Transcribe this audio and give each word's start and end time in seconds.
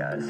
guys. 0.00 0.24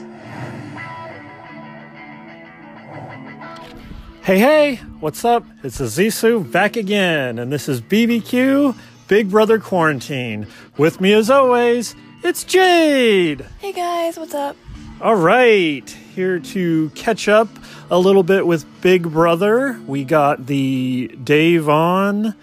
Hey, 4.24 4.38
hey, 4.40 4.76
what's 4.98 5.24
up? 5.24 5.44
It's 5.62 5.80
Azisu 5.80 6.50
back 6.50 6.76
again, 6.76 7.38
and 7.38 7.52
this 7.52 7.68
is 7.68 7.80
BBQ 7.80 8.74
Big 9.06 9.30
Brother 9.30 9.60
Quarantine. 9.60 10.48
With 10.76 11.00
me, 11.00 11.12
as 11.12 11.30
always, 11.30 11.94
it's 12.24 12.42
Jade. 12.42 13.46
Hey 13.60 13.72
guys, 13.72 14.18
what's 14.18 14.34
up? 14.34 14.56
All 15.00 15.14
right, 15.14 15.88
here 16.16 16.40
to 16.40 16.90
catch 16.96 17.28
up 17.28 17.48
a 17.92 17.98
little 17.98 18.24
bit 18.24 18.48
with 18.48 18.66
Big 18.80 19.04
Brother. 19.04 19.80
We 19.86 20.02
got 20.02 20.46
the 20.46 21.12
Da'Vonne 21.22 22.34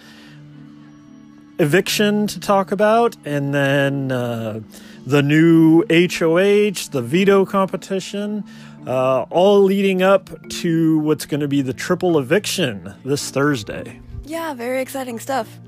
eviction 1.59 2.27
to 2.27 2.39
talk 2.39 2.71
about, 2.71 3.17
and 3.25 3.53
then 3.53 4.13
uh, 4.13 4.61
the 5.07 5.23
new 5.23 5.85
HOH, 5.89 6.89
the 6.91 7.01
veto 7.01 7.45
competition, 7.45 8.43
uh, 8.85 9.21
all 9.29 9.63
leading 9.63 10.01
up 10.01 10.29
to 10.49 10.99
what's 10.99 11.25
going 11.25 11.39
to 11.39 11.47
be 11.47 11.61
the 11.61 11.71
triple 11.71 12.19
eviction 12.19 12.93
this 13.05 13.31
Thursday. 13.31 14.01
Yeah, 14.25 14.53
very 14.53 14.81
exciting 14.81 15.17
stuff. 15.19 15.59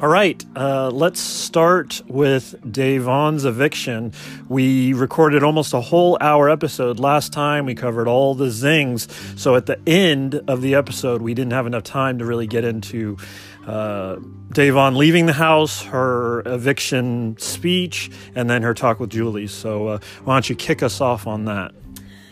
All 0.00 0.08
right, 0.08 0.42
uh, 0.56 0.90
let's 0.90 1.20
start 1.20 2.00
with 2.06 2.54
Da'Vonne's 2.62 3.44
eviction. 3.44 4.12
We 4.48 4.94
recorded 4.94 5.42
almost 5.42 5.74
a 5.74 5.80
whole 5.80 6.16
hour 6.20 6.48
episode 6.48 6.98
last 6.98 7.34
time. 7.34 7.66
We 7.66 7.74
covered 7.74 8.08
all 8.08 8.34
the 8.34 8.50
zings. 8.50 9.08
So 9.40 9.56
at 9.56 9.66
the 9.66 9.78
end 9.86 10.40
of 10.48 10.62
the 10.62 10.74
episode, 10.74 11.20
we 11.20 11.34
didn't 11.34 11.52
have 11.52 11.66
enough 11.66 11.84
time 11.84 12.18
to 12.18 12.24
really 12.24 12.46
get 12.46 12.64
into 12.64 13.18
uh, 13.66 14.16
Da'Vonne 14.50 14.96
leaving 14.96 15.26
the 15.26 15.32
house, 15.32 15.82
her 15.82 16.42
eviction 16.46 17.36
speech, 17.38 18.10
and 18.34 18.48
then 18.48 18.62
her 18.62 18.74
talk 18.74 19.00
with 19.00 19.10
Julie. 19.10 19.48
So 19.48 19.88
uh, 19.88 19.98
why 20.24 20.36
don't 20.36 20.48
you 20.48 20.56
kick 20.56 20.82
us 20.82 21.00
off 21.00 21.26
on 21.26 21.44
that? 21.46 21.72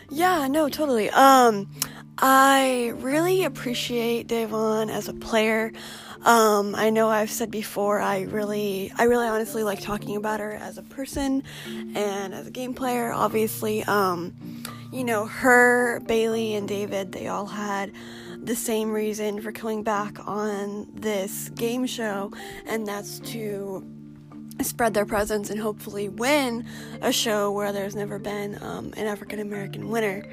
Yeah, 0.09 0.47
no, 0.47 0.69
totally. 0.69 1.09
Um, 1.09 1.69
I 2.17 2.93
really 2.97 3.43
appreciate 3.43 4.27
Da'Vonne 4.27 4.89
as 4.89 5.07
a 5.07 5.13
player. 5.13 5.73
Um, 6.23 6.73
I 6.73 6.89
know 6.89 7.09
I've 7.09 7.29
said 7.29 7.51
before, 7.51 7.99
I 7.99 8.21
really, 8.21 8.91
I 8.97 9.03
really 9.03 9.27
honestly 9.27 9.63
like 9.63 9.81
talking 9.81 10.15
about 10.15 10.39
her 10.39 10.53
as 10.53 10.77
a 10.79 10.81
person 10.81 11.43
and 11.67 12.33
as 12.33 12.47
a 12.47 12.51
game 12.51 12.73
player. 12.73 13.11
Obviously, 13.11 13.83
um, 13.83 14.33
you 14.91 15.03
know, 15.03 15.25
her, 15.25 15.99
Bayleigh 16.05 16.57
and 16.57 16.67
David, 16.67 17.11
they 17.11 17.27
all 17.27 17.45
had 17.45 17.91
the 18.45 18.55
same 18.55 18.91
reason 18.91 19.41
for 19.41 19.51
coming 19.51 19.81
back 19.81 20.27
on 20.27 20.87
this 20.93 21.49
game 21.49 21.87
show, 21.87 22.31
and 22.67 22.85
that's 22.85 23.19
to 23.19 23.83
spread 24.61 24.93
their 24.93 25.05
presence 25.05 25.49
and 25.49 25.59
hopefully 25.59 26.09
win 26.09 26.65
a 27.01 27.11
show 27.11 27.51
where 27.51 27.73
there's 27.73 27.95
never 27.95 28.19
been 28.19 28.61
um, 28.61 28.93
an 28.97 29.07
African 29.07 29.39
American 29.39 29.89
winner, 29.89 30.23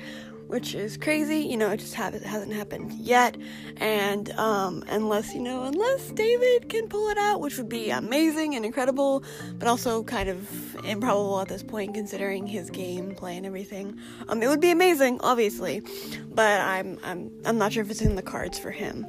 which 0.52 0.74
is 0.74 0.98
crazy. 0.98 1.38
You 1.38 1.56
know, 1.56 1.70
it 1.70 1.78
just 1.78 1.94
ha- 1.94 2.10
hasn't 2.10 2.52
happened 2.52 2.92
yet, 2.92 3.38
and 3.78 4.30
um, 4.32 4.84
unless 4.88 5.32
you 5.32 5.40
know, 5.40 5.62
unless 5.62 6.10
David 6.10 6.68
can 6.68 6.88
pull 6.88 7.08
it 7.08 7.16
out, 7.16 7.40
which 7.40 7.56
would 7.56 7.70
be 7.70 7.88
amazing 7.88 8.54
and 8.54 8.64
incredible, 8.64 9.24
but 9.58 9.66
also 9.66 10.02
kind 10.02 10.28
of 10.28 10.76
improbable 10.84 11.40
at 11.40 11.48
this 11.48 11.62
point 11.62 11.94
considering 11.94 12.46
his 12.46 12.70
gameplay 12.70 13.38
and 13.38 13.46
everything. 13.46 13.98
Um, 14.28 14.42
it 14.42 14.48
would 14.48 14.60
be 14.60 14.70
amazing, 14.70 15.20
obviously, 15.22 15.82
but 16.28 16.60
I'm 16.60 16.98
I'm 17.02 17.30
I'm 17.46 17.56
not 17.56 17.72
sure 17.72 17.82
if 17.82 17.90
it's 17.90 18.02
in 18.02 18.16
the 18.16 18.22
cards 18.22 18.58
for 18.58 18.70
him. 18.70 19.06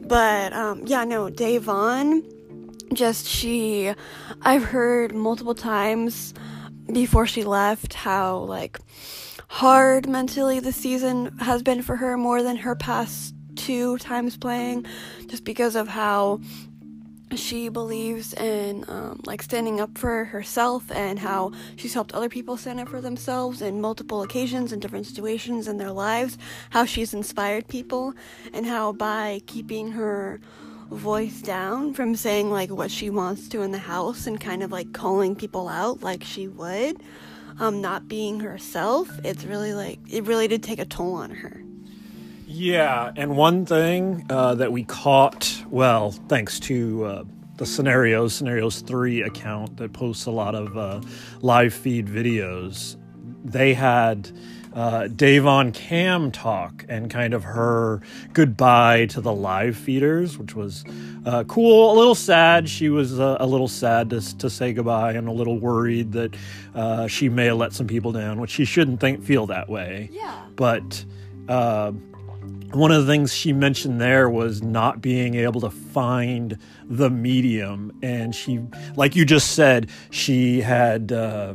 But 0.00 0.54
um, 0.54 0.86
yeah, 0.86 1.04
no, 1.04 1.28
Da'Vonne 1.28 2.24
just 2.94 3.26
she 3.26 3.92
I've 4.42 4.64
heard 4.64 5.14
multiple 5.14 5.54
times 5.54 6.32
before 6.90 7.26
she 7.26 7.44
left 7.44 7.92
how 7.92 8.38
like 8.38 8.78
hard 9.48 10.08
mentally 10.08 10.60
the 10.60 10.72
season 10.72 11.36
has 11.38 11.62
been 11.62 11.82
for 11.82 11.96
her 11.96 12.16
more 12.16 12.42
than 12.42 12.56
her 12.56 12.74
past 12.74 13.34
two 13.54 13.96
times 13.98 14.36
playing 14.36 14.84
just 15.28 15.44
because 15.44 15.76
of 15.76 15.88
how 15.88 16.40
she 17.34 17.68
believes 17.68 18.32
in 18.34 18.84
um, 18.88 19.20
like 19.24 19.42
standing 19.42 19.80
up 19.80 19.98
for 19.98 20.26
herself 20.26 20.90
and 20.92 21.18
how 21.18 21.50
she's 21.76 21.92
helped 21.94 22.12
other 22.12 22.28
people 22.28 22.56
stand 22.56 22.78
up 22.78 22.88
for 22.88 23.00
themselves 23.00 23.62
in 23.62 23.80
multiple 23.80 24.22
occasions 24.22 24.72
in 24.72 24.78
different 24.78 25.06
situations 25.06 25.66
in 25.66 25.76
their 25.76 25.90
lives 25.90 26.38
how 26.70 26.84
she's 26.84 27.12
inspired 27.12 27.66
people 27.66 28.14
and 28.52 28.66
how 28.66 28.92
by 28.92 29.40
keeping 29.46 29.90
her 29.90 30.40
voice 30.90 31.42
down 31.42 31.92
from 31.92 32.14
saying 32.14 32.50
like 32.50 32.70
what 32.70 32.90
she 32.90 33.10
wants 33.10 33.48
to 33.48 33.62
in 33.62 33.72
the 33.72 33.78
house 33.78 34.26
and 34.26 34.40
kind 34.40 34.62
of 34.62 34.70
like 34.70 34.92
calling 34.92 35.34
people 35.34 35.68
out 35.68 36.02
like 36.02 36.22
she 36.22 36.46
would 36.46 36.96
um 37.58 37.80
not 37.80 38.08
being 38.08 38.40
herself 38.40 39.08
it's 39.24 39.44
really 39.44 39.72
like 39.74 39.98
it 40.08 40.24
really 40.24 40.48
did 40.48 40.62
take 40.62 40.78
a 40.78 40.84
toll 40.84 41.14
on 41.14 41.30
her. 41.30 41.62
Yeah, 42.48 43.12
and 43.16 43.36
one 43.36 43.66
thing 43.66 44.24
uh, 44.30 44.54
that 44.54 44.70
we 44.70 44.84
caught, 44.84 45.64
well, 45.68 46.12
thanks 46.12 46.60
to 46.60 47.04
uh, 47.04 47.24
the 47.56 47.66
Scenarios, 47.66 48.34
Scenarios 48.34 48.82
3 48.82 49.22
account 49.22 49.78
that 49.78 49.92
posts 49.92 50.26
a 50.26 50.30
lot 50.30 50.54
of 50.54 50.78
uh, 50.78 51.00
live 51.40 51.74
feed 51.74 52.06
videos, 52.06 52.96
they 53.44 53.74
had 53.74 54.30
uh, 54.76 55.08
Da'Vonne 55.08 55.72
Cam 55.72 56.30
talk 56.30 56.84
and 56.86 57.10
kind 57.10 57.32
of 57.32 57.44
her 57.44 58.02
goodbye 58.34 59.06
to 59.06 59.22
the 59.22 59.32
live 59.32 59.74
feeders, 59.74 60.36
which 60.36 60.54
was 60.54 60.84
uh, 61.24 61.44
cool. 61.44 61.92
A 61.92 61.96
little 61.96 62.14
sad. 62.14 62.68
She 62.68 62.90
was 62.90 63.18
uh, 63.18 63.38
a 63.40 63.46
little 63.46 63.68
sad 63.68 64.10
to, 64.10 64.38
to 64.38 64.50
say 64.50 64.74
goodbye 64.74 65.12
and 65.12 65.28
a 65.28 65.32
little 65.32 65.58
worried 65.58 66.12
that 66.12 66.36
uh, 66.74 67.06
she 67.06 67.30
may 67.30 67.46
have 67.46 67.56
let 67.56 67.72
some 67.72 67.86
people 67.86 68.12
down, 68.12 68.38
which 68.38 68.50
she 68.50 68.66
shouldn't 68.66 69.00
think 69.00 69.22
feel 69.24 69.46
that 69.46 69.70
way. 69.70 70.10
yeah 70.12 70.44
But 70.56 71.06
uh, 71.48 71.92
one 72.72 72.90
of 72.92 73.06
the 73.06 73.10
things 73.10 73.32
she 73.32 73.54
mentioned 73.54 73.98
there 73.98 74.28
was 74.28 74.60
not 74.60 75.00
being 75.00 75.36
able 75.36 75.62
to 75.62 75.70
find 75.70 76.58
the 76.84 77.08
medium, 77.08 77.98
and 78.02 78.34
she, 78.34 78.60
like 78.94 79.16
you 79.16 79.24
just 79.24 79.52
said, 79.52 79.88
she 80.10 80.60
had 80.60 81.12
uh, 81.12 81.54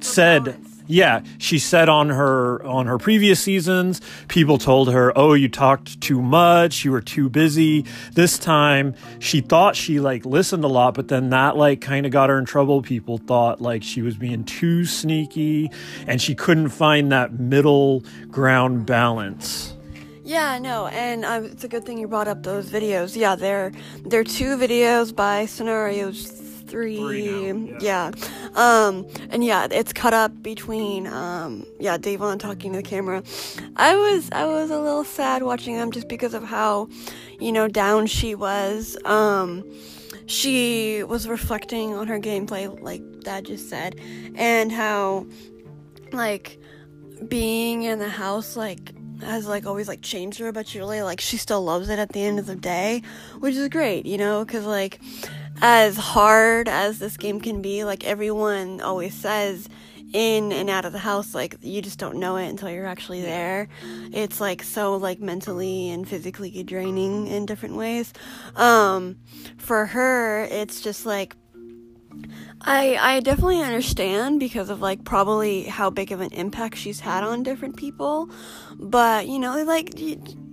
said. 0.00 0.44
balance. 0.44 0.75
Yeah, 0.86 1.22
she 1.38 1.58
said 1.58 1.88
on 1.88 2.10
her 2.10 2.64
on 2.64 2.86
her 2.86 2.98
previous 2.98 3.40
seasons, 3.40 4.00
people 4.28 4.58
told 4.58 4.92
her, 4.92 5.12
"Oh, 5.16 5.34
you 5.34 5.48
talked 5.48 6.00
too 6.00 6.22
much, 6.22 6.84
you 6.84 6.92
were 6.92 7.00
too 7.00 7.28
busy." 7.28 7.84
This 8.12 8.38
time, 8.38 8.94
she 9.18 9.40
thought 9.40 9.74
she 9.74 9.98
like 9.98 10.24
listened 10.24 10.62
a 10.62 10.68
lot, 10.68 10.94
but 10.94 11.08
then 11.08 11.30
that 11.30 11.56
like 11.56 11.80
kind 11.80 12.06
of 12.06 12.12
got 12.12 12.28
her 12.30 12.38
in 12.38 12.44
trouble. 12.44 12.82
People 12.82 13.18
thought 13.18 13.60
like 13.60 13.82
she 13.82 14.00
was 14.02 14.16
being 14.16 14.44
too 14.44 14.84
sneaky 14.84 15.70
and 16.06 16.22
she 16.22 16.34
couldn't 16.34 16.68
find 16.68 17.10
that 17.10 17.32
middle 17.32 18.04
ground 18.30 18.86
balance. 18.86 19.74
Yeah, 20.22 20.58
no, 20.58 20.88
and 20.88 21.24
um, 21.24 21.44
it's 21.44 21.62
a 21.62 21.68
good 21.68 21.84
thing 21.84 21.98
you 21.98 22.08
brought 22.08 22.26
up 22.26 22.42
those 22.42 22.68
videos. 22.68 23.16
Yeah, 23.16 23.36
they're 23.36 23.72
they're 24.04 24.24
two 24.24 24.56
videos 24.56 25.14
by 25.14 25.46
Scenarios 25.46 26.55
Three. 26.66 26.96
Three 26.96 27.52
now, 27.52 27.78
yeah. 27.80 28.10
um, 28.54 29.06
and 29.30 29.44
yeah, 29.44 29.68
it's 29.70 29.92
cut 29.92 30.12
up 30.12 30.42
between 30.42 31.06
um, 31.06 31.64
yeah, 31.78 31.96
Da'Vonne 31.96 32.38
talking 32.38 32.72
to 32.72 32.78
the 32.78 32.82
camera. 32.82 33.22
I 33.76 33.96
was 33.96 34.30
I 34.32 34.44
was 34.46 34.70
a 34.70 34.78
little 34.78 35.04
sad 35.04 35.42
watching 35.42 35.76
them 35.76 35.92
just 35.92 36.08
because 36.08 36.34
of 36.34 36.42
how, 36.42 36.88
you 37.38 37.52
know, 37.52 37.68
down 37.68 38.06
she 38.06 38.34
was. 38.34 38.96
Um, 39.04 39.64
she 40.26 41.04
was 41.04 41.28
reflecting 41.28 41.94
on 41.94 42.08
her 42.08 42.18
gameplay, 42.18 42.80
like 42.82 43.20
Dad 43.20 43.46
just 43.46 43.68
said, 43.68 43.94
and 44.34 44.72
how 44.72 45.26
like 46.12 46.58
being 47.28 47.84
in 47.84 47.98
the 47.98 48.08
house 48.08 48.56
like 48.56 48.92
has 49.22 49.46
like 49.46 49.66
always 49.66 49.88
like 49.88 50.02
changed 50.02 50.38
her 50.38 50.52
but 50.52 50.66
she 50.66 50.78
really 50.78 51.02
like 51.02 51.20
she 51.20 51.36
still 51.36 51.62
loves 51.62 51.88
it 51.88 51.98
at 51.98 52.10
the 52.12 52.22
end 52.22 52.38
of 52.38 52.46
the 52.46 52.54
day 52.54 53.02
which 53.38 53.54
is 53.54 53.68
great 53.68 54.04
you 54.04 54.18
know 54.18 54.44
because 54.44 54.66
like 54.66 55.00
as 55.62 55.96
hard 55.96 56.68
as 56.68 56.98
this 56.98 57.16
game 57.16 57.40
can 57.40 57.62
be 57.62 57.84
like 57.84 58.04
everyone 58.04 58.80
always 58.80 59.14
says 59.14 59.68
in 60.12 60.52
and 60.52 60.70
out 60.70 60.84
of 60.84 60.92
the 60.92 60.98
house 60.98 61.34
like 61.34 61.56
you 61.62 61.82
just 61.82 61.98
don't 61.98 62.16
know 62.16 62.36
it 62.36 62.48
until 62.48 62.70
you're 62.70 62.86
actually 62.86 63.22
there. 63.22 63.68
It's 64.12 64.40
like 64.40 64.62
so 64.62 64.96
like 64.96 65.20
mentally 65.20 65.90
and 65.90 66.08
physically 66.08 66.62
draining 66.62 67.26
in 67.26 67.46
different 67.46 67.76
ways. 67.76 68.12
Um 68.54 69.16
for 69.58 69.86
her 69.86 70.44
it's 70.44 70.80
just 70.80 71.06
like 71.06 71.34
I 72.60 72.96
I 73.00 73.20
definitely 73.20 73.62
understand 73.62 74.40
because 74.40 74.70
of 74.70 74.80
like 74.80 75.04
probably 75.04 75.64
how 75.64 75.90
big 75.90 76.12
of 76.12 76.20
an 76.20 76.32
impact 76.32 76.76
she's 76.78 77.00
had 77.00 77.24
on 77.24 77.42
different 77.42 77.76
people, 77.76 78.30
but 78.78 79.26
you 79.26 79.38
know 79.38 79.62
like 79.64 79.94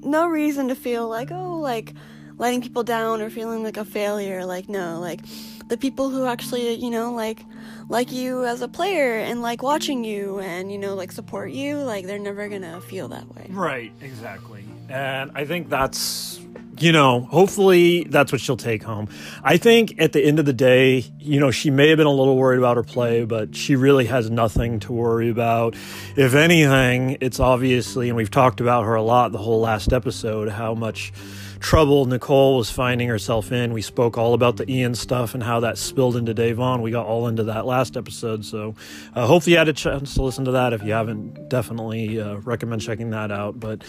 no 0.01 0.27
reason 0.27 0.67
to 0.69 0.75
feel 0.75 1.07
like 1.07 1.31
oh 1.31 1.57
like 1.59 1.93
letting 2.37 2.61
people 2.61 2.83
down 2.83 3.21
or 3.21 3.29
feeling 3.29 3.63
like 3.63 3.77
a 3.77 3.85
failure 3.85 4.45
like 4.45 4.69
no 4.69 4.99
like 4.99 5.19
the 5.67 5.77
people 5.77 6.09
who 6.09 6.25
actually 6.25 6.73
you 6.73 6.89
know 6.89 7.13
like 7.13 7.45
like 7.89 8.11
you 8.11 8.45
as 8.45 8.61
a 8.61 8.67
player 8.67 9.17
and 9.17 9.41
like 9.41 9.63
watching 9.63 10.03
you 10.03 10.39
and 10.39 10.71
you 10.71 10.77
know 10.77 10.95
like 10.95 11.11
support 11.11 11.51
you 11.51 11.77
like 11.77 12.05
they're 12.05 12.19
never 12.19 12.47
gonna 12.47 12.81
feel 12.81 13.07
that 13.07 13.27
way. 13.35 13.47
Right, 13.49 13.91
exactly. 14.01 14.63
And 14.89 15.31
I 15.35 15.45
think 15.45 15.69
that's 15.69 16.39
you 16.79 16.91
know, 16.91 17.21
hopefully 17.21 18.05
that's 18.05 18.31
what 18.31 18.41
she'll 18.41 18.57
take 18.57 18.83
home. 18.83 19.07
I 19.43 19.57
think 19.57 19.95
at 19.99 20.11
the 20.11 20.23
end 20.23 20.39
of 20.39 20.45
the 20.45 20.53
day, 20.53 21.05
you 21.19 21.39
know, 21.39 21.51
she 21.51 21.69
may 21.69 21.89
have 21.89 21.97
been 21.97 22.07
a 22.07 22.11
little 22.11 22.35
worried 22.35 22.57
about 22.57 22.77
her 22.77 22.83
play, 22.83 23.25
but 23.25 23.55
she 23.55 23.75
really 23.75 24.05
has 24.05 24.29
nothing 24.31 24.79
to 24.81 24.91
worry 24.91 25.29
about. 25.29 25.75
If 26.15 26.33
anything, 26.33 27.17
it's 27.21 27.39
obviously, 27.39 28.09
and 28.09 28.17
we've 28.17 28.31
talked 28.31 28.59
about 28.59 28.85
her 28.85 28.95
a 28.95 29.03
lot 29.03 29.31
the 29.31 29.37
whole 29.37 29.61
last 29.61 29.93
episode, 29.93 30.49
how 30.49 30.73
much 30.73 31.13
trouble 31.63 32.05
Nicole 32.05 32.57
was 32.57 32.69
finding 32.69 33.07
herself 33.07 33.51
in. 33.53 33.71
We 33.71 33.81
spoke 33.81 34.17
all 34.17 34.33
about 34.33 34.57
the 34.57 34.69
Ian 34.69 34.93
stuff 34.95 35.33
and 35.33 35.41
how 35.41 35.61
that 35.61 35.77
spilled 35.77 36.17
into 36.17 36.35
Da'Vonne. 36.35 36.81
We 36.81 36.91
got 36.91 37.05
all 37.05 37.27
into 37.27 37.45
that 37.45 37.65
last 37.65 37.95
episode. 37.95 38.43
So 38.43 38.75
uh, 39.15 39.25
hopefully 39.25 39.53
you 39.53 39.57
had 39.57 39.69
a 39.69 39.73
chance 39.73 40.13
to 40.15 40.23
listen 40.23 40.43
to 40.45 40.51
that. 40.51 40.73
If 40.73 40.83
you 40.83 40.91
haven't, 40.91 41.49
definitely 41.49 42.19
uh, 42.19 42.35
recommend 42.39 42.81
checking 42.81 43.11
that 43.11 43.31
out. 43.31 43.61
But 43.61 43.83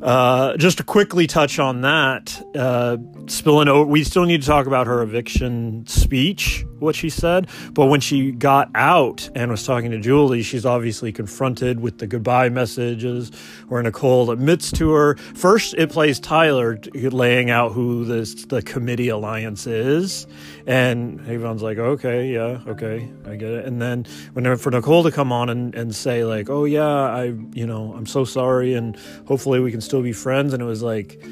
uh, 0.00 0.56
just 0.56 0.78
to 0.78 0.84
quickly 0.84 1.26
touch 1.26 1.58
on 1.58 1.80
that, 1.80 2.40
uh, 2.54 2.96
spilling 3.26 3.66
over, 3.66 3.90
we 3.90 4.04
still 4.04 4.24
need 4.24 4.42
to 4.42 4.46
talk 4.46 4.68
about 4.68 4.86
her 4.86 5.02
eviction 5.02 5.84
speech, 5.88 6.64
what 6.78 6.94
she 6.94 7.10
said. 7.10 7.48
But 7.72 7.86
when 7.86 8.00
she 8.00 8.30
got 8.30 8.70
out 8.76 9.28
and 9.34 9.50
was 9.50 9.66
talking 9.66 9.90
to 9.90 9.98
Julie, 9.98 10.42
she's 10.42 10.64
obviously 10.64 11.10
confronted 11.10 11.80
with 11.80 11.98
the 11.98 12.06
goodbye 12.06 12.50
messages 12.50 13.32
where 13.68 13.82
Nicole 13.82 14.30
admits 14.30 14.70
to 14.72 14.92
her. 14.92 15.16
First, 15.16 15.74
it 15.74 15.90
plays 15.90 16.20
Tyler 16.20 16.78
laying 17.08 17.50
out 17.50 17.72
who 17.72 18.04
this 18.04 18.44
the 18.46 18.62
committee 18.62 19.08
alliance 19.08 19.66
is, 19.66 20.26
and 20.66 21.20
everyone's 21.20 21.62
like, 21.62 21.78
okay, 21.78 22.32
yeah, 22.32 22.60
okay, 22.66 23.10
I 23.26 23.36
get 23.36 23.50
it. 23.50 23.66
And 23.66 23.80
then 23.80 24.06
when 24.32 24.56
for 24.56 24.70
Nicole 24.70 25.02
to 25.04 25.10
come 25.10 25.32
on 25.32 25.48
and, 25.48 25.74
and 25.74 25.94
say 25.94 26.24
like, 26.24 26.50
oh 26.50 26.64
yeah, 26.64 26.84
I, 26.84 27.34
you 27.52 27.66
know, 27.66 27.94
I'm 27.96 28.06
so 28.06 28.24
sorry, 28.24 28.74
and 28.74 28.96
hopefully 29.26 29.60
we 29.60 29.70
can 29.70 29.80
still 29.80 30.02
be 30.02 30.12
friends. 30.12 30.52
And 30.52 30.62
it 30.62 30.66
was 30.66 30.82
like, 30.82 31.22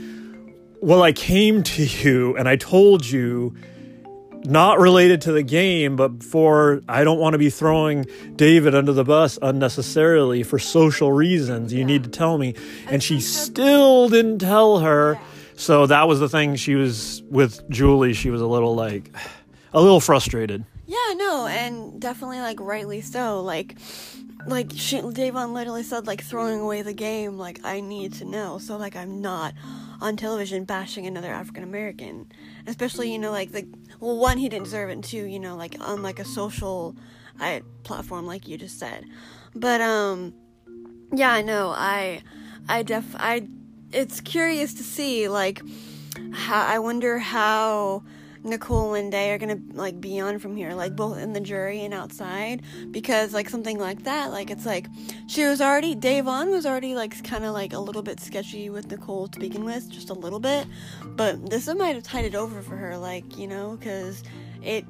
well, 0.81 1.03
I 1.03 1.13
came 1.13 1.63
to 1.63 1.85
you 1.85 2.37
and 2.37 2.49
I 2.49 2.57
told 2.57 3.07
you 3.07 3.55
not 4.45 4.79
related 4.79 5.21
to 5.23 5.33
the 5.33 5.43
game, 5.43 5.97
but 5.97 6.23
for 6.23 6.83
I 6.89 7.05
don't 7.05 7.19
want 7.19 7.35
to 7.35 7.39
be 7.39 7.51
throwing 7.51 8.07
David 8.37 8.75
under 8.75 8.93
the 8.93 9.05
bus 9.05 9.39
unnecessarily 9.43 10.43
for 10.43 10.59
social 10.59 11.13
reasons. 11.13 11.73
You 11.73 11.81
yeah. 11.81 11.87
need 11.87 12.05
to 12.05 12.11
tell 12.11 12.39
me. 12.39 12.55
And 12.89 13.03
she 13.03 13.21
still 13.21 14.09
didn't 14.09 14.39
tell 14.39 14.79
her. 14.79 15.15
Yeah. 15.15 15.21
So 15.59 15.87
that 15.87 16.07
was 16.07 16.21
the 16.21 16.29
thing. 16.29 16.55
She 16.55 16.77
was 16.77 17.21
with 17.29 17.69
Julie. 17.69 18.13
She 18.13 18.31
was 18.31 18.41
a 18.41 18.47
little 18.47 18.77
like, 18.77 19.11
a 19.73 19.81
little 19.81 19.99
frustrated. 19.99 20.65
Yeah, 20.87 21.15
no, 21.17 21.49
and 21.49 22.01
definitely 22.01 22.39
like 22.39 22.61
rightly 22.61 23.01
so. 23.01 23.43
Like, 23.43 23.77
like 24.47 24.71
she, 24.73 25.01
Da'Vonne 25.01 25.53
literally 25.53 25.83
said 25.83 26.07
like 26.07 26.23
throwing 26.23 26.61
away 26.61 26.83
the 26.83 26.93
game. 26.93 27.39
Like 27.39 27.59
I 27.65 27.81
need 27.81 28.13
to 28.15 28.25
know. 28.25 28.59
So 28.59 28.77
like 28.77 28.95
I'm 28.95 29.21
not 29.21 29.53
on 30.01 30.17
television 30.17 30.65
bashing 30.65 31.09
another 31.09 31.33
African 31.33 31.65
American, 31.65 32.31
especially 32.69 33.13
you 33.13 33.19
know 33.19 33.33
like 33.33 33.51
the 33.51 33.67
well 33.99 34.17
one 34.17 34.39
he 34.39 34.49
didn't 34.49 34.67
deserve 34.67 34.91
it, 34.91 34.93
and 34.93 35.05
two 35.05 35.25
you 35.25 35.41
know 35.41 35.57
like 35.57 35.75
on 35.81 36.05
like 36.05 36.21
a 36.21 36.25
social 36.25 36.95
I, 37.41 37.63
platform 37.83 38.27
like 38.27 38.47
you 38.47 38.59
just 38.59 38.79
said. 38.79 39.05
But 39.57 39.81
um, 39.81 40.35
yeah, 41.13 41.33
I 41.33 41.43
know. 41.43 41.75
I 41.77 42.23
I 42.69 42.85
def 42.85 43.17
I 43.17 43.49
it's 43.93 44.21
curious 44.21 44.75
to 44.75 44.83
see 44.83 45.29
like 45.29 45.63
how 46.33 46.65
I 46.65 46.79
wonder 46.79 47.19
how 47.19 48.03
Nicole 48.45 48.95
and 48.95 49.11
Day 49.11 49.33
are 49.33 49.39
gonna 49.39 49.59
like 49.73 50.01
be 50.01 50.21
on 50.21 50.39
from 50.39 50.57
here, 50.57 50.73
like 50.75 50.95
both 50.95 51.19
in 51.19 51.33
the 51.33 51.41
jury 51.41 51.81
and 51.85 51.93
outside, 51.93 52.63
because 52.91 53.35
like 53.35 53.49
something 53.49 53.79
like 53.79 54.05
that, 54.05 54.31
like 54.31 54.51
it's 54.51 54.67
like 54.67 54.87
she 55.27 55.45
was 55.45 55.61
already 55.61 55.95
Da'Vonne 55.95 56.51
was 56.51 56.65
already 56.65 56.95
like 56.95 57.23
kind 57.25 57.45
of 57.45 57.53
like 57.53 57.73
a 57.73 57.79
little 57.79 58.03
bit 58.03 58.21
sketchy 58.21 58.71
with 58.71 58.91
Nicole 58.91 59.29
to 59.29 59.39
begin 59.39 59.65
with, 59.65 59.91
just 59.91 60.11
a 60.11 60.15
little 60.15 60.41
bit, 60.41 60.67
but 61.05 61.51
this 61.51 61.67
might 61.75 61.95
have 61.95 62.05
tied 62.05 62.25
it 62.25 62.35
over 62.35 62.63
for 62.63 62.77
her, 62.77 62.97
like 62.97 63.37
you 63.37 63.47
know, 63.47 63.77
because 63.79 64.23
it 64.63 64.85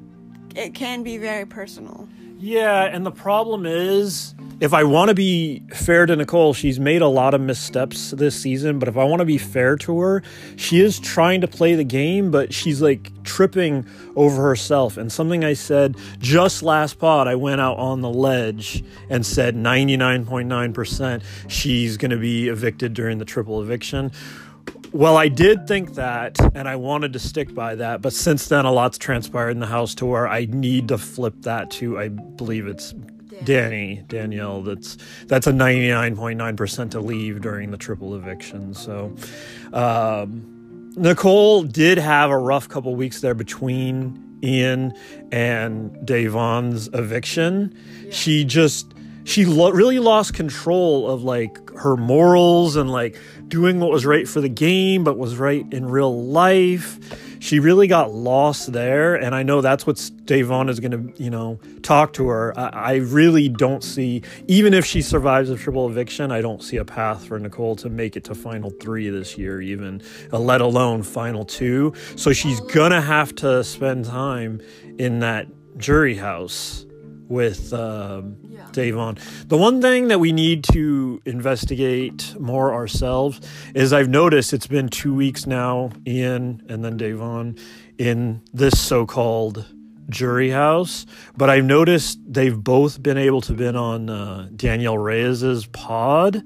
it 0.55 0.75
can 0.75 1.03
be 1.03 1.19
very 1.19 1.47
personal. 1.47 2.09
Yeah, 2.39 2.85
and 2.85 3.05
the 3.05 3.11
problem 3.11 3.67
is 3.67 4.35
if 4.61 4.75
I 4.75 4.83
want 4.83 5.09
to 5.09 5.15
be 5.15 5.63
fair 5.73 6.05
to 6.07 6.17
Nicole, 6.17 6.53
she's 6.53 6.81
made 6.81 7.01
a 7.01 7.07
lot 7.07 7.33
of 7.33 7.41
missteps 7.41 8.11
this 8.11 8.41
season, 8.41 8.79
but 8.81 8.89
if 8.89 8.97
I 8.97 9.05
want 9.05 9.21
to 9.21 9.25
be 9.25 9.39
fair 9.39 9.77
to 9.77 10.01
her, 10.01 10.23
she 10.57 10.81
is 10.81 10.99
trying 10.99 11.41
to 11.43 11.49
play 11.49 11.77
the 11.77 11.85
game, 11.85 12.33
but 12.33 12.53
she's 12.53 12.83
like 12.83 13.13
tripping 13.23 13.87
over 14.17 14.43
herself. 14.43 14.97
And 14.97 15.13
something 15.13 15.45
I 15.45 15.53
said 15.53 15.97
just 16.19 16.63
last 16.65 16.99
pod, 16.99 17.29
I 17.29 17.37
went 17.37 17.61
out 17.61 17.79
on 17.79 18.01
the 18.01 18.11
ledge 18.11 18.83
and 19.09 19.25
said 19.25 19.55
99.9% 19.55 21.23
she's 21.47 21.97
going 21.97 22.11
to 22.11 22.19
be 22.19 22.49
evicted 22.49 22.95
during 22.95 23.19
the 23.19 23.25
triple 23.25 23.63
eviction. 23.63 24.11
Well, 24.93 25.17
I 25.17 25.29
did 25.29 25.69
think 25.69 25.95
that, 25.95 26.39
and 26.57 26.67
I 26.67 26.77
wanted 26.77 27.13
to 27.13 27.19
stick 27.19 27.55
by 27.55 27.75
that, 27.75 28.01
but 28.01 28.13
since 28.13 28.49
then, 28.49 28.65
a 28.65 28.73
lot's 28.73 28.97
transpired 28.97 29.51
in 29.51 29.61
the 29.61 29.67
house 29.67 29.95
to 29.97 30.07
where 30.07 30.27
I 30.27 30.47
need 30.47 30.89
to 30.89 30.99
flip 30.99 31.35
that 31.43 31.71
to, 31.73 31.99
I 31.99 32.09
believe 32.09 32.67
it's 32.67 32.95
Dani 33.45 34.07
Danielle. 34.09 34.63
That's 34.63 34.97
that's 35.27 35.47
a 35.47 35.53
ninety 35.53 35.89
nine 35.89 36.17
point 36.17 36.39
nine 36.39 36.57
percent 36.57 36.93
to 36.93 37.01
leave 37.01 37.41
during 37.41 37.71
the 37.71 37.77
triple 37.77 38.15
eviction. 38.15 38.75
So 38.75 39.15
um, 39.73 40.93
Nicole 40.97 41.63
did 41.63 41.99
have 41.99 42.31
a 42.31 42.39
rough 42.39 42.69
couple 42.69 42.95
weeks 42.95 43.21
there 43.21 43.35
between 43.35 44.25
Ian 44.43 44.93
and 45.33 45.91
Da'Vonne's 46.07 46.89
eviction. 46.93 47.75
Yeah. 48.05 48.11
She 48.13 48.45
just 48.45 48.95
she 49.25 49.45
lo- 49.45 49.71
really 49.71 49.99
lost 49.99 50.35
control 50.35 51.09
of 51.11 51.23
like 51.23 51.71
her 51.77 51.97
morals 51.97 52.77
and 52.77 52.91
like 52.91 53.19
doing 53.49 53.81
what 53.81 53.91
was 53.91 54.07
right 54.07 54.29
for 54.29 54.41
the 54.41 54.49
game 54.49 55.05
but 55.05 55.17
was 55.19 55.37
right 55.37 55.67
in 55.73 55.87
real 55.87 56.25
life 56.25 56.99
she 57.41 57.61
really 57.61 57.87
got 57.87 58.13
lost 58.13 58.73
there, 58.73 59.15
and 59.15 59.35
I 59.35 59.43
know 59.43 59.61
that's 59.61 59.87
what 59.87 59.97
Da'Vonne 59.97 60.69
is 60.69 60.81
going 60.81 60.91
to, 60.91 61.23
you 61.23 61.31
know, 61.31 61.61
talk 61.83 62.13
to 62.15 62.29
her. 62.29 62.59
I, 62.59 62.69
I, 62.69 62.95
really 62.97 63.49
don't 63.49 63.83
see, 63.83 64.23
even 64.49 64.75
if 64.75 64.85
she 64.85 65.03
survives 65.03 65.51
a 65.51 65.57
triple 65.57 65.89
eviction, 65.89 66.33
I 66.33 66.41
don't 66.41 66.63
see 66.63 66.77
a 66.77 66.85
path 66.85 67.27
for 67.27 67.39
Nicole 67.39 67.77
to 67.77 67.89
make 67.89 68.17
it 68.17 68.25
to 68.25 68.35
final 68.35 68.71
three 68.71 69.09
this 69.09 69.39
year, 69.39 69.61
even, 69.61 70.03
uh, 70.33 70.39
let 70.39 70.61
alone 70.61 71.03
final 71.03 71.45
two. 71.45 71.95
So 72.17 72.33
she's 72.33 72.61
gonna 72.61 73.01
have 73.01 73.35
to 73.37 73.63
spend 73.63 74.05
time 74.07 74.61
in 74.99 75.21
that 75.21 75.47
jury 75.77 76.17
house 76.17 76.87
with 77.29 77.73
um, 77.73 78.37
Da'Vonne. 78.73 79.19
The 79.49 79.57
one 79.57 79.81
thing 79.81 80.09
that 80.09 80.21
we 80.21 80.33
need 80.33 80.65
to 80.73 81.21
investigate 81.25 82.35
more 82.39 82.73
ourselves 82.73 83.41
is 83.75 83.93
I've 83.93 84.09
noticed 84.09 84.53
it's 84.53 84.67
been 84.67 84.89
two 84.89 85.15
weeks 85.15 85.47
now, 85.47 85.91
Ian 86.07 86.63
and 86.69 86.85
then 86.85 86.99
Da'Vonne, 86.99 87.59
in 87.99 88.43
this 88.53 88.81
so-called 88.81 89.67
jury 90.09 90.51
house, 90.51 91.05
but 91.37 91.51
I've 91.51 91.65
noticed 91.65 92.19
they've 92.27 92.57
both 92.57 93.03
been 93.03 93.19
able 93.19 93.41
to 93.43 93.53
been 93.53 93.77
on 93.77 94.09
uh, 94.09 94.49
Danielle 94.57 94.97
Reyes's 94.97 95.67
pod. 95.67 96.43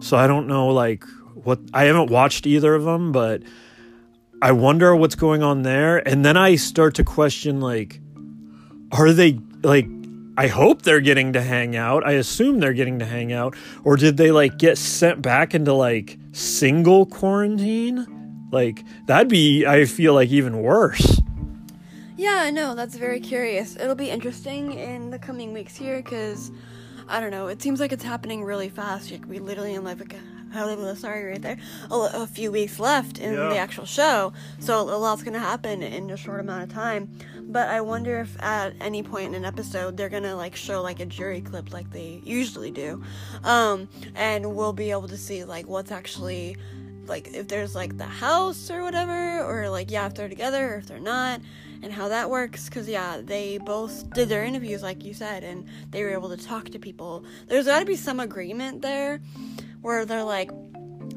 So 0.00 0.16
I 0.16 0.26
don't 0.26 0.48
know, 0.48 0.68
like 0.68 1.04
what 1.34 1.60
I 1.72 1.84
haven't 1.84 2.10
watched 2.10 2.46
either 2.46 2.74
of 2.74 2.84
them, 2.84 3.12
but 3.12 3.42
I 4.42 4.52
wonder 4.52 4.94
what's 4.96 5.14
going 5.14 5.42
on 5.42 5.62
there. 5.62 6.06
And 6.06 6.24
then 6.24 6.36
I 6.36 6.56
start 6.56 6.96
to 6.96 7.04
question, 7.04 7.60
like, 7.60 8.00
are 8.90 9.12
they 9.12 9.38
like 9.62 9.86
I 10.36 10.48
hope 10.48 10.82
they're 10.82 11.00
getting 11.00 11.32
to 11.34 11.42
hang 11.42 11.76
out. 11.76 12.04
I 12.04 12.12
assume 12.12 12.58
they're 12.58 12.72
getting 12.72 12.98
to 12.98 13.04
hang 13.04 13.32
out. 13.32 13.54
Or 13.84 13.96
did 13.96 14.16
they 14.16 14.32
like 14.32 14.58
get 14.58 14.78
sent 14.78 15.22
back 15.22 15.54
into 15.54 15.72
like 15.72 16.18
single 16.32 17.06
quarantine? 17.06 18.48
Like 18.50 18.84
that'd 19.06 19.28
be 19.28 19.64
I 19.66 19.84
feel 19.84 20.14
like 20.14 20.30
even 20.30 20.62
worse. 20.62 21.20
Yeah, 22.16 22.40
I 22.42 22.50
know. 22.50 22.74
That's 22.74 22.96
very 22.96 23.20
curious. 23.20 23.76
It'll 23.76 23.94
be 23.94 24.10
interesting 24.10 24.72
in 24.72 25.10
the 25.10 25.18
coming 25.18 25.52
weeks 25.52 25.76
here 25.76 25.96
because 26.02 26.50
I 27.08 27.20
don't 27.20 27.30
know. 27.30 27.48
It 27.48 27.60
seems 27.60 27.80
like 27.80 27.92
it's 27.92 28.04
happening 28.04 28.44
really 28.44 28.68
fast. 28.68 29.12
We 29.26 29.38
literally 29.38 29.74
in 29.74 29.84
like 29.84 30.14
a, 30.14 30.96
sorry 30.96 31.24
right 31.24 31.42
there 31.42 31.58
a, 31.90 31.94
a 31.94 32.26
few 32.28 32.52
weeks 32.52 32.78
left 32.78 33.18
in 33.18 33.34
yeah. 33.34 33.48
the 33.48 33.56
actual 33.56 33.84
show, 33.84 34.32
so 34.60 34.80
a 34.80 34.96
lot's 34.96 35.22
gonna 35.22 35.38
happen 35.38 35.82
in 35.82 36.10
a 36.10 36.16
short 36.16 36.40
amount 36.40 36.62
of 36.62 36.68
time. 36.72 37.08
But 37.40 37.68
I 37.68 37.80
wonder 37.80 38.20
if 38.20 38.40
at 38.42 38.74
any 38.80 39.02
point 39.02 39.28
in 39.28 39.34
an 39.34 39.44
episode 39.44 39.96
they're 39.96 40.08
gonna 40.08 40.36
like 40.36 40.54
show 40.54 40.80
like 40.80 41.00
a 41.00 41.06
jury 41.06 41.40
clip 41.40 41.72
like 41.72 41.90
they 41.90 42.20
usually 42.24 42.70
do, 42.70 43.02
um, 43.42 43.88
and 44.14 44.54
we'll 44.54 44.72
be 44.72 44.90
able 44.90 45.08
to 45.08 45.16
see 45.16 45.44
like 45.44 45.66
what's 45.66 45.90
actually 45.90 46.56
like 47.06 47.34
if 47.34 47.48
there's 47.48 47.74
like 47.74 47.98
the 47.98 48.04
house 48.04 48.70
or 48.70 48.82
whatever, 48.82 49.42
or 49.42 49.68
like 49.68 49.90
yeah 49.90 50.06
if 50.06 50.14
they're 50.14 50.28
together 50.28 50.74
or 50.74 50.76
if 50.78 50.86
they're 50.86 51.00
not 51.00 51.40
and 51.84 51.92
how 51.92 52.08
that 52.08 52.30
works 52.30 52.68
because 52.68 52.88
yeah 52.88 53.20
they 53.22 53.58
both 53.58 54.10
did 54.14 54.28
their 54.28 54.42
interviews 54.42 54.82
like 54.82 55.04
you 55.04 55.12
said 55.12 55.44
and 55.44 55.66
they 55.90 56.02
were 56.02 56.10
able 56.10 56.34
to 56.34 56.42
talk 56.42 56.70
to 56.70 56.78
people 56.78 57.24
there's 57.46 57.66
got 57.66 57.80
to 57.80 57.84
be 57.84 57.94
some 57.94 58.18
agreement 58.20 58.80
there 58.82 59.20
where 59.82 60.06
they're 60.06 60.24
like 60.24 60.50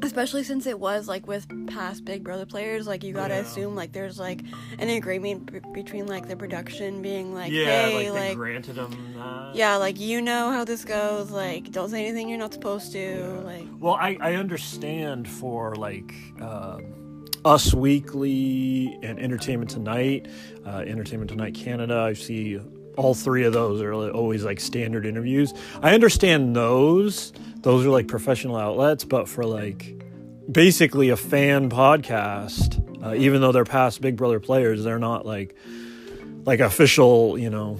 especially 0.02 0.44
since 0.44 0.66
it 0.66 0.78
was 0.78 1.08
like 1.08 1.26
with 1.26 1.46
past 1.66 2.04
big 2.04 2.22
brother 2.22 2.44
players 2.44 2.86
like 2.86 3.02
you 3.02 3.12
gotta 3.12 3.34
yeah. 3.34 3.40
assume 3.40 3.74
like 3.74 3.92
there's 3.92 4.18
like 4.18 4.42
an 4.78 4.90
agreement 4.90 5.50
b- 5.50 5.60
between 5.72 6.06
like 6.06 6.28
the 6.28 6.36
production 6.36 7.00
being 7.00 7.34
like 7.34 7.50
yeah, 7.50 7.88
hey 7.88 8.10
like, 8.10 8.20
like 8.28 8.36
granted 8.36 8.74
them 8.74 9.14
that. 9.16 9.54
yeah 9.54 9.76
like 9.76 9.98
you 9.98 10.20
know 10.20 10.52
how 10.52 10.64
this 10.64 10.84
goes 10.84 11.30
like 11.30 11.70
don't 11.72 11.88
say 11.88 12.04
anything 12.04 12.28
you're 12.28 12.38
not 12.38 12.52
supposed 12.52 12.92
to 12.92 12.98
yeah. 12.98 13.26
like 13.44 13.66
well 13.80 13.94
i 13.94 14.16
i 14.20 14.34
understand 14.34 15.26
for 15.26 15.74
like 15.76 16.14
um 16.40 16.97
Us 17.48 17.72
Weekly 17.72 18.98
and 19.02 19.18
Entertainment 19.18 19.70
Tonight, 19.70 20.28
uh, 20.66 20.84
Entertainment 20.86 21.30
Tonight 21.30 21.54
Canada. 21.54 21.96
I 22.00 22.12
see 22.12 22.60
all 22.98 23.14
three 23.14 23.44
of 23.44 23.54
those 23.54 23.80
are 23.80 23.94
always 24.10 24.44
like 24.44 24.60
standard 24.60 25.06
interviews. 25.06 25.54
I 25.82 25.94
understand 25.94 26.54
those; 26.54 27.32
those 27.62 27.86
are 27.86 27.88
like 27.88 28.06
professional 28.06 28.56
outlets, 28.56 29.04
but 29.04 29.30
for 29.30 29.46
like 29.46 29.94
basically 30.52 31.08
a 31.08 31.16
fan 31.16 31.70
podcast, 31.70 33.02
uh, 33.02 33.14
even 33.14 33.40
though 33.40 33.52
they're 33.52 33.64
past 33.64 34.02
Big 34.02 34.14
Brother 34.16 34.40
players, 34.40 34.84
they're 34.84 34.98
not 34.98 35.24
like 35.24 35.56
like 36.44 36.60
official, 36.60 37.38
you 37.38 37.48
know, 37.48 37.78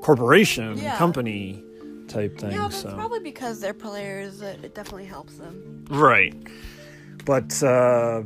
corporation 0.00 0.78
Yeah. 0.78 0.96
company 0.96 1.64
type 2.06 2.38
thing. 2.38 2.52
Yeah, 2.52 2.68
so 2.68 2.94
probably 2.94 3.18
because 3.20 3.58
they're 3.60 3.74
players. 3.74 4.42
It, 4.42 4.62
it 4.62 4.74
definitely 4.76 5.06
helps 5.06 5.38
them. 5.38 5.84
Right. 5.90 6.34
But 7.24 7.60
uh, 7.64 8.22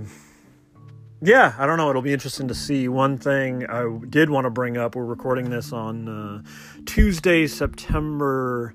yeah, 1.25 1.55
I 1.59 1.67
don't 1.67 1.79
know. 1.79 1.89
It'll 1.89 2.03
be 2.03 2.13
interesting 2.13 2.49
to 2.49 2.55
see. 2.55 2.87
One 2.87 3.17
thing 3.17 3.67
I 3.67 3.99
did 4.11 4.29
want 4.29 4.45
to 4.45 4.51
bring 4.51 4.77
up 4.77 4.95
we're 4.95 5.07
recording 5.07 5.49
this 5.49 5.73
on 5.73 6.09
uh, 6.09 6.43
Tuesday, 6.85 7.47
September 7.47 8.75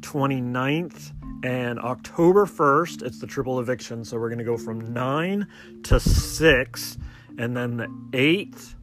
29th. 0.00 1.12
And 1.44 1.78
October 1.78 2.44
1st, 2.44 3.02
it's 3.02 3.20
the 3.20 3.26
triple 3.26 3.60
eviction. 3.60 4.04
So 4.04 4.18
we're 4.18 4.30
going 4.30 4.40
to 4.40 4.44
go 4.44 4.56
from 4.56 4.92
9 4.92 5.46
to 5.84 6.00
6. 6.00 6.98
And 7.38 7.56
then 7.56 7.76
the 7.76 7.86
8th 8.12 8.74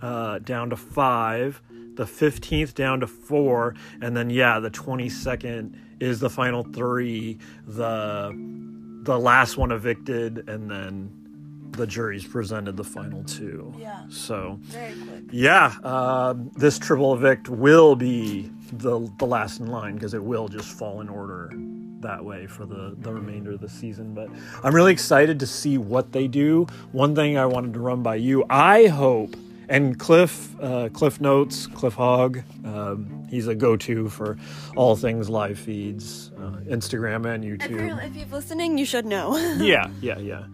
uh, 0.00 0.38
down 0.40 0.70
to 0.70 0.76
5. 0.76 1.62
The 1.94 2.04
15th 2.04 2.74
down 2.74 3.00
to 3.00 3.06
4. 3.06 3.76
And 4.00 4.16
then, 4.16 4.30
yeah, 4.30 4.58
the 4.58 4.70
22nd 4.70 5.76
is 6.00 6.18
the 6.18 6.30
final 6.30 6.64
three. 6.64 7.38
The 7.68 8.32
the 9.04 9.18
last 9.18 9.56
one 9.56 9.72
evicted, 9.72 10.48
and 10.48 10.70
then 10.70 11.21
the 11.72 11.86
jury's 11.86 12.24
presented 12.24 12.76
the 12.76 12.84
final 12.84 13.24
two. 13.24 13.74
Yeah. 13.78 14.02
So, 14.10 14.58
Very 14.62 14.94
quick. 14.94 15.24
yeah, 15.30 15.74
um, 15.84 16.50
this 16.56 16.78
triple 16.78 17.14
evict 17.14 17.48
will 17.48 17.96
be 17.96 18.50
the 18.72 19.10
the 19.18 19.26
last 19.26 19.60
in 19.60 19.66
line 19.66 19.94
because 19.94 20.14
it 20.14 20.22
will 20.22 20.48
just 20.48 20.68
fall 20.78 21.00
in 21.00 21.08
order 21.08 21.50
that 22.00 22.24
way 22.24 22.46
for 22.46 22.66
the 22.66 22.94
the 22.98 23.12
remainder 23.12 23.52
of 23.52 23.60
the 23.60 23.68
season. 23.68 24.14
But 24.14 24.28
I'm 24.62 24.74
really 24.74 24.92
excited 24.92 25.40
to 25.40 25.46
see 25.46 25.78
what 25.78 26.12
they 26.12 26.28
do. 26.28 26.66
One 26.92 27.14
thing 27.14 27.36
I 27.38 27.46
wanted 27.46 27.74
to 27.74 27.80
run 27.80 28.02
by 28.02 28.16
you, 28.16 28.44
I 28.50 28.86
hope. 28.86 29.34
And 29.68 29.98
Cliff, 29.98 30.54
uh, 30.60 30.90
Cliff 30.92 31.18
Notes, 31.20 31.66
Cliff 31.66 31.94
Hogg, 31.94 32.40
um, 32.64 33.26
he's 33.30 33.46
a 33.46 33.54
go-to 33.54 34.08
for 34.10 34.36
all 34.76 34.96
things 34.96 35.30
live 35.30 35.58
feeds, 35.58 36.30
uh, 36.36 36.58
Instagram 36.68 37.32
and 37.32 37.42
If 37.42 37.60
YouTube 37.60 37.70
you're, 37.70 38.00
if 38.00 38.14
you're 38.14 38.26
listening, 38.26 38.76
you 38.76 38.84
should 38.84 39.06
know. 39.06 39.36
yeah, 39.58 39.88
yeah, 40.02 40.18
yeah. 40.18 40.44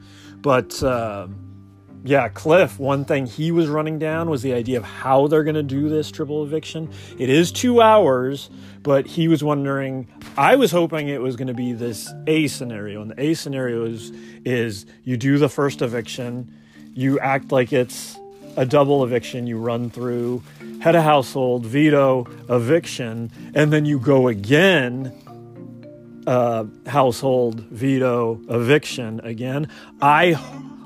But 0.42 0.82
um 0.82 1.48
yeah, 2.04 2.28
Cliff, 2.28 2.78
one 2.78 3.04
thing 3.04 3.26
he 3.26 3.50
was 3.50 3.68
running 3.68 3.98
down 3.98 4.30
was 4.30 4.42
the 4.42 4.52
idea 4.54 4.78
of 4.78 4.84
how 4.84 5.26
they're 5.26 5.42
going 5.42 5.56
to 5.56 5.62
do 5.62 5.88
this 5.88 6.10
triple 6.10 6.44
eviction. 6.44 6.90
It 7.18 7.28
is 7.28 7.50
two 7.50 7.82
hours, 7.82 8.50
but 8.82 9.06
he 9.06 9.28
was 9.28 9.42
wondering. 9.42 10.06
I 10.36 10.56
was 10.56 10.70
hoping 10.70 11.08
it 11.08 11.20
was 11.20 11.36
going 11.36 11.48
to 11.48 11.54
be 11.54 11.72
this 11.72 12.12
A 12.26 12.46
scenario, 12.46 13.02
and 13.02 13.10
the 13.10 13.20
A 13.20 13.34
scenario 13.34 13.84
is 13.84 14.12
is 14.44 14.86
you 15.04 15.16
do 15.16 15.38
the 15.38 15.48
first 15.48 15.82
eviction, 15.82 16.52
you 16.94 17.18
act 17.18 17.50
like 17.50 17.72
it's 17.72 18.16
a 18.56 18.64
double 18.64 19.04
eviction, 19.04 19.46
you 19.46 19.58
run 19.58 19.90
through 19.90 20.42
head 20.80 20.94
of 20.94 21.02
household, 21.02 21.66
veto, 21.66 22.26
eviction, 22.48 23.30
and 23.54 23.72
then 23.72 23.84
you 23.84 23.98
go 23.98 24.28
again 24.28 25.12
uh, 26.28 26.66
household 26.86 27.60
veto 27.70 28.38
eviction 28.50 29.18
again. 29.24 29.66
I 30.02 30.34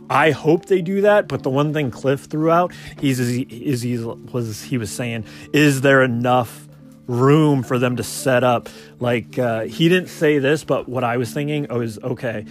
I 0.08 0.30
hope 0.30 0.66
they 0.66 0.82
do 0.82 1.00
that, 1.00 1.26
but 1.26 1.42
the 1.42 1.50
one 1.50 1.72
thing 1.72 1.90
Cliff 1.90 2.20
threw 2.26 2.50
out 2.50 2.72
is 3.02 3.18
is 3.18 3.82
he, 3.82 3.98
was 3.98 4.62
he 4.62 4.78
was 4.78 4.92
saying 4.92 5.24
is 5.52 5.80
there 5.80 6.02
enough 6.02 6.68
room 7.08 7.64
for 7.64 7.76
them 7.76 7.96
to 7.96 8.04
set 8.04 8.44
up 8.44 8.68
like 9.00 9.36
uh, 9.36 9.62
he 9.62 9.88
didn't 9.88 10.10
say 10.10 10.38
this, 10.38 10.62
but 10.62 10.88
what 10.88 11.02
I 11.02 11.16
was 11.16 11.32
thinking 11.32 11.66
was 11.68 11.98
okay. 11.98 12.46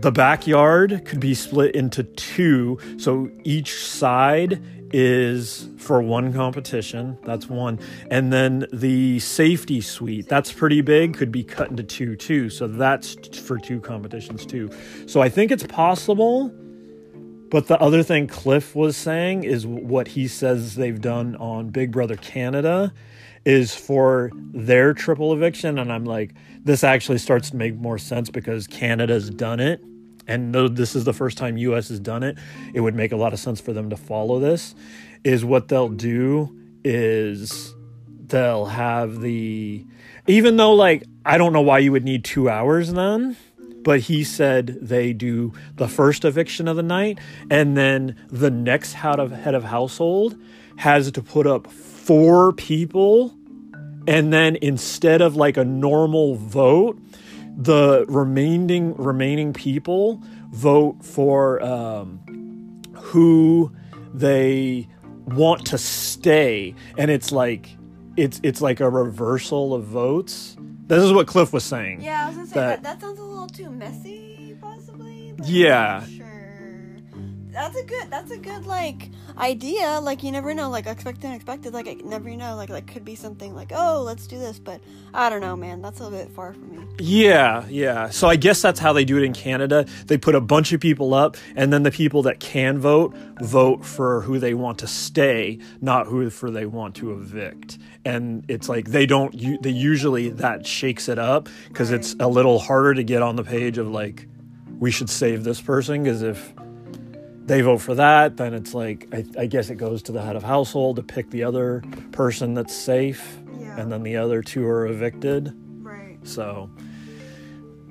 The 0.00 0.12
backyard 0.12 1.04
could 1.04 1.20
be 1.20 1.34
split 1.34 1.74
into 1.74 2.04
two, 2.04 2.78
so 2.96 3.30
each 3.44 3.74
side 3.74 4.62
is 4.92 5.68
for 5.76 6.00
one 6.02 6.32
competition. 6.32 7.18
That's 7.24 7.48
one. 7.48 7.78
And 8.10 8.32
then 8.32 8.66
the 8.72 9.18
safety 9.20 9.80
suite, 9.80 10.28
that's 10.28 10.52
pretty 10.52 10.80
big, 10.80 11.16
could 11.16 11.32
be 11.32 11.44
cut 11.44 11.70
into 11.70 11.82
two 11.82 12.16
too. 12.16 12.50
So 12.50 12.66
that's 12.66 13.14
for 13.38 13.58
two 13.58 13.80
competitions 13.80 14.46
too. 14.46 14.70
So 15.06 15.20
I 15.20 15.28
think 15.28 15.50
it's 15.50 15.66
possible. 15.66 16.52
But 17.50 17.66
the 17.66 17.80
other 17.80 18.02
thing 18.02 18.26
Cliff 18.26 18.76
was 18.76 18.96
saying 18.96 19.44
is 19.44 19.66
what 19.66 20.08
he 20.08 20.28
says 20.28 20.74
they've 20.74 21.00
done 21.00 21.34
on 21.36 21.70
Big 21.70 21.90
Brother 21.90 22.16
Canada 22.16 22.92
is 23.46 23.74
for 23.74 24.30
their 24.52 24.92
triple 24.92 25.32
eviction. 25.32 25.78
And 25.78 25.90
I'm 25.90 26.04
like, 26.04 26.34
this 26.64 26.84
actually 26.84 27.16
starts 27.16 27.50
to 27.50 27.56
make 27.56 27.74
more 27.76 27.96
sense 27.96 28.28
because 28.28 28.66
Canada's 28.66 29.30
done 29.30 29.60
it. 29.60 29.82
And 30.28 30.54
though 30.54 30.68
this 30.68 30.94
is 30.94 31.04
the 31.04 31.14
first 31.14 31.38
time 31.38 31.56
US 31.56 31.88
has 31.88 31.98
done 31.98 32.22
it, 32.22 32.38
it 32.74 32.80
would 32.80 32.94
make 32.94 33.12
a 33.12 33.16
lot 33.16 33.32
of 33.32 33.40
sense 33.40 33.60
for 33.60 33.72
them 33.72 33.90
to 33.90 33.96
follow 33.96 34.38
this. 34.38 34.74
Is 35.24 35.44
what 35.44 35.68
they'll 35.68 35.88
do 35.88 36.54
is 36.84 37.74
they'll 38.26 38.66
have 38.66 39.20
the 39.20 39.84
even 40.26 40.56
though 40.56 40.74
like 40.74 41.04
I 41.24 41.38
don't 41.38 41.52
know 41.52 41.62
why 41.62 41.78
you 41.78 41.92
would 41.92 42.04
need 42.04 42.24
two 42.24 42.48
hours 42.48 42.92
then, 42.92 43.36
but 43.82 44.00
he 44.00 44.22
said 44.22 44.78
they 44.80 45.12
do 45.12 45.54
the 45.76 45.88
first 45.88 46.24
eviction 46.24 46.68
of 46.68 46.76
the 46.76 46.82
night 46.82 47.18
and 47.50 47.76
then 47.76 48.16
the 48.28 48.50
next 48.50 48.92
head 48.92 49.18
of 49.18 49.32
head 49.32 49.54
of 49.54 49.64
household 49.64 50.38
has 50.76 51.10
to 51.10 51.22
put 51.22 51.46
up 51.46 51.70
four 51.70 52.52
people 52.52 53.34
and 54.06 54.32
then 54.32 54.56
instead 54.62 55.20
of 55.20 55.36
like 55.36 55.56
a 55.56 55.64
normal 55.64 56.34
vote 56.36 56.98
the 57.60 58.04
remaining 58.08 58.94
remaining 58.94 59.52
people 59.52 60.22
vote 60.52 61.04
for 61.04 61.60
um, 61.62 62.20
who 62.94 63.72
they 64.14 64.88
want 65.26 65.66
to 65.66 65.76
stay 65.76 66.74
and 66.96 67.10
it's 67.10 67.30
like 67.32 67.68
it's 68.16 68.40
it's 68.42 68.62
like 68.62 68.80
a 68.80 68.88
reversal 68.88 69.74
of 69.74 69.84
votes 69.84 70.56
this 70.86 71.02
is 71.04 71.12
what 71.12 71.26
cliff 71.26 71.52
was 71.52 71.64
saying 71.64 72.00
Yeah, 72.00 72.24
I 72.24 72.28
was 72.28 72.36
gonna 72.36 72.48
say 72.48 72.54
That- 72.54 72.82
that, 72.82 73.00
that, 73.00 73.00
sounds 73.02 73.18
a 73.18 73.22
little 73.24 73.46
too 73.48 73.70
messy, 73.70 74.56
possibly. 74.60 75.34
but 75.36 75.46
Yeah. 75.46 76.02
Sure. 76.06 76.26
That's 77.52 77.76
a 77.76 77.82
good. 77.84 78.10
That's 78.10 78.30
a 78.30 78.38
good 78.38 78.66
like 78.66 79.10
idea. 79.36 80.00
Like 80.00 80.22
you 80.22 80.32
never 80.32 80.54
know. 80.54 80.70
Like 80.70 80.86
expected 80.86 81.24
and 81.24 81.34
expected. 81.34 81.72
Like 81.72 81.88
I 81.88 81.94
never 81.94 82.28
know. 82.30 82.56
Like 82.56 82.68
like 82.68 82.86
could 82.86 83.04
be 83.04 83.14
something 83.14 83.54
like 83.54 83.72
oh 83.74 84.02
let's 84.02 84.26
do 84.26 84.38
this, 84.38 84.58
but 84.58 84.80
I 85.14 85.30
don't 85.30 85.40
know, 85.40 85.56
man. 85.56 85.80
That's 85.82 86.00
a 86.00 86.04
little 86.04 86.18
bit 86.18 86.30
far 86.30 86.52
from 86.52 86.70
me. 86.70 86.86
Yeah, 86.98 87.64
yeah. 87.68 88.10
So 88.10 88.28
I 88.28 88.36
guess 88.36 88.60
that's 88.60 88.80
how 88.80 88.92
they 88.92 89.04
do 89.04 89.16
it 89.16 89.22
in 89.22 89.32
Canada. 89.32 89.86
They 90.06 90.18
put 90.18 90.34
a 90.34 90.40
bunch 90.40 90.72
of 90.72 90.80
people 90.80 91.14
up, 91.14 91.36
and 91.56 91.72
then 91.72 91.82
the 91.82 91.90
people 91.90 92.22
that 92.22 92.40
can 92.40 92.78
vote 92.78 93.14
vote 93.40 93.84
for 93.84 94.22
who 94.22 94.38
they 94.38 94.54
want 94.54 94.78
to 94.80 94.86
stay, 94.86 95.58
not 95.80 96.06
who 96.06 96.28
for 96.30 96.50
they 96.50 96.66
want 96.66 96.96
to 96.96 97.12
evict. 97.12 97.78
And 98.04 98.44
it's 98.48 98.68
like 98.68 98.88
they 98.88 99.06
don't. 99.06 99.62
They 99.62 99.70
usually 99.70 100.28
that 100.30 100.66
shakes 100.66 101.08
it 101.08 101.18
up 101.18 101.48
because 101.68 101.90
it's 101.90 102.14
a 102.20 102.28
little 102.28 102.58
harder 102.58 102.94
to 102.94 103.04
get 103.04 103.22
on 103.22 103.36
the 103.36 103.44
page 103.44 103.78
of 103.78 103.88
like 103.88 104.26
we 104.78 104.90
should 104.90 105.10
save 105.10 105.44
this 105.44 105.60
person 105.60 106.02
because 106.02 106.22
if 106.22 106.52
they 107.48 107.60
vote 107.62 107.78
for 107.78 107.94
that, 107.96 108.36
then 108.36 108.54
it's 108.54 108.74
like 108.74 109.08
I, 109.12 109.24
I 109.38 109.46
guess 109.46 109.70
it 109.70 109.76
goes 109.76 110.02
to 110.04 110.12
the 110.12 110.22
head 110.22 110.36
of 110.36 110.42
household 110.42 110.96
to 110.96 111.02
pick 111.02 111.30
the 111.30 111.44
other 111.44 111.82
person 112.12 112.54
that's 112.54 112.74
safe, 112.74 113.38
Yeah. 113.58 113.80
and 113.80 113.90
then 113.90 114.02
the 114.02 114.16
other 114.16 114.42
two 114.42 114.66
are 114.66 114.86
evicted. 114.86 115.52
Right. 115.82 116.18
So, 116.24 116.70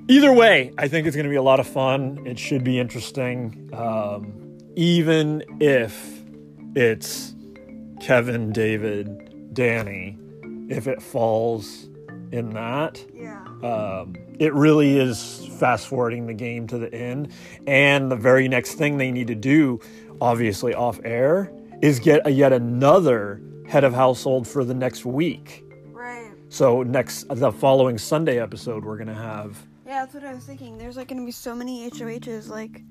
either 0.08 0.32
way, 0.32 0.72
I 0.78 0.88
think 0.88 1.06
it's 1.06 1.16
going 1.16 1.24
to 1.26 1.30
be 1.30 1.36
a 1.36 1.42
lot 1.42 1.60
of 1.60 1.66
fun. 1.66 2.24
It 2.26 2.38
should 2.38 2.64
be 2.64 2.78
interesting, 2.78 3.70
um, 3.72 4.58
even 4.76 5.42
if 5.60 6.22
it's 6.74 7.34
Kevin, 8.00 8.52
David, 8.52 9.08
Dani. 9.54 10.16
If 10.70 10.86
it 10.86 11.02
falls 11.02 11.88
in 12.30 12.50
that, 12.50 13.04
Yeah. 13.14 13.42
um, 13.62 14.14
it 14.38 14.54
really 14.54 14.98
is 14.98 15.46
fast 15.58 15.88
forwarding 15.88 16.26
the 16.26 16.34
game 16.34 16.66
to 16.68 16.78
the 16.78 16.92
end. 16.92 17.30
And 17.66 18.10
the 18.10 18.16
very 18.16 18.48
next 18.48 18.74
thing 18.74 18.98
they 18.98 19.10
need 19.10 19.26
to 19.28 19.34
do, 19.34 19.80
obviously 20.20 20.74
off 20.74 21.00
air, 21.04 21.52
is 21.82 21.98
get 21.98 22.26
a, 22.26 22.30
yet 22.30 22.52
another 22.52 23.40
head 23.68 23.84
of 23.84 23.92
household 23.92 24.46
for 24.46 24.64
the 24.64 24.74
next 24.74 25.04
week. 25.04 25.64
Right. 25.92 26.32
So 26.48 26.82
next, 26.82 27.26
the 27.28 27.52
following 27.52 27.98
Sunday 27.98 28.40
episode, 28.40 28.84
we're 28.84 28.96
gonna 28.96 29.14
have. 29.14 29.58
Yeah, 29.86 30.00
that's 30.00 30.14
what 30.14 30.24
I 30.24 30.34
was 30.34 30.44
thinking. 30.44 30.78
There's 30.78 30.96
like 30.96 31.08
gonna 31.08 31.24
be 31.24 31.32
so 31.32 31.54
many 31.54 31.88
HOHs. 31.90 32.48
Like, 32.48 32.82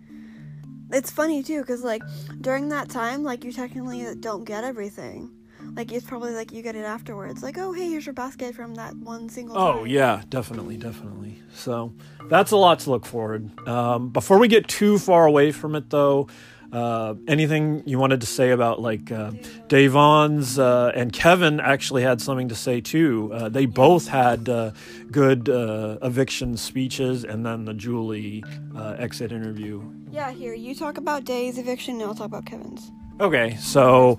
it's 0.91 1.11
funny 1.11 1.43
too, 1.43 1.63
cause 1.63 1.83
like 1.83 2.01
during 2.41 2.69
that 2.69 2.89
time, 2.89 3.23
like 3.23 3.43
you 3.43 3.51
technically 3.51 4.15
don't 4.19 4.43
get 4.43 4.63
everything. 4.63 5.31
Like 5.77 5.91
it's 5.91 6.07
probably 6.07 6.33
like 6.33 6.51
you 6.51 6.63
get 6.63 6.75
it 6.75 6.85
afterwards. 6.85 7.43
Like, 7.43 7.59
oh 7.59 7.71
hey, 7.71 7.91
here's 7.91 8.07
your 8.07 8.13
basket 8.13 8.55
from 8.55 8.73
that 8.75 8.95
one 8.97 9.29
single. 9.29 9.55
Oh 9.55 9.73
time. 9.73 9.87
yeah, 9.87 10.23
definitely, 10.27 10.75
definitely. 10.75 11.39
So 11.53 11.93
that's 12.23 12.49
a 12.49 12.57
lot 12.57 12.79
to 12.79 12.89
look 12.89 13.05
forward. 13.05 13.55
Um, 13.67 14.09
before 14.09 14.39
we 14.39 14.47
get 14.47 14.67
too 14.67 14.97
far 14.97 15.27
away 15.27 15.51
from 15.51 15.75
it, 15.75 15.91
though, 15.91 16.29
uh, 16.73 17.13
anything 17.27 17.83
you 17.85 17.99
wanted 17.99 18.21
to 18.21 18.27
say 18.27 18.49
about 18.49 18.81
like 18.81 19.11
uh, 19.11 19.29
Da'Vonne's 19.67 20.57
uh, 20.57 20.93
and 20.95 21.13
Kevin 21.13 21.59
actually 21.59 22.01
had 22.01 22.21
something 22.21 22.49
to 22.49 22.55
say 22.55 22.81
too. 22.81 23.29
Uh, 23.31 23.47
they 23.47 23.67
both 23.67 24.07
had 24.07 24.49
uh, 24.49 24.71
good 25.11 25.47
uh, 25.47 25.99
eviction 26.01 26.57
speeches, 26.57 27.23
and 27.23 27.45
then 27.45 27.65
the 27.65 27.75
Julie 27.75 28.43
uh, 28.75 28.95
exit 28.97 29.31
interview. 29.31 29.87
Yeah, 30.09 30.31
here 30.31 30.55
you 30.55 30.73
talk 30.73 30.97
about 30.97 31.23
Day's 31.23 31.59
eviction, 31.59 32.01
and 32.01 32.05
I'll 32.05 32.15
talk 32.15 32.25
about 32.25 32.47
Kevin's. 32.47 32.91
Okay, 33.19 33.55
so 33.57 34.17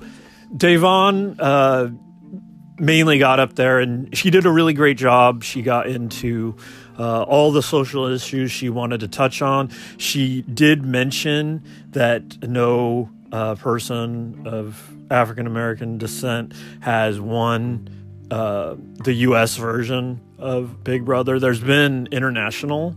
Da'Vonne 0.54 1.36
uh, 1.38 1.88
mainly 2.78 3.18
got 3.18 3.40
up 3.40 3.54
there, 3.54 3.80
and 3.80 4.16
she 4.16 4.30
did 4.30 4.46
a 4.46 4.50
really 4.50 4.72
great 4.72 4.96
job. 4.96 5.44
She 5.44 5.62
got 5.62 5.88
into 5.88 6.56
uh, 6.98 7.22
all 7.22 7.52
the 7.52 7.62
social 7.62 8.06
issues 8.06 8.50
she 8.50 8.68
wanted 8.68 9.00
to 9.00 9.08
touch 9.08 9.42
on. 9.42 9.70
She 9.98 10.42
did 10.42 10.84
mention 10.84 11.64
that 11.90 12.42
no 12.42 13.10
uh, 13.32 13.56
person 13.56 14.46
of 14.46 14.90
African 15.10 15.46
American 15.46 15.98
descent 15.98 16.54
has 16.80 17.20
won 17.20 17.88
uh, 18.30 18.76
the 19.04 19.12
U.S. 19.14 19.56
version 19.56 20.20
of 20.38 20.84
Big 20.84 21.04
Brother. 21.04 21.38
There's 21.38 21.60
been 21.60 22.08
international 22.10 22.96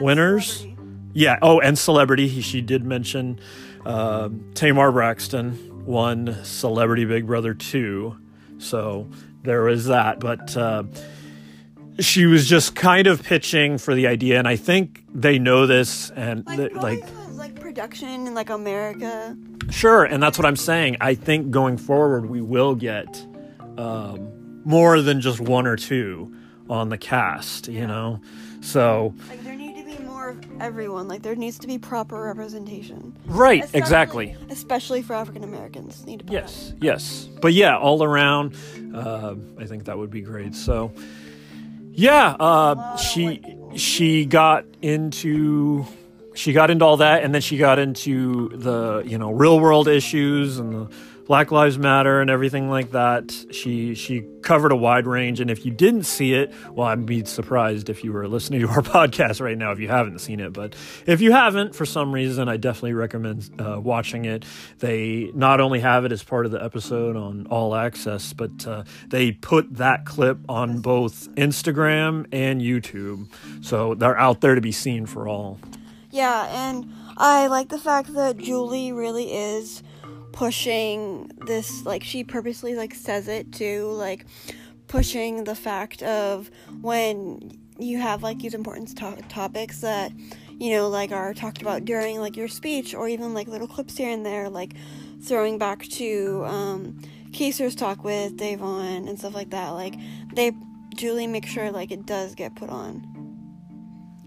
winners. 0.00 0.58
Celebrity. 0.58 1.10
Yeah. 1.12 1.38
Oh, 1.42 1.60
and 1.60 1.78
celebrity. 1.78 2.28
He, 2.28 2.40
she 2.40 2.60
did 2.60 2.84
mention 2.84 3.40
um 3.86 4.50
Tamar 4.54 4.92
Braxton 4.92 5.69
won 5.84 6.36
Celebrity 6.44 7.04
Big 7.04 7.26
Brother 7.26 7.54
2. 7.54 8.16
So 8.58 9.08
there 9.42 9.62
was 9.62 9.86
that. 9.86 10.20
But 10.20 10.56
uh, 10.56 10.84
she 11.98 12.26
was 12.26 12.48
just 12.48 12.74
kind 12.74 13.06
of 13.06 13.22
pitching 13.22 13.78
for 13.78 13.94
the 13.94 14.06
idea. 14.06 14.38
And 14.38 14.48
I 14.48 14.56
think 14.56 15.04
they 15.12 15.38
know 15.38 15.66
this. 15.66 16.10
And 16.10 16.46
Like, 16.46 16.56
th- 16.56 16.72
like, 16.72 17.04
like 17.32 17.60
production 17.60 18.08
in 18.08 18.34
like 18.34 18.50
America. 18.50 19.36
Sure, 19.70 20.04
and 20.04 20.22
that's 20.22 20.36
what 20.36 20.46
I'm 20.46 20.56
saying. 20.56 20.96
I 21.00 21.14
think 21.14 21.50
going 21.50 21.76
forward, 21.76 22.28
we 22.28 22.40
will 22.40 22.74
get 22.74 23.24
um, 23.78 24.60
more 24.64 25.00
than 25.00 25.20
just 25.20 25.40
one 25.40 25.66
or 25.66 25.76
two 25.76 26.34
on 26.68 26.88
the 26.88 26.98
cast, 26.98 27.68
you 27.68 27.86
know? 27.86 28.20
So, 28.60 29.14
Like 29.28 29.42
everyone. 30.60 31.08
Like 31.08 31.22
there 31.22 31.34
needs 31.36 31.58
to 31.60 31.66
be 31.66 31.78
proper 31.78 32.20
representation. 32.22 33.16
right, 33.26 33.64
Especially- 33.64 33.78
exactly. 33.78 34.36
Especially 34.50 35.02
for 35.02 35.14
African 35.14 35.44
Americans, 35.44 36.04
need 36.06 36.26
to. 36.26 36.32
Yes, 36.32 36.72
yes. 36.80 37.28
But 37.40 37.52
yeah, 37.52 37.76
all 37.76 38.02
around, 38.02 38.56
uh, 38.94 39.34
I 39.58 39.66
think 39.66 39.84
that 39.84 39.96
would 39.98 40.10
be 40.10 40.20
great. 40.20 40.54
So, 40.54 40.92
yeah, 41.92 42.36
uh, 42.38 42.96
she 42.96 43.42
she 43.76 44.24
got 44.24 44.64
into 44.82 45.84
she 46.34 46.52
got 46.52 46.70
into 46.70 46.84
all 46.84 46.96
that, 46.98 47.22
and 47.24 47.34
then 47.34 47.42
she 47.42 47.56
got 47.58 47.78
into 47.78 48.50
the 48.56 49.02
you 49.06 49.18
know 49.18 49.30
real 49.32 49.60
world 49.60 49.88
issues 49.88 50.58
and 50.58 50.72
the 50.72 50.88
Black 51.30 51.52
Lives 51.52 51.78
Matter 51.78 52.20
and 52.20 52.28
everything 52.28 52.68
like 52.68 52.90
that. 52.90 53.32
She 53.52 53.94
she 53.94 54.26
covered 54.42 54.72
a 54.72 54.76
wide 54.76 55.06
range, 55.06 55.38
and 55.38 55.48
if 55.48 55.64
you 55.64 55.70
didn't 55.70 56.02
see 56.02 56.34
it, 56.34 56.52
well, 56.72 56.88
I'd 56.88 57.06
be 57.06 57.24
surprised 57.24 57.88
if 57.88 58.02
you 58.02 58.12
were 58.12 58.26
listening 58.26 58.62
to 58.62 58.68
our 58.68 58.82
podcast 58.82 59.40
right 59.40 59.56
now 59.56 59.70
if 59.70 59.78
you 59.78 59.86
haven't 59.86 60.18
seen 60.18 60.40
it. 60.40 60.52
But 60.52 60.74
if 61.06 61.20
you 61.20 61.30
haven't, 61.30 61.76
for 61.76 61.86
some 61.86 62.10
reason, 62.10 62.48
I 62.48 62.56
definitely 62.56 62.94
recommend 62.94 63.48
uh, 63.60 63.78
watching 63.80 64.24
it. 64.24 64.44
They 64.80 65.30
not 65.32 65.60
only 65.60 65.78
have 65.78 66.04
it 66.04 66.10
as 66.10 66.20
part 66.24 66.46
of 66.46 66.50
the 66.50 66.64
episode 66.64 67.14
on 67.14 67.46
All 67.46 67.76
Access, 67.76 68.32
but 68.32 68.66
uh, 68.66 68.82
they 69.06 69.30
put 69.30 69.76
that 69.76 70.06
clip 70.06 70.38
on 70.48 70.80
both 70.80 71.32
Instagram 71.36 72.26
and 72.32 72.60
YouTube, 72.60 73.28
so 73.64 73.94
they're 73.94 74.18
out 74.18 74.40
there 74.40 74.56
to 74.56 74.60
be 74.60 74.72
seen 74.72 75.06
for 75.06 75.28
all. 75.28 75.60
Yeah, 76.10 76.48
and 76.50 76.92
I 77.16 77.46
like 77.46 77.68
the 77.68 77.78
fact 77.78 78.14
that 78.14 78.36
Julie 78.36 78.90
really 78.90 79.32
is 79.32 79.84
pushing 80.40 81.30
this 81.44 81.84
like 81.84 82.02
she 82.02 82.24
purposely 82.24 82.74
like 82.74 82.94
says 82.94 83.28
it 83.28 83.52
too, 83.52 83.90
like 83.92 84.24
pushing 84.86 85.44
the 85.44 85.54
fact 85.54 86.02
of 86.02 86.50
when 86.80 87.60
you 87.78 87.98
have 87.98 88.22
like 88.22 88.38
these 88.38 88.54
important 88.54 88.96
to- 88.96 89.22
topics 89.28 89.82
that 89.82 90.10
you 90.58 90.72
know 90.72 90.88
like 90.88 91.12
are 91.12 91.34
talked 91.34 91.60
about 91.60 91.84
during 91.84 92.18
like 92.18 92.38
your 92.38 92.48
speech 92.48 92.94
or 92.94 93.06
even 93.06 93.34
like 93.34 93.48
little 93.48 93.68
clips 93.68 93.98
here 93.98 94.08
and 94.08 94.24
there 94.24 94.48
like 94.48 94.72
throwing 95.22 95.58
back 95.58 95.86
to 95.88 96.42
um 96.46 96.98
Kaysar's 97.32 97.74
talk 97.74 98.02
with 98.02 98.38
Da'Vonne 98.38 99.10
and 99.10 99.18
stuff 99.18 99.34
like 99.34 99.50
that 99.50 99.68
like 99.72 99.96
they 100.32 100.52
Julie 100.94 101.26
make 101.26 101.44
sure 101.44 101.70
like 101.70 101.90
it 101.90 102.06
does 102.06 102.34
get 102.34 102.56
put 102.56 102.70
on. 102.70 103.04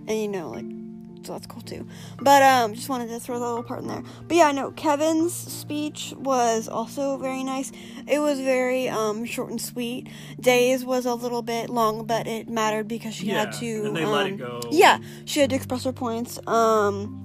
And 0.08 0.22
you 0.22 0.28
know 0.28 0.52
like 0.52 0.83
so 1.24 1.34
that's 1.34 1.48
cool 1.48 1.62
too. 1.62 1.88
But 2.22 2.44
um, 2.44 2.74
just 2.74 2.90
wanted 2.90 3.08
to 3.10 3.20
throw 3.20 3.40
that 3.40 3.46
little 3.46 3.64
part 3.64 3.82
in 3.82 3.88
there. 3.88 4.04
But 4.28 4.38
yeah, 4.38 4.52
no, 4.52 4.72
Kevin's 4.72 5.34
speech 5.34 6.14
was 6.18 6.68
also 6.68 7.18
very 7.18 7.44
nice. 7.44 7.72
It 8.08 8.20
was 8.20 8.40
very 8.40 8.90
um 8.90 9.26
short 9.26 9.50
and 9.50 9.62
sweet. 9.62 10.10
Days 10.40 10.86
was 10.86 11.06
a 11.06 11.14
little 11.14 11.42
bit 11.42 11.70
long, 11.70 12.06
but 12.06 12.28
it 12.28 12.50
mattered 12.50 12.88
because 12.88 13.14
she 13.14 13.28
had 13.30 13.52
to. 13.54 13.86
and 13.86 13.96
they 13.96 14.06
let 14.06 14.28
it 14.28 14.34
um, 14.34 14.38
go. 14.38 14.60
Yeah, 14.72 15.00
she 15.26 15.40
had 15.40 15.50
to 15.52 15.56
express 15.56 15.86
her 15.86 15.94
points. 15.94 16.40
Um, 16.48 17.20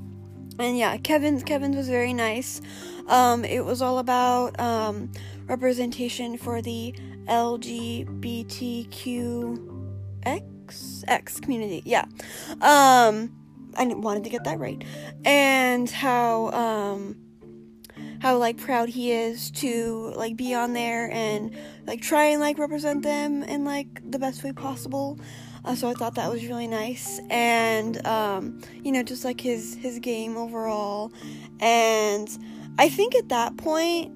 and 0.59 0.79
yeah, 0.79 0.97
Kevin's 0.99 1.43
Kevin's 1.43 1.77
was 1.77 1.89
very 1.89 2.13
nice. 2.13 2.61
Um, 3.07 3.45
it 3.45 3.65
was 3.65 3.81
all 3.83 3.99
about 3.99 4.59
um 4.61 5.11
representation 5.47 6.37
for 6.37 6.63
the 6.63 6.95
LGBTQ 7.27 8.07
X 10.25 11.05
X 11.07 11.41
community. 11.41 11.83
Yeah. 11.85 12.07
Um 12.61 13.35
I 13.79 13.85
wanted 13.87 14.25
to 14.25 14.31
get 14.31 14.45
that 14.45 14.59
right. 14.59 14.83
And 15.25 15.88
how 15.88 16.51
um 16.51 17.17
how 18.21 18.37
like 18.37 18.57
proud 18.57 18.88
he 18.88 19.12
is 19.12 19.51
to 19.53 20.12
like 20.17 20.37
be 20.37 20.53
on 20.53 20.73
there 20.73 21.11
and 21.12 21.57
like 21.87 22.01
try 22.03 22.25
and 22.25 22.41
like 22.41 22.59
represent 22.59 23.03
them 23.03 23.43
in 23.45 23.64
like 23.64 24.11
the 24.11 24.19
best 24.19 24.43
way 24.43 24.53
possible. 24.53 25.19
Uh, 25.64 25.75
so 25.75 25.88
I 25.88 25.95
thought 25.95 26.14
that 26.17 26.31
was 26.31 26.45
really 26.47 26.67
nice 26.67 27.21
and 27.31 28.05
um 28.07 28.61
you 28.83 28.93
know 28.93 29.03
just 29.03 29.25
like 29.25 29.41
his 29.41 29.75
his 29.75 29.99
game 29.99 30.37
overall 30.37 31.12
and 31.61 32.29
I 32.79 32.88
think 32.88 33.14
at 33.14 33.29
that 33.29 33.57
point 33.57 34.12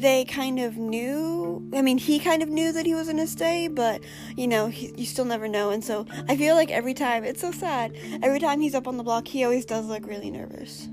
they 0.00 0.24
kind 0.24 0.58
of 0.60 0.76
knew 0.76 1.62
i 1.74 1.82
mean 1.82 1.98
he 1.98 2.18
kind 2.18 2.42
of 2.42 2.48
knew 2.48 2.72
that 2.72 2.86
he 2.86 2.94
was 2.94 3.06
going 3.06 3.16
to 3.16 3.26
stay 3.26 3.68
but 3.68 4.00
you 4.36 4.46
know 4.46 4.68
he, 4.68 4.92
you 4.96 5.04
still 5.06 5.24
never 5.24 5.48
know 5.48 5.70
and 5.70 5.84
so 5.84 6.06
i 6.28 6.36
feel 6.36 6.54
like 6.54 6.70
every 6.70 6.94
time 6.94 7.24
it's 7.24 7.40
so 7.40 7.50
sad 7.52 7.94
every 8.22 8.38
time 8.40 8.60
he's 8.60 8.74
up 8.74 8.86
on 8.86 8.96
the 8.96 9.02
block 9.02 9.26
he 9.26 9.44
always 9.44 9.64
does 9.64 9.86
look 9.86 10.06
really 10.06 10.30
nervous 10.30 10.88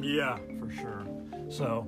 Yeah, 0.00 0.38
for 0.60 0.70
sure. 0.70 1.06
So, 1.50 1.86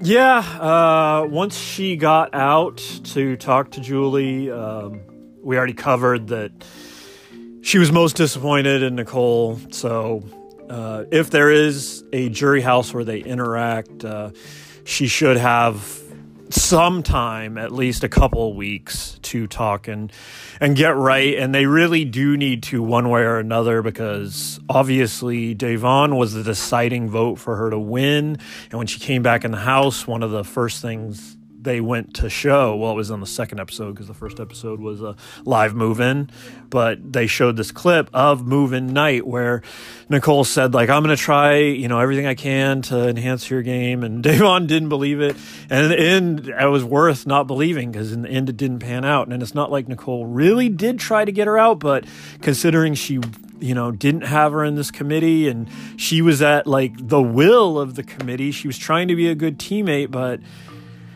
yeah, 0.00 0.38
uh, 0.38 1.26
once 1.28 1.56
she 1.56 1.96
got 1.96 2.34
out 2.34 2.78
to 3.04 3.36
talk 3.36 3.72
to 3.72 3.80
Julie, 3.80 4.50
um, 4.50 5.00
we 5.42 5.56
already 5.56 5.74
covered 5.74 6.28
that 6.28 6.52
she 7.62 7.78
was 7.78 7.92
most 7.92 8.16
disappointed 8.16 8.82
in 8.82 8.94
Nicole. 8.96 9.58
So, 9.70 10.24
uh, 10.70 11.04
if 11.10 11.30
there 11.30 11.50
is 11.50 12.04
a 12.12 12.28
jury 12.28 12.60
house 12.60 12.94
where 12.94 13.04
they 13.04 13.18
interact, 13.20 14.04
uh, 14.04 14.30
she 14.84 15.06
should 15.06 15.36
have 15.36 16.00
some 16.50 17.02
time, 17.02 17.56
at 17.56 17.72
least 17.72 18.04
a 18.04 18.08
couple 18.08 18.54
weeks, 18.54 19.18
to 19.22 19.46
talk 19.46 19.88
and 19.88 20.12
and 20.60 20.76
get 20.76 20.94
right. 20.96 21.38
And 21.38 21.54
they 21.54 21.64
really 21.64 22.04
do 22.04 22.36
need 22.36 22.62
to, 22.64 22.82
one 22.82 23.08
way 23.08 23.22
or 23.22 23.38
another, 23.38 23.80
because 23.80 24.60
obviously 24.68 25.54
Da'Vonne 25.54 26.16
was 26.16 26.34
the 26.34 26.42
deciding 26.42 27.08
vote 27.08 27.38
for 27.38 27.56
her 27.56 27.70
to 27.70 27.78
win. 27.78 28.38
And 28.70 28.74
when 28.78 28.86
she 28.86 29.00
came 29.00 29.22
back 29.22 29.44
in 29.44 29.50
the 29.50 29.56
house, 29.56 30.06
one 30.06 30.22
of 30.22 30.30
the 30.30 30.44
first 30.44 30.82
things 30.82 31.38
they 31.62 31.80
went 31.80 32.14
to 32.14 32.28
show. 32.28 32.76
Well, 32.76 32.92
it 32.92 32.96
was 32.96 33.10
on 33.10 33.20
the 33.20 33.26
second 33.26 33.60
episode 33.60 33.92
because 33.92 34.08
the 34.08 34.14
first 34.14 34.40
episode 34.40 34.80
was 34.80 35.00
a 35.00 35.16
live 35.44 35.74
move 35.74 36.00
in, 36.00 36.30
but 36.70 37.12
they 37.12 37.26
showed 37.26 37.56
this 37.56 37.70
clip 37.70 38.10
of 38.12 38.46
move 38.46 38.72
in 38.72 38.92
night 38.92 39.26
where 39.26 39.62
Nicole 40.08 40.44
said, 40.44 40.74
like, 40.74 40.90
I'm 40.90 41.02
going 41.02 41.16
to 41.16 41.22
try, 41.22 41.58
you 41.58 41.88
know, 41.88 42.00
everything 42.00 42.26
I 42.26 42.34
can 42.34 42.82
to 42.82 43.08
enhance 43.08 43.48
your 43.48 43.62
game. 43.62 44.02
And 44.02 44.24
Da'Vonne 44.24 44.66
didn't 44.66 44.88
believe 44.88 45.20
it. 45.20 45.36
And 45.70 45.84
in 45.84 45.90
the 45.90 46.00
end, 46.00 46.48
it 46.48 46.70
was 46.70 46.84
worth 46.84 47.26
not 47.26 47.46
believing 47.46 47.92
because 47.92 48.12
in 48.12 48.22
the 48.22 48.28
end, 48.28 48.48
it 48.48 48.56
didn't 48.56 48.80
pan 48.80 49.04
out. 49.04 49.28
And 49.28 49.42
it's 49.42 49.54
not 49.54 49.70
like 49.70 49.88
Nicole 49.88 50.26
really 50.26 50.68
did 50.68 50.98
try 50.98 51.24
to 51.24 51.32
get 51.32 51.46
her 51.46 51.58
out, 51.58 51.78
but 51.78 52.04
considering 52.40 52.94
she 52.94 53.20
you 53.62 53.74
know, 53.76 53.92
didn't 53.92 54.22
have 54.22 54.52
her 54.52 54.64
in 54.64 54.74
this 54.74 54.90
committee 54.90 55.48
and 55.48 55.68
she 55.96 56.20
was 56.20 56.42
at 56.42 56.66
like 56.66 56.92
the 56.96 57.22
will 57.22 57.78
of 57.78 57.94
the 57.94 58.02
committee. 58.02 58.50
She 58.50 58.66
was 58.66 58.76
trying 58.76 59.06
to 59.08 59.14
be 59.14 59.28
a 59.28 59.36
good 59.36 59.58
teammate, 59.58 60.10
but 60.10 60.40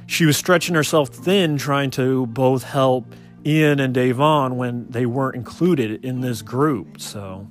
she 0.06 0.24
was 0.24 0.36
stretching 0.36 0.74
herself 0.74 1.08
thin 1.08 1.56
trying 1.58 1.90
to 1.92 2.26
both 2.26 2.62
help 2.62 3.06
Ian 3.44 3.80
and 3.80 3.94
Da'Vonne 3.94 4.54
when 4.56 4.86
they 4.88 5.06
weren't 5.06 5.36
included 5.36 6.04
in 6.04 6.20
this 6.20 6.42
group. 6.42 7.00
So, 7.00 7.46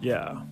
yeah. 0.00 0.42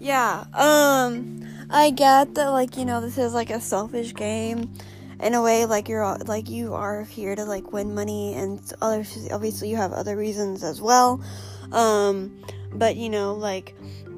yeah 0.00 0.44
um 0.54 1.46
i 1.68 1.90
get 1.90 2.34
that 2.34 2.48
like 2.48 2.76
you 2.78 2.84
know 2.86 3.02
this 3.02 3.18
is 3.18 3.34
like 3.34 3.50
a 3.50 3.60
selfish 3.60 4.14
game 4.14 4.72
in 5.20 5.34
a 5.34 5.42
way 5.42 5.66
like 5.66 5.88
you're 5.88 6.16
like 6.24 6.48
you 6.48 6.72
are 6.72 7.04
here 7.04 7.36
to 7.36 7.44
like 7.44 7.72
win 7.72 7.94
money 7.94 8.34
and 8.34 8.72
other 8.80 9.04
obviously 9.30 9.68
you 9.68 9.76
have 9.76 9.92
other 9.92 10.16
reasons 10.16 10.64
as 10.64 10.80
well 10.80 11.22
um 11.72 12.42
but 12.72 12.96
you 12.96 13.10
know 13.10 13.34
like 13.34 13.76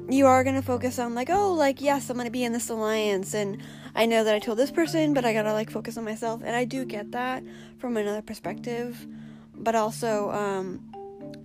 you 0.09 0.25
are 0.25 0.43
going 0.43 0.55
to 0.55 0.61
focus 0.61 0.99
on 0.99 1.13
like 1.13 1.29
oh 1.29 1.53
like 1.53 1.81
yes 1.81 2.09
i'm 2.09 2.15
going 2.15 2.25
to 2.25 2.31
be 2.31 2.43
in 2.43 2.53
this 2.53 2.69
alliance 2.69 3.33
and 3.33 3.61
i 3.95 4.05
know 4.05 4.23
that 4.23 4.35
i 4.35 4.39
told 4.39 4.57
this 4.57 4.71
person 4.71 5.13
but 5.13 5.25
i 5.25 5.33
gotta 5.33 5.53
like 5.53 5.69
focus 5.69 5.97
on 5.97 6.03
myself 6.03 6.41
and 6.43 6.55
i 6.55 6.65
do 6.65 6.85
get 6.85 7.11
that 7.11 7.43
from 7.77 7.97
another 7.97 8.21
perspective. 8.21 9.05
But 9.57 9.73
also 9.73 10.31
um 10.31 10.91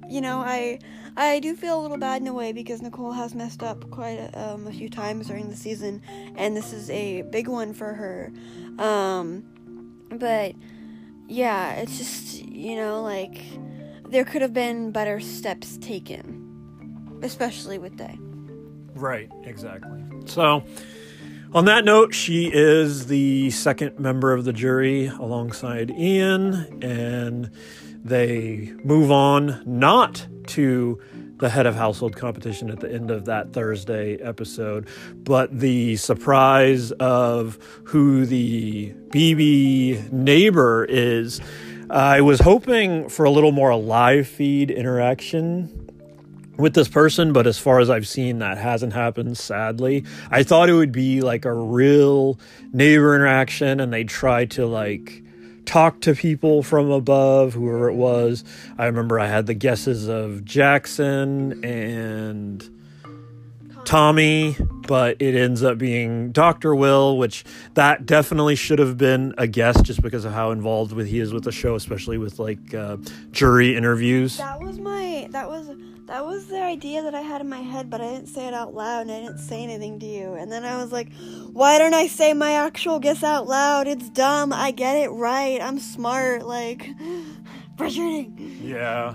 you 0.09 0.21
know 0.21 0.39
i 0.41 0.81
i 1.17 1.39
do 1.39 1.55
feel 1.55 1.79
a 1.79 1.83
little 1.83 1.97
bad 1.97 2.21
in 2.21 2.27
a 2.29 2.35
way 2.35 2.53
because 2.53 2.83
nicole 2.83 3.13
has 3.13 3.35
messed 3.37 3.63
up 3.63 3.89
quite 3.91 4.19
a, 4.19 4.51
um, 4.51 4.67
a 4.67 4.73
few 4.73 4.89
times 4.91 5.29
during 5.29 5.49
the 5.49 5.57
season 5.57 6.03
and 6.35 6.57
this 6.57 6.73
is 6.73 6.91
a 6.91 7.23
big 7.23 7.47
one 7.47 7.73
for 7.73 7.95
her. 7.95 8.33
Um 8.79 9.45
but 10.11 10.55
yeah 11.29 11.75
it's 11.75 11.97
just 11.97 12.43
you 12.43 12.75
know 12.75 13.03
like 13.03 13.41
there 14.09 14.25
could 14.25 14.43
have 14.43 14.53
been 14.53 14.91
better 14.91 15.21
steps 15.21 15.77
taken 15.79 16.41
especially 17.23 17.79
with 17.79 17.97
day. 17.97 18.19
Right, 18.95 19.31
exactly. 19.45 20.03
So, 20.27 20.65
on 21.53 21.65
that 21.65 21.85
note, 21.85 22.15
she 22.15 22.51
is 22.53 23.07
the 23.07 23.51
second 23.51 23.99
member 23.99 24.33
of 24.33 24.45
the 24.45 24.53
jury 24.53 25.07
alongside 25.07 25.91
Ian, 25.91 26.83
and 26.83 27.51
they 28.05 28.73
move 28.85 29.11
on 29.11 29.63
not 29.67 30.27
to 30.49 31.01
the 31.39 31.49
head 31.49 31.67
of 31.67 31.75
household 31.75 32.15
competition 32.15 32.71
at 32.71 32.81
the 32.81 32.93
end 32.93 33.11
of 33.11 33.25
that 33.25 33.53
Thursday 33.53 34.17
episode, 34.17 34.87
but 35.17 35.59
the 35.59 35.97
surprise 35.97 36.93
of 36.93 37.59
who 37.85 38.27
the 38.27 38.93
BB 39.09 40.13
neighbor 40.13 40.85
is. 40.85 41.41
I 41.89 42.21
was 42.21 42.39
hoping 42.41 43.09
for 43.09 43.25
a 43.25 43.31
little 43.31 43.51
more 43.51 43.75
live 43.75 44.29
feed 44.29 44.71
interaction 44.71 45.90
with 46.61 46.75
this 46.75 46.89
person, 46.89 47.33
but 47.33 47.47
as 47.47 47.59
far 47.59 47.81
as 47.81 47.91
I've 47.91 48.07
seen, 48.07 48.39
that 48.39 48.59
hasn't 48.59 48.93
happened, 48.93 49.37
sadly. 49.39 50.05
I 50.31 50.43
thought 50.43 50.69
it 50.69 50.75
would 50.75 50.93
be 50.93 51.21
like 51.21 51.45
a 51.45 51.53
real 51.53 52.39
neighbor 52.73 53.15
interaction 53.15 53.81
and 53.81 53.93
they 53.93 54.05
try 54.05 54.45
to 54.47 54.67
like 54.67 55.23
talk 55.65 56.01
to 56.03 56.15
people 56.15 56.63
from 56.63 56.91
above, 56.91 57.55
whoever 57.55 57.89
it 57.89 57.95
was. 57.95 58.45
I 58.79 58.87
remember 58.87 59.19
I 59.21 59.27
had 59.27 59.47
the 59.47 59.55
guesses 59.55 60.09
of 60.09 60.45
Jackson 60.45 61.65
and 61.65 62.69
Tommy, 63.85 64.57
but 64.87 65.17
it 65.21 65.35
ends 65.35 65.63
up 65.63 65.79
being 65.79 66.33
Dr. 66.33 66.75
Will, 66.75 67.19
which 67.19 67.45
that 67.75 68.07
definitely 68.07 68.57
should 68.57 68.79
have 68.79 68.97
been 68.97 69.35
a 69.39 69.47
guess 69.47 69.81
just 69.83 70.03
because 70.03 70.25
of 70.25 70.33
how 70.33 70.51
involved 70.51 70.93
with 70.93 71.07
he 71.07 71.21
is 71.21 71.33
with 71.33 71.45
the 71.45 71.53
show, 71.53 71.75
especially 71.75 72.19
with 72.19 72.39
like 72.39 72.75
uh, 72.75 72.97
jury 73.31 73.77
interviews. 73.77 74.37
That 74.39 74.61
was 74.61 74.79
my 74.79 75.29
that 75.31 75.49
was 75.49 75.69
that 76.11 76.27
was 76.27 76.47
the 76.47 76.61
idea 76.61 77.03
that 77.03 77.15
I 77.15 77.21
had 77.21 77.41
in 77.41 77.49
my 77.49 77.61
head, 77.61 77.89
but 77.89 78.01
I 78.01 78.11
didn't 78.11 78.27
say 78.27 78.49
it 78.49 78.53
out 78.53 78.75
loud 78.75 79.03
and 79.03 79.13
I 79.13 79.21
didn't 79.21 79.39
say 79.39 79.63
anything 79.63 80.01
to 80.01 80.07
you. 80.07 80.35
And 80.35 80.51
then 80.51 80.65
I 80.65 80.77
was 80.77 80.91
like, 80.91 81.09
why 81.53 81.79
don't 81.79 81.95
I 81.95 82.09
say 82.09 82.35
my 82.35 82.55
actual 82.55 82.99
guess 82.99 83.23
out 83.23 83.47
loud? 83.47 83.87
It's 83.87 84.09
dumb. 84.11 84.53
I 84.53 84.73
get 84.73 84.97
it 84.97 85.11
right. 85.11 85.63
I'm 85.63 85.79
smart. 85.79 86.45
Like, 86.45 86.89
frustrating. 87.77 88.59
Yeah. 88.61 89.15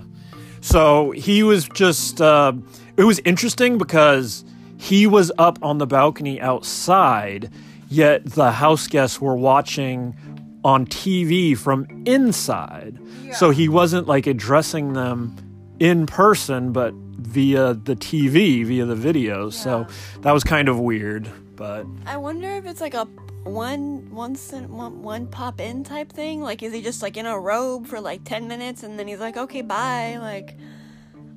So 0.62 1.10
he 1.10 1.42
was 1.42 1.68
just, 1.68 2.22
uh, 2.22 2.54
it 2.96 3.04
was 3.04 3.20
interesting 3.26 3.76
because 3.76 4.46
he 4.78 5.06
was 5.06 5.32
up 5.38 5.58
on 5.62 5.78
the 5.78 5.86
balcony 5.86 6.40
outside, 6.40 7.50
yet 7.88 8.24
the 8.24 8.52
house 8.52 8.86
guests 8.86 9.20
were 9.20 9.36
watching 9.36 10.16
on 10.64 10.86
TV 10.86 11.56
from 11.56 11.86
inside. 12.06 12.98
Yeah. 13.22 13.34
So 13.34 13.50
he 13.50 13.68
wasn't 13.68 14.06
like 14.06 14.26
addressing 14.26 14.94
them 14.94 15.36
in 15.78 16.06
person, 16.06 16.72
but 16.72 16.92
via 16.94 17.74
the 17.74 17.96
TV, 17.96 18.64
via 18.64 18.84
the 18.84 18.96
video. 18.96 19.44
Yeah. 19.44 19.50
So 19.50 19.86
that 20.22 20.32
was 20.32 20.44
kind 20.44 20.68
of 20.68 20.78
weird. 20.78 21.30
But 21.54 21.86
I 22.04 22.16
wonder 22.16 22.50
if 22.50 22.66
it's 22.66 22.80
like 22.80 22.94
a 22.94 23.04
one 23.44 24.10
one 24.10 24.34
one 24.34 25.02
one 25.02 25.26
pop 25.28 25.60
in 25.60 25.84
type 25.84 26.12
thing. 26.12 26.42
Like, 26.42 26.62
is 26.62 26.72
he 26.72 26.82
just 26.82 27.00
like 27.00 27.16
in 27.16 27.26
a 27.26 27.38
robe 27.38 27.86
for 27.86 28.00
like 28.00 28.24
ten 28.24 28.48
minutes 28.48 28.82
and 28.82 28.98
then 28.98 29.06
he's 29.08 29.20
like, 29.20 29.36
okay, 29.36 29.62
bye, 29.62 30.18
like. 30.20 30.56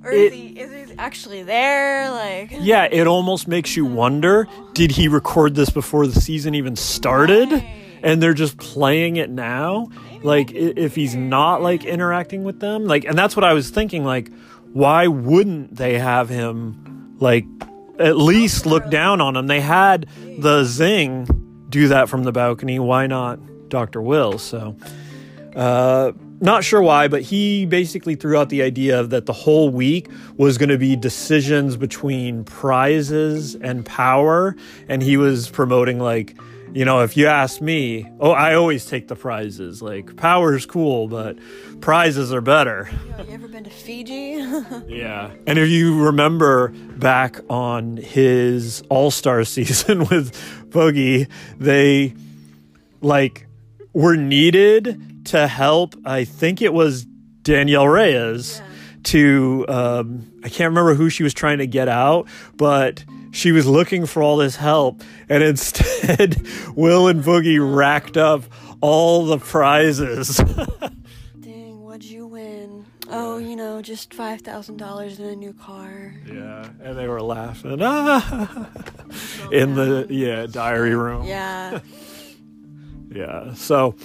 Or 0.03 0.11
it, 0.11 0.31
is, 0.31 0.33
he, 0.33 0.47
is 0.47 0.89
he 0.89 0.95
actually 0.97 1.43
there? 1.43 2.09
Like, 2.11 2.51
yeah, 2.59 2.87
it 2.89 3.07
almost 3.07 3.47
makes 3.47 3.75
you 3.75 3.85
wonder: 3.85 4.47
Did 4.73 4.91
he 4.91 5.07
record 5.07 5.55
this 5.55 5.69
before 5.69 6.07
the 6.07 6.19
season 6.19 6.55
even 6.55 6.75
started, 6.75 7.51
right. 7.51 7.99
and 8.01 8.21
they're 8.21 8.33
just 8.33 8.57
playing 8.57 9.17
it 9.17 9.29
now? 9.29 9.89
like 10.23 10.51
if 10.51 10.95
he's 10.95 11.15
not 11.15 11.61
like 11.61 11.85
interacting 11.85 12.43
with 12.43 12.59
them? 12.59 12.85
Like 12.85 13.05
and 13.05 13.17
that's 13.17 13.35
what 13.35 13.43
i 13.43 13.53
was 13.53 13.69
thinking 13.69 14.03
like 14.03 14.31
why 14.73 15.07
wouldn't 15.07 15.75
they 15.75 15.97
have 15.97 16.29
him 16.29 17.15
like 17.19 17.45
at 17.97 18.17
least 18.17 18.65
look 18.65 18.89
down 18.89 19.19
on 19.19 19.35
him? 19.35 19.47
They 19.47 19.61
had 19.61 20.07
the 20.39 20.63
zing 20.63 21.65
do 21.69 21.89
that 21.89 22.07
from 22.07 22.23
the 22.23 22.31
balcony. 22.31 22.79
Why 22.79 23.07
not 23.07 23.39
dr 23.69 24.01
will? 24.01 24.37
So 24.37 24.75
uh 25.55 26.11
not 26.41 26.63
sure 26.63 26.81
why, 26.81 27.07
but 27.07 27.21
he 27.21 27.65
basically 27.65 28.15
threw 28.15 28.37
out 28.37 28.49
the 28.49 28.61
idea 28.61 29.03
that 29.03 29.25
the 29.25 29.33
whole 29.33 29.69
week 29.69 30.09
was 30.37 30.57
going 30.57 30.69
to 30.69 30.77
be 30.77 30.95
decisions 30.95 31.75
between 31.75 32.43
prizes 32.43 33.55
and 33.55 33.85
power. 33.85 34.55
And 34.87 35.01
he 35.01 35.17
was 35.17 35.49
promoting, 35.49 35.99
like, 35.99 36.37
you 36.71 36.85
know, 36.85 37.01
if 37.01 37.17
you 37.17 37.27
ask 37.27 37.61
me, 37.61 38.07
oh, 38.19 38.31
I 38.31 38.55
always 38.55 38.85
take 38.85 39.07
the 39.07 39.15
prizes. 39.15 39.81
Like, 39.81 40.15
power's 40.15 40.65
cool, 40.65 41.07
but 41.07 41.37
prizes 41.81 42.31
are 42.31 42.41
better. 42.41 42.89
You, 43.17 43.25
you 43.25 43.33
ever 43.33 43.47
been 43.47 43.63
to 43.63 43.69
Fiji? 43.69 44.35
yeah. 44.87 45.31
And 45.45 45.59
if 45.59 45.69
you 45.69 46.05
remember 46.05 46.69
back 46.69 47.39
on 47.49 47.97
his 47.97 48.81
All 48.89 49.11
Star 49.11 49.43
season 49.45 49.99
with 50.05 50.33
Boogie, 50.69 51.27
they 51.57 52.13
like 53.01 53.47
were 53.93 54.15
needed 54.15 55.18
to 55.29 55.47
help. 55.47 55.95
I 56.05 56.25
think 56.25 56.61
it 56.61 56.73
was 56.73 57.05
Danielle 57.43 57.87
Reyes 57.87 58.59
yeah. 58.59 58.65
to, 59.03 59.65
um, 59.67 60.31
I 60.43 60.49
can't 60.49 60.69
remember 60.69 60.93
who 60.93 61.09
she 61.09 61.23
was 61.23 61.33
trying 61.33 61.59
to 61.59 61.67
get 61.67 61.87
out, 61.87 62.27
but 62.55 63.03
she 63.31 63.51
was 63.51 63.65
looking 63.65 64.05
for 64.05 64.23
all 64.23 64.37
this 64.37 64.55
help, 64.55 65.01
and 65.27 65.43
instead, 65.43 66.41
Will 66.75 67.07
and 67.07 67.23
Boogie 67.23 67.59
racked 67.59 68.17
up 68.17 68.43
all 68.81 69.25
the 69.25 69.37
prizes. 69.37 70.37
Dang, 71.39 71.81
what'd 71.81 72.03
you 72.03 72.27
win? 72.27 72.85
Oh, 73.09 73.37
you 73.37 73.55
know, 73.55 73.81
just 73.81 74.13
five 74.13 74.41
thousand 74.41 74.77
dollars 74.77 75.19
in 75.19 75.25
a 75.25 75.35
new 75.35 75.53
car. 75.53 76.13
Yeah, 76.27 76.69
and 76.81 76.97
they 76.97 77.07
were 77.07 77.21
laughing 77.21 77.79
ah, 77.81 78.69
in 79.51 79.75
the 79.75 80.07
yeah 80.09 80.45
diary 80.45 80.95
room. 80.95 81.25
Yeah. 81.25 81.79
yeah. 83.11 83.53
So, 83.53 83.95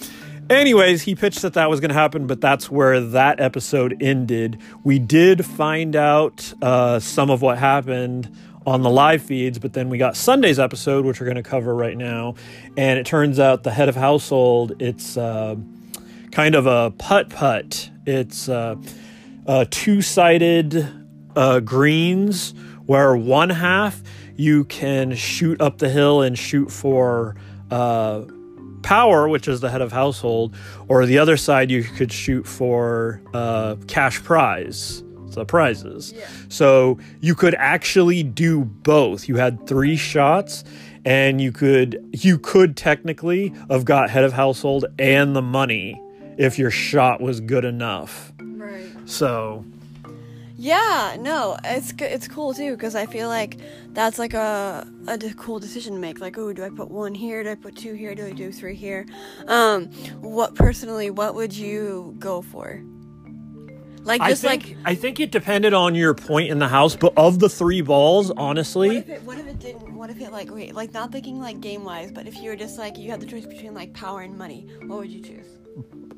anyways, 0.50 1.02
he 1.02 1.14
pitched 1.14 1.42
that 1.42 1.54
that 1.54 1.70
was 1.70 1.80
going 1.80 1.90
to 1.90 1.94
happen, 1.94 2.26
but 2.26 2.40
that's 2.40 2.70
where 2.70 3.00
that 3.00 3.40
episode 3.40 3.96
ended. 4.00 4.60
We 4.82 4.98
did 4.98 5.44
find 5.44 5.96
out 5.96 6.52
uh, 6.62 7.00
some 7.00 7.30
of 7.30 7.42
what 7.42 7.58
happened 7.58 8.34
on 8.66 8.82
the 8.82 8.90
live 8.90 9.22
feeds, 9.22 9.58
but 9.58 9.74
then 9.74 9.88
we 9.90 9.98
got 9.98 10.16
Sunday's 10.16 10.58
episode, 10.58 11.04
which 11.04 11.20
we're 11.20 11.26
going 11.26 11.36
to 11.36 11.42
cover 11.42 11.74
right 11.74 11.96
now. 11.96 12.34
And 12.76 12.98
it 12.98 13.06
turns 13.06 13.38
out 13.38 13.62
the 13.62 13.70
head 13.70 13.88
of 13.88 13.96
household, 13.96 14.80
it's 14.80 15.16
uh, 15.16 15.56
kind 16.32 16.54
of 16.54 16.66
a 16.66 16.90
putt 16.92 17.30
putt. 17.30 17.90
It's 18.06 18.48
uh, 18.48 18.76
uh, 19.46 19.66
two 19.70 20.02
sided 20.02 20.88
uh, 21.36 21.60
greens 21.60 22.54
where 22.86 23.16
one 23.16 23.50
half 23.50 24.02
you 24.36 24.64
can 24.64 25.14
shoot 25.14 25.60
up 25.60 25.78
the 25.78 25.88
hill 25.88 26.22
and 26.22 26.38
shoot 26.38 26.70
for 26.70 27.36
uh, 27.70 28.22
power, 28.84 29.28
which 29.28 29.48
is 29.48 29.60
the 29.60 29.70
head 29.70 29.80
of 29.80 29.90
household, 29.90 30.54
or 30.86 31.04
the 31.06 31.18
other 31.18 31.36
side 31.36 31.70
you 31.70 31.82
could 31.82 32.12
shoot 32.12 32.46
for 32.46 33.20
uh, 33.34 33.74
cash 33.88 34.22
prize 34.22 35.02
the 35.34 35.44
prizes. 35.44 36.12
Yeah. 36.16 36.26
So 36.48 36.98
you 37.20 37.34
could 37.34 37.54
actually 37.56 38.22
do 38.22 38.64
both. 38.64 39.28
You 39.28 39.36
had 39.36 39.66
three 39.66 39.96
shots 39.96 40.64
and 41.04 41.40
you 41.40 41.52
could 41.52 42.08
you 42.12 42.38
could 42.38 42.76
technically 42.76 43.52
have 43.68 43.84
got 43.84 44.10
head 44.10 44.24
of 44.24 44.32
household 44.32 44.86
and 44.98 45.36
the 45.36 45.42
money 45.42 46.00
if 46.38 46.58
your 46.58 46.70
shot 46.70 47.20
was 47.20 47.40
good 47.40 47.64
enough. 47.64 48.32
Right. 48.40 48.90
So 49.04 49.64
yeah, 50.64 51.16
no, 51.20 51.58
it's 51.62 51.92
it's 51.98 52.26
cool 52.26 52.54
too 52.54 52.72
because 52.72 52.94
I 52.94 53.04
feel 53.04 53.28
like 53.28 53.58
that's 53.92 54.18
like 54.18 54.32
a 54.32 54.88
a 55.06 55.18
cool 55.36 55.58
decision 55.58 55.92
to 55.92 56.00
make. 56.00 56.20
Like, 56.20 56.38
oh, 56.38 56.54
do 56.54 56.64
I 56.64 56.70
put 56.70 56.90
one 56.90 57.14
here? 57.14 57.44
Do 57.44 57.50
I 57.50 57.54
put 57.54 57.76
two 57.76 57.92
here? 57.92 58.14
Do 58.14 58.24
I 58.24 58.32
do 58.32 58.50
three 58.50 58.74
here? 58.74 59.04
Um, 59.46 59.88
what 60.22 60.54
personally, 60.54 61.10
what 61.10 61.34
would 61.34 61.52
you 61.52 62.16
go 62.18 62.40
for? 62.40 62.82
Like 64.04 64.22
I 64.22 64.30
just 64.30 64.40
think 64.40 64.68
like 64.68 64.76
I 64.86 64.94
think 64.94 65.20
it 65.20 65.30
depended 65.30 65.74
on 65.74 65.94
your 65.94 66.14
point 66.14 66.48
in 66.48 66.58
the 66.58 66.68
house, 66.68 66.96
but 66.96 67.12
of 67.14 67.40
the 67.40 67.50
three 67.50 67.82
balls, 67.82 68.28
what 68.28 68.38
honestly, 68.38 68.96
if 68.96 69.08
it 69.10 69.22
what 69.22 69.36
if 69.36 69.46
it 69.46 69.58
didn't 69.58 69.94
what 69.94 70.08
if 70.08 70.18
it 70.18 70.32
like 70.32 70.50
wait 70.50 70.74
like 70.74 70.94
not 70.94 71.12
thinking 71.12 71.40
like 71.40 71.60
game 71.60 71.84
wise, 71.84 72.10
but 72.10 72.26
if 72.26 72.38
you 72.38 72.48
were 72.48 72.56
just 72.56 72.78
like 72.78 72.96
you 72.96 73.10
had 73.10 73.20
the 73.20 73.26
choice 73.26 73.44
between 73.44 73.74
like 73.74 73.92
power 73.92 74.22
and 74.22 74.34
money, 74.38 74.66
what 74.86 74.98
would 75.00 75.10
you 75.10 75.20
choose? 75.20 75.63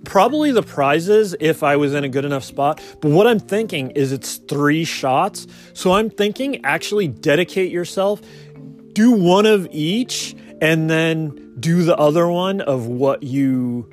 Probably 0.04 0.52
the 0.52 0.62
prizes 0.62 1.34
if 1.40 1.62
I 1.62 1.76
was 1.76 1.92
in 1.92 2.04
a 2.04 2.08
good 2.08 2.24
enough 2.24 2.44
spot. 2.44 2.80
But 3.00 3.10
what 3.10 3.26
I'm 3.26 3.40
thinking 3.40 3.90
is 3.90 4.12
it's 4.12 4.36
three 4.36 4.84
shots. 4.84 5.46
So 5.74 5.92
I'm 5.92 6.10
thinking 6.10 6.64
actually 6.64 7.08
dedicate 7.08 7.70
yourself, 7.70 8.20
do 8.92 9.10
one 9.10 9.46
of 9.46 9.68
each, 9.70 10.34
and 10.60 10.88
then 10.88 11.54
do 11.60 11.82
the 11.82 11.96
other 11.96 12.28
one 12.28 12.60
of 12.60 12.86
what 12.86 13.22
you 13.22 13.92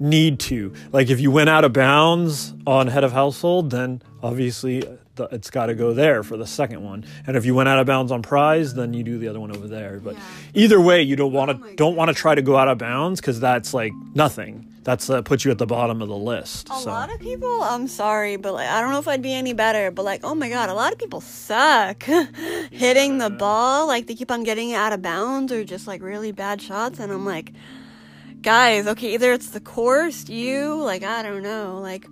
need 0.00 0.40
to. 0.40 0.72
Like 0.92 1.10
if 1.10 1.20
you 1.20 1.30
went 1.30 1.50
out 1.50 1.64
of 1.64 1.72
bounds 1.72 2.54
on 2.66 2.88
head 2.88 3.04
of 3.04 3.12
household, 3.12 3.70
then 3.70 4.02
obviously 4.22 4.82
the, 5.28 5.34
it's 5.34 5.50
got 5.50 5.66
to 5.66 5.74
go 5.74 5.92
there 5.92 6.22
for 6.22 6.36
the 6.36 6.46
second 6.46 6.82
one. 6.82 7.04
And 7.26 7.36
if 7.36 7.44
you 7.44 7.54
went 7.54 7.68
out 7.68 7.78
of 7.78 7.86
bounds 7.86 8.10
on 8.12 8.22
prize, 8.22 8.74
then 8.74 8.92
you 8.94 9.02
do 9.02 9.18
the 9.18 9.28
other 9.28 9.40
one 9.40 9.54
over 9.54 9.66
there. 9.68 10.00
But 10.02 10.14
Yeah. 10.14 10.22
either 10.54 10.80
way, 10.80 11.02
you 11.02 11.16
don't 11.16 11.32
want 11.32 11.50
Oh 11.50 11.54
to 11.54 11.60
my 11.60 11.74
don't 11.74 11.96
want 11.96 12.08
to 12.08 12.14
try 12.14 12.34
to 12.34 12.42
go 12.42 12.56
out 12.56 12.68
of 12.68 12.78
bounds 12.78 13.20
because 13.20 13.38
that's 13.40 13.72
like 13.74 13.92
nothing. 14.14 14.66
That's 14.82 15.10
uh, 15.10 15.20
puts 15.20 15.44
you 15.44 15.50
at 15.50 15.58
the 15.58 15.66
bottom 15.66 16.00
of 16.00 16.08
the 16.08 16.16
list. 16.16 16.70
A 16.70 16.74
so. 16.74 16.90
lot 16.90 17.12
of 17.12 17.20
people, 17.20 17.62
I'm 17.62 17.86
sorry, 17.86 18.36
but 18.36 18.54
like 18.54 18.68
I 18.68 18.80
don't 18.80 18.90
know 18.90 18.98
if 18.98 19.06
I'd 19.08 19.20
be 19.22 19.34
any 19.34 19.52
better, 19.52 19.90
but 19.90 20.04
like 20.04 20.22
oh 20.24 20.34
my 20.34 20.48
god, 20.48 20.70
a 20.70 20.74
lot 20.74 20.92
of 20.92 20.98
people 20.98 21.20
suck 21.20 22.02
hitting 22.70 23.18
the 23.18 23.28
ball. 23.30 23.86
Like 23.86 24.06
they 24.06 24.14
keep 24.14 24.30
on 24.30 24.42
getting 24.42 24.72
out 24.72 24.92
of 24.94 25.02
bounds 25.02 25.52
or 25.52 25.64
just 25.64 25.86
like 25.86 26.00
really 26.02 26.32
bad 26.32 26.62
shots, 26.62 26.98
and 26.98 27.12
I'm 27.12 27.26
like, 27.26 27.52
guys, 28.40 28.86
okay, 28.86 29.12
either 29.14 29.32
it's 29.34 29.50
the 29.50 29.60
course, 29.60 30.28
you, 30.30 30.82
like 30.82 31.02
I 31.02 31.22
don't 31.22 31.42
know, 31.42 31.78
like 31.82 32.06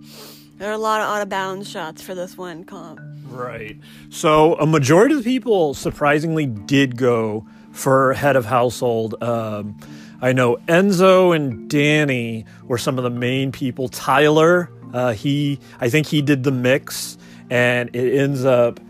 there 0.59 0.69
are 0.69 0.73
a 0.73 0.77
lot 0.77 1.01
of 1.01 1.07
out 1.07 1.21
of 1.21 1.29
bounds 1.29 1.69
shots 1.69 2.01
for 2.01 2.13
this 2.13 2.37
one 2.37 2.65
comp. 2.65 2.99
Right. 3.29 3.77
So 4.09 4.55
a 4.55 4.65
majority 4.65 5.15
of 5.15 5.23
the 5.23 5.29
people 5.29 5.73
surprisingly 5.73 6.45
did 6.45 6.97
go 6.97 7.47
for 7.71 8.13
head 8.13 8.35
of 8.35 8.45
household. 8.45 9.15
Um, 9.23 9.79
I 10.21 10.33
know 10.33 10.57
Enzo 10.67 11.33
and 11.33 11.71
Dani 11.71 12.45
were 12.65 12.77
some 12.77 12.97
of 12.97 13.05
the 13.05 13.09
main 13.09 13.53
people. 13.53 13.87
Tyler, 13.87 14.69
uh, 14.93 15.13
he, 15.13 15.59
I 15.79 15.89
think 15.89 16.07
he 16.07 16.21
did 16.21 16.43
the 16.43 16.51
mix, 16.51 17.17
and 17.49 17.95
it 17.95 18.19
ends 18.19 18.43
up 18.43 18.81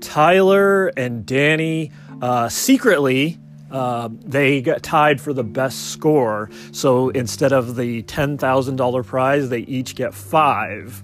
Tyler 0.00 0.88
and 0.88 1.24
Dani 1.24 1.90
uh, 2.20 2.50
secretly. 2.50 3.38
Uh, 3.70 4.10
they 4.20 4.60
got 4.60 4.82
tied 4.82 5.22
for 5.22 5.32
the 5.32 5.42
best 5.42 5.90
score. 5.90 6.50
So 6.72 7.08
instead 7.08 7.52
of 7.52 7.76
the 7.76 8.02
ten 8.02 8.36
thousand 8.36 8.76
dollar 8.76 9.02
prize, 9.02 9.48
they 9.48 9.60
each 9.60 9.94
get 9.94 10.12
five 10.12 11.02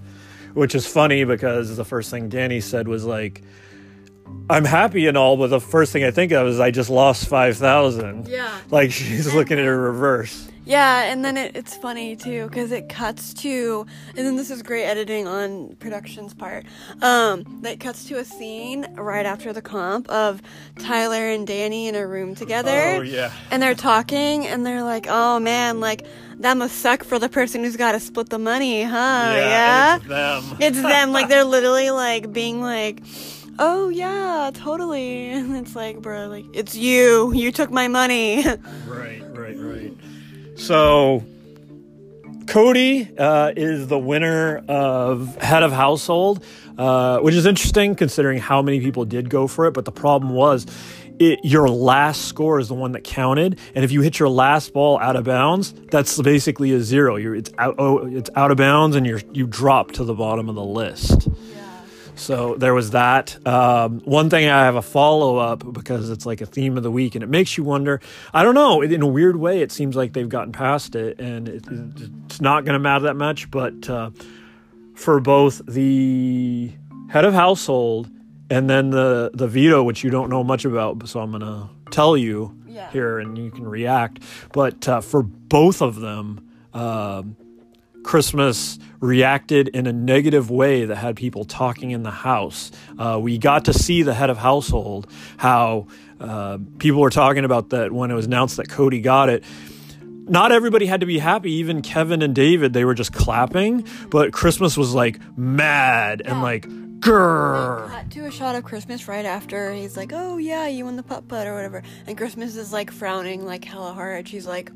which 0.53 0.75
is 0.75 0.85
funny 0.85 1.23
because 1.23 1.75
the 1.77 1.85
first 1.85 2.11
thing 2.11 2.29
Dani 2.29 2.61
said 2.61 2.87
was 2.87 3.05
like, 3.05 3.41
"I'm 4.49 4.65
happy 4.65 5.07
and 5.07 5.17
all, 5.17 5.37
but 5.37 5.47
the 5.47 5.59
first 5.61 5.91
thing 5.93 6.03
I 6.03 6.11
think 6.11 6.31
of 6.31 6.47
is 6.47 6.59
I 6.59 6.71
just 6.71 6.89
lost 6.89 7.27
five 7.27 7.57
thousand. 7.57 8.27
Yeah. 8.27 8.51
like 8.69 8.91
she's 8.91 9.33
looking 9.33 9.57
at 9.59 9.65
her 9.65 9.79
reverse. 9.79 10.49
Yeah, 10.65 11.03
and 11.11 11.25
then 11.25 11.37
it, 11.37 11.55
it's 11.55 11.75
funny 11.75 12.15
too 12.15 12.47
because 12.47 12.71
it 12.71 12.87
cuts 12.87 13.33
to, 13.35 13.85
and 14.15 14.25
then 14.25 14.35
this 14.35 14.51
is 14.51 14.61
great 14.61 14.83
editing 14.85 15.27
on 15.27 15.75
production's 15.79 16.33
part. 16.33 16.65
Um, 17.01 17.59
that 17.63 17.79
cuts 17.79 18.05
to 18.05 18.19
a 18.19 18.25
scene 18.25 18.85
right 18.95 19.25
after 19.25 19.53
the 19.53 19.61
comp 19.61 20.07
of 20.09 20.41
Tyler 20.77 21.29
and 21.29 21.47
Dani 21.47 21.85
in 21.87 21.95
a 21.95 22.05
room 22.05 22.35
together. 22.35 22.97
Oh, 22.97 23.01
yeah. 23.01 23.31
and 23.49 23.61
they're 23.61 23.73
talking, 23.75 24.45
and 24.45 24.65
they're 24.65 24.83
like, 24.83 25.07
"Oh 25.09 25.39
man, 25.39 25.79
like 25.79 26.05
that 26.39 26.55
must 26.57 26.77
suck 26.77 27.03
for 27.03 27.17
the 27.17 27.29
person 27.29 27.63
who's 27.63 27.75
got 27.77 27.93
to 27.93 27.99
split 27.99 28.29
the 28.29 28.39
money, 28.39 28.83
huh? 28.83 29.33
Yeah, 29.35 29.95
it's 29.95 30.05
them. 30.07 30.43
it's 30.59 30.81
them. 30.81 31.11
Like 31.11 31.27
they're 31.27 31.43
literally 31.43 31.89
like 31.91 32.31
being 32.31 32.61
like." 32.61 33.01
Oh 33.59 33.89
yeah, 33.89 34.51
totally. 34.53 35.31
And 35.31 35.55
it's 35.57 35.75
like, 35.75 36.01
bro, 36.01 36.27
like 36.27 36.45
it's 36.53 36.75
you. 36.75 37.33
You 37.33 37.51
took 37.51 37.69
my 37.71 37.87
money. 37.87 38.43
right, 38.87 39.21
right, 39.35 39.57
right. 39.57 39.93
So 40.61 41.23
Cody 42.45 43.09
uh, 43.17 43.51
is 43.55 43.87
the 43.87 43.97
winner 43.97 44.63
of 44.67 45.35
head 45.37 45.63
of 45.63 45.71
household, 45.71 46.43
uh, 46.77 47.17
which 47.19 47.33
is 47.33 47.47
interesting 47.47 47.95
considering 47.95 48.37
how 48.37 48.61
many 48.61 48.79
people 48.79 49.03
did 49.05 49.27
go 49.27 49.47
for 49.47 49.65
it. 49.65 49.71
But 49.71 49.85
the 49.85 49.91
problem 49.91 50.35
was, 50.35 50.67
it, 51.17 51.39
your 51.43 51.67
last 51.67 52.25
score 52.25 52.59
is 52.59 52.67
the 52.67 52.75
one 52.75 52.91
that 52.91 53.03
counted, 53.03 53.59
and 53.73 53.83
if 53.83 53.91
you 53.91 54.01
hit 54.01 54.19
your 54.19 54.29
last 54.29 54.71
ball 54.71 54.99
out 54.99 55.15
of 55.15 55.23
bounds, 55.23 55.73
that's 55.73 56.21
basically 56.21 56.73
a 56.73 56.79
zero. 56.79 57.15
You're 57.15 57.35
it's 57.35 57.51
out 57.57 57.75
oh, 57.79 58.05
it's 58.05 58.29
out 58.35 58.51
of 58.51 58.57
bounds, 58.57 58.95
and 58.95 59.05
you're 59.05 59.21
you 59.33 59.47
drop 59.47 59.93
to 59.93 60.03
the 60.03 60.13
bottom 60.13 60.47
of 60.47 60.53
the 60.53 60.63
list. 60.63 61.27
So 62.21 62.55
there 62.55 62.73
was 62.75 62.91
that. 62.91 63.35
Um, 63.47 63.99
one 64.05 64.29
thing 64.29 64.47
I 64.47 64.65
have 64.65 64.75
a 64.75 64.81
follow 64.83 65.37
up 65.37 65.63
because 65.73 66.09
it's 66.11 66.25
like 66.25 66.39
a 66.41 66.45
theme 66.45 66.77
of 66.77 66.83
the 66.83 66.91
week, 66.91 67.15
and 67.15 67.23
it 67.23 67.29
makes 67.29 67.57
you 67.57 67.63
wonder. 67.63 67.99
I 68.31 68.43
don't 68.43 68.53
know. 68.53 68.81
In 68.83 69.01
a 69.01 69.07
weird 69.07 69.37
way, 69.37 69.61
it 69.61 69.71
seems 69.71 69.95
like 69.95 70.13
they've 70.13 70.29
gotten 70.29 70.51
past 70.51 70.95
it, 70.95 71.19
and 71.19 71.49
it, 71.49 71.65
it's 71.67 72.39
not 72.39 72.63
going 72.63 72.73
to 72.73 72.79
matter 72.79 73.05
that 73.05 73.15
much. 73.15 73.49
But 73.49 73.89
uh, 73.89 74.11
for 74.93 75.19
both 75.19 75.61
the 75.65 76.71
head 77.09 77.25
of 77.25 77.33
household 77.33 78.09
and 78.51 78.69
then 78.69 78.91
the 78.91 79.31
the 79.33 79.47
veto, 79.47 79.81
which 79.81 80.03
you 80.03 80.11
don't 80.11 80.29
know 80.29 80.43
much 80.43 80.63
about, 80.63 81.07
so 81.09 81.19
I'm 81.21 81.31
going 81.31 81.41
to 81.41 81.69
tell 81.89 82.15
you 82.15 82.55
Yeah. 82.67 82.91
here, 82.91 83.17
and 83.17 83.35
you 83.37 83.49
can 83.49 83.67
react. 83.67 84.19
But 84.53 84.87
uh, 84.87 85.01
for 85.01 85.23
both 85.23 85.81
of 85.81 85.99
them. 85.99 86.47
Um, 86.73 87.35
Christmas 88.03 88.79
reacted 88.99 89.67
in 89.69 89.87
a 89.87 89.93
negative 89.93 90.49
way 90.51 90.85
that 90.85 90.95
had 90.95 91.15
people 91.15 91.43
talking 91.45 91.91
in 91.91 92.03
the 92.03 92.11
house. 92.11 92.71
Uh, 92.97 93.19
we 93.21 93.37
got 93.37 93.65
to 93.65 93.73
see 93.73 94.03
the 94.03 94.13
head 94.13 94.29
of 94.29 94.37
household, 94.37 95.07
how 95.37 95.87
uh, 96.19 96.57
people 96.77 97.01
were 97.01 97.09
talking 97.09 97.45
about 97.45 97.69
that 97.69 97.91
when 97.91 98.11
it 98.11 98.13
was 98.13 98.25
announced 98.27 98.57
that 98.57 98.69
Cody 98.69 99.01
got 99.01 99.29
it. 99.29 99.43
Not 100.27 100.51
everybody 100.51 100.85
had 100.85 100.99
to 101.01 101.05
be 101.07 101.17
happy. 101.19 101.51
Even 101.53 101.81
Kevin 101.81 102.21
and 102.21 102.33
David, 102.35 102.73
they 102.73 102.85
were 102.85 102.93
just 102.93 103.11
clapping. 103.11 103.85
But 104.09 104.31
Christmas 104.31 104.77
was 104.77 104.93
like 104.93 105.19
mad 105.37 106.21
and 106.21 106.37
Yeah. 106.37 106.41
like, 106.43 106.67
grrr. 106.99 107.89
Cut 107.89 108.11
to 108.11 108.25
a 108.25 108.31
shot 108.31 108.55
of 108.55 108.63
Christmas 108.63 109.07
right 109.07 109.25
after 109.25 109.73
he's 109.73 109.97
like, 109.97 110.11
"Oh 110.13 110.37
yeah, 110.37 110.67
you 110.67 110.85
won 110.85 110.95
the 110.95 111.03
putt 111.03 111.27
putt 111.27 111.47
or 111.47 111.55
whatever," 111.55 111.81
and 112.05 112.15
Christmas 112.15 112.55
is 112.55 112.71
like 112.71 112.91
frowning 112.91 113.43
like 113.45 113.65
hella 113.65 113.93
hard. 113.93 114.27
She's 114.27 114.45
like, 114.45 114.71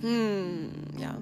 "Hmm, 0.00 0.68
yeah." 0.96 1.14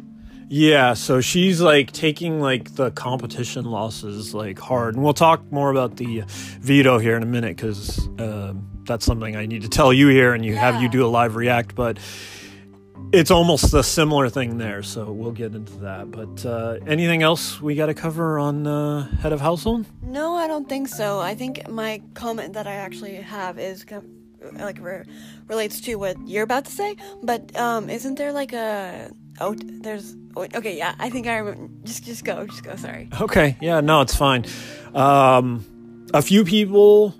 Yeah, 0.52 0.94
so 0.94 1.20
she's 1.20 1.60
like 1.60 1.92
taking 1.92 2.40
like 2.40 2.74
the 2.74 2.90
competition 2.90 3.66
losses 3.66 4.34
like 4.34 4.58
hard, 4.58 4.96
and 4.96 5.04
we'll 5.04 5.14
talk 5.14 5.40
more 5.52 5.70
about 5.70 5.96
the 5.96 6.24
veto 6.26 6.98
here 6.98 7.16
in 7.16 7.22
a 7.22 7.26
minute 7.26 7.56
because 7.56 8.08
um 8.18 8.68
that's 8.84 9.04
something 9.06 9.36
I 9.36 9.46
need 9.46 9.62
to 9.62 9.68
tell 9.68 9.92
you 9.92 10.08
here, 10.08 10.34
and 10.34 10.44
you 10.44 10.56
have 10.56 10.82
you 10.82 10.88
do 10.88 11.06
a 11.06 11.08
live 11.08 11.36
react, 11.36 11.76
but 11.76 12.00
it's 13.12 13.30
almost 13.30 13.72
a 13.74 13.84
similar 13.84 14.28
thing 14.28 14.58
there, 14.58 14.82
so 14.82 15.12
we'll 15.12 15.30
get 15.30 15.54
into 15.54 15.76
that. 15.78 16.10
But 16.10 16.44
uh, 16.44 16.78
anything 16.84 17.22
else 17.22 17.60
we 17.60 17.76
got 17.76 17.86
to 17.86 17.94
cover 17.94 18.40
on 18.40 18.66
uh, 18.66 19.06
head 19.18 19.32
of 19.32 19.40
household? 19.40 19.86
No, 20.02 20.34
I 20.34 20.48
don't 20.48 20.68
think 20.68 20.88
so. 20.88 21.20
I 21.20 21.36
think 21.36 21.68
my 21.68 22.02
comment 22.14 22.54
that 22.54 22.66
I 22.66 22.74
actually 22.74 23.14
have 23.14 23.60
is 23.60 23.86
like 24.54 24.80
re- 24.80 25.04
relates 25.46 25.80
to 25.82 25.94
what 25.94 26.16
you're 26.26 26.42
about 26.42 26.64
to 26.64 26.72
say. 26.72 26.96
But 27.22 27.54
um, 27.56 27.88
isn't 27.88 28.16
there 28.16 28.32
like 28.32 28.52
a 28.52 29.10
oh 29.40 29.54
there's 29.56 30.16
okay 30.36 30.76
yeah 30.76 30.94
I 30.98 31.10
think 31.10 31.26
I 31.26 31.38
remember. 31.38 31.72
Just 31.84 32.04
just 32.04 32.24
go 32.24 32.46
just 32.46 32.62
go. 32.62 32.76
Sorry. 32.76 33.08
Okay, 33.20 33.56
yeah, 33.60 33.80
no, 33.80 34.00
it's 34.00 34.14
fine. 34.14 34.44
Um, 34.94 35.64
a 36.14 36.22
few 36.22 36.44
people, 36.44 37.14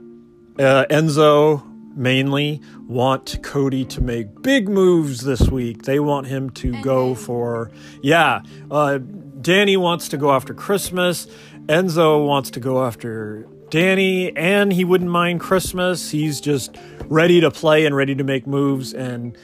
uh, 0.59 0.85
Enzo 0.91 1.63
mainly, 1.97 2.61
want 2.89 3.43
Cody 3.43 3.85
to 3.87 4.01
make 4.01 4.43
big 4.43 4.69
moves 4.69 5.23
this 5.23 5.43
week. 5.49 5.83
They 5.83 6.01
want 6.01 6.27
him 6.29 6.51
to 6.51 6.81
go 6.83 7.15
for, 7.15 7.71
yeah, 8.03 8.43
uh, 8.71 8.99
Dani 9.41 9.77
wants 9.77 10.09
to 10.09 10.17
go 10.17 10.33
after 10.33 10.55
Christmas. 10.55 11.27
Enzo 11.67 12.27
wants 12.27 12.51
to 12.51 12.61
go 12.61 12.85
after 12.85 13.47
Dani, 13.71 14.33
and 14.37 14.73
he 14.73 14.85
wouldn't 14.85 15.11
mind 15.11 15.41
Christmas. 15.41 16.11
He's 16.11 16.41
just 16.41 16.77
ready 17.07 17.41
to 17.41 17.51
play 17.51 17.87
and 17.87 17.95
ready 17.95 18.15
to 18.15 18.25
make 18.25 18.47
moves. 18.47 18.93
And 18.93 19.37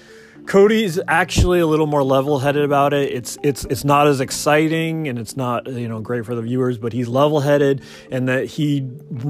Cody's 0.46 0.98
actually 1.08 1.60
a 1.60 1.66
little 1.66 1.86
more 1.86 2.02
level-headed 2.02 2.62
about 2.62 2.92
it. 2.92 3.12
It's 3.12 3.36
it's 3.42 3.64
it's 3.66 3.84
not 3.84 4.06
as 4.06 4.20
exciting 4.20 5.08
and 5.08 5.18
it's 5.18 5.36
not 5.36 5.66
you 5.66 5.88
know 5.88 6.00
great 6.00 6.24
for 6.24 6.34
the 6.34 6.42
viewers, 6.42 6.78
but 6.78 6.92
he's 6.92 7.08
level-headed 7.08 7.82
and 8.10 8.28
that 8.28 8.46
he 8.46 8.88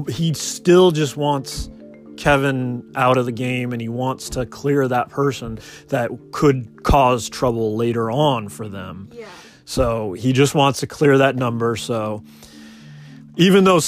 he 0.09 0.33
still 0.33 0.91
just 0.91 1.17
wants 1.17 1.69
Kevin 2.17 2.91
out 2.95 3.17
of 3.17 3.25
the 3.25 3.31
game 3.31 3.73
and 3.73 3.81
he 3.81 3.89
wants 3.89 4.29
to 4.31 4.45
clear 4.45 4.87
that 4.87 5.09
person 5.09 5.59
that 5.89 6.11
could 6.31 6.83
cause 6.83 7.29
trouble 7.29 7.75
later 7.75 8.11
on 8.11 8.49
for 8.49 8.67
them. 8.67 9.09
Yeah. 9.11 9.27
So 9.65 10.13
he 10.13 10.33
just 10.33 10.55
wants 10.55 10.79
to 10.79 10.87
clear 10.87 11.17
that 11.19 11.35
number. 11.35 11.75
So 11.75 12.23
even 13.37 13.63
though 13.63 13.79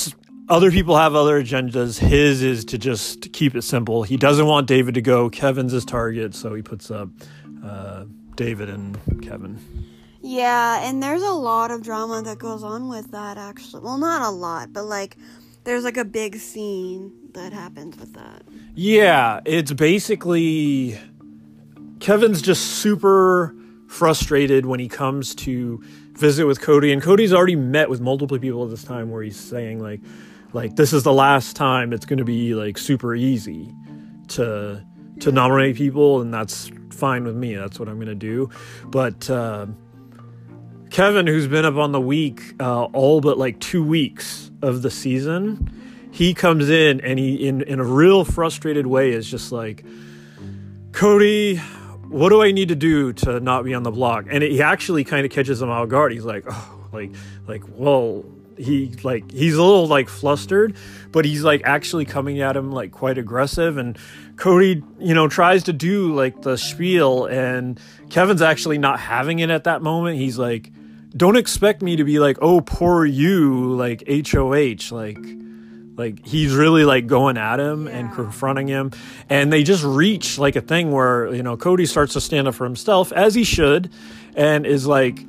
other 0.50 0.72
people 0.72 0.98
have 0.98 1.16
other 1.16 1.42
agendas, 1.42 2.00
his 2.00 2.42
is 2.42 2.66
to 2.66 2.78
just 2.78 3.32
keep 3.34 3.56
it 3.56 3.62
simple. 3.62 4.04
He 4.04 4.18
doesn't 4.18 4.48
want 4.48 4.68
David 4.68 4.96
to 4.96 5.02
go. 5.02 5.30
Kevin's 5.30 5.72
his 5.72 5.86
target, 5.86 6.34
so 6.34 6.54
he 6.54 6.62
puts 6.62 6.90
up 6.90 7.10
uh, 7.64 8.06
David 8.36 8.70
and 8.70 8.98
Kevin. 9.22 9.60
Yeah, 10.22 10.88
and 10.88 11.02
there's 11.02 11.22
a 11.22 11.32
lot 11.32 11.72
of 11.72 11.82
drama 11.82 12.22
that 12.24 12.40
goes 12.40 12.64
on 12.64 12.90
with 12.90 13.12
that 13.12 13.38
actually. 13.38 13.84
Well, 13.84 13.98
not 13.98 14.22
a 14.22 14.30
lot, 14.30 14.74
but 14.74 14.86
like 14.86 15.18
there's 15.64 15.84
like 15.84 15.98
a 15.98 16.06
big 16.06 16.38
scene 16.38 17.12
that 17.34 17.54
happens 17.54 17.98
with 17.98 18.14
that. 18.16 18.44
Yeah, 18.76 19.40
it's 19.46 19.72
basically 19.72 21.00
Kevin's 22.00 22.42
just 22.42 22.64
super 22.64 23.56
frustrated 23.88 24.66
when 24.66 24.80
he 24.80 24.88
comes 24.88 25.34
to 25.36 25.82
visit 26.14 26.46
with 26.46 26.60
Cody 26.60 26.92
and 26.92 27.02
Cody's 27.02 27.34
already 27.34 27.56
met 27.56 27.90
with 27.90 28.02
multiple 28.02 28.38
people 28.40 28.64
at 28.64 28.70
this 28.70 28.84
time 28.84 29.10
where 29.10 29.24
he's 29.24 29.40
saying 29.40 29.80
like 29.82 30.02
like 30.54 30.76
this 30.76 30.94
is 30.94 31.04
the 31.04 31.14
last 31.14 31.56
time 31.56 31.94
it's 31.94 32.06
going 32.06 32.20
to 32.20 32.26
be 32.26 32.56
like 32.56 32.78
super 32.78 33.16
easy 33.16 33.74
to 34.30 34.84
to 35.20 35.32
nominate 35.32 35.76
people 35.76 36.22
and 36.22 36.34
that's 36.34 36.72
fine 36.92 37.24
with 37.24 37.36
me. 37.36 37.56
That's 37.56 37.80
what 37.80 37.90
I'm 37.90 37.96
going 37.96 38.08
to 38.08 38.16
do. 38.16 38.50
But 38.86 39.30
uh, 39.30 39.68
Kevin, 40.90 41.28
who's 41.28 41.48
been 41.48 41.66
up 41.66 41.76
on 41.76 41.92
the 41.92 42.02
week 42.02 42.54
uh, 42.60 42.86
all 42.86 43.22
but 43.22 43.38
like 43.38 43.60
two 43.60 43.84
weeks 43.84 44.52
of 44.62 44.82
the 44.82 44.92
season, 44.92 45.72
he 46.12 46.34
comes 46.34 46.70
in 46.70 47.02
and 47.02 47.18
he, 47.18 47.48
in, 47.48 47.62
in 47.62 47.80
a 47.80 47.84
real 47.84 48.26
frustrated 48.26 48.88
way, 48.88 49.12
is 49.12 49.30
just 49.30 49.52
like, 49.52 49.86
Cody, 50.92 51.58
what 52.08 52.30
do 52.30 52.42
I 52.42 52.52
need 52.52 52.70
to 52.70 52.76
do 52.76 53.14
to 53.14 53.40
not 53.40 53.64
be 53.64 53.74
on 53.74 53.84
the 53.84 53.92
block? 53.92 54.26
And 54.30 54.44
it, 54.44 54.52
he 54.52 54.62
actually 54.62 55.04
kind 55.04 55.26
of 55.26 55.32
catches 55.32 55.62
him 55.62 55.70
off 55.70 55.88
guard. 55.90 56.12
He's 56.12 56.26
like, 56.26 56.46
oh, 56.50 56.90
like, 56.92 57.12
like, 57.48 57.64
well, 57.70 58.26
he 58.60 58.92
like 59.04 59.32
he's 59.32 59.56
a 59.56 59.64
little 59.64 59.88
like 59.88 60.10
flustered, 60.10 60.76
but 61.12 61.26
he's 61.26 61.44
like 61.44 61.62
actually 61.64 62.06
coming 62.06 62.42
at 62.42 62.56
him 62.56 62.72
like 62.72 62.92
quite 62.92 63.18
aggressive. 63.18 63.78
And 63.78 63.98
Cody, 64.36 64.84
you 65.00 65.14
know, 65.14 65.28
tries 65.28 65.64
to 65.64 65.74
do 65.74 66.14
like 66.14 66.42
the 66.42 66.58
spiel, 66.58 67.26
and 67.26 67.80
Kevin's 68.10 68.42
actually 68.42 68.78
not 68.78 69.00
having 69.00 69.40
it 69.40 69.50
at 69.50 69.64
that 69.64 69.82
moment. 69.82 70.18
He's 70.18 70.38
like, 70.38 70.72
don't 71.16 71.38
expect 71.38 71.82
me 71.82 71.96
to 71.96 72.04
be 72.04 72.20
like, 72.20 72.38
oh, 72.42 72.62
poor 72.62 73.06
you, 73.06 73.74
like 73.76 74.04
HOH, 74.08 74.94
like 74.94 75.18
like 76.00 76.26
he's 76.26 76.54
really 76.56 76.86
like 76.86 77.08
going 77.08 77.38
at 77.38 77.60
him 77.60 77.86
yeah. 77.86 77.98
and 77.98 78.14
confronting 78.14 78.68
him 78.68 78.90
and 79.28 79.52
they 79.52 79.64
just 79.64 79.84
reach 79.84 80.40
like 80.40 80.56
a 80.56 80.62
thing 80.62 80.92
where 80.92 81.32
you 81.36 81.44
know 81.44 81.58
cody 81.58 81.86
starts 81.86 82.14
to 82.14 82.22
stand 82.22 82.48
up 82.48 82.56
for 82.56 82.64
himself 82.64 83.12
as 83.12 83.36
he 83.36 83.44
should 83.44 83.92
and 84.34 84.66
is 84.66 84.88
like 84.88 85.20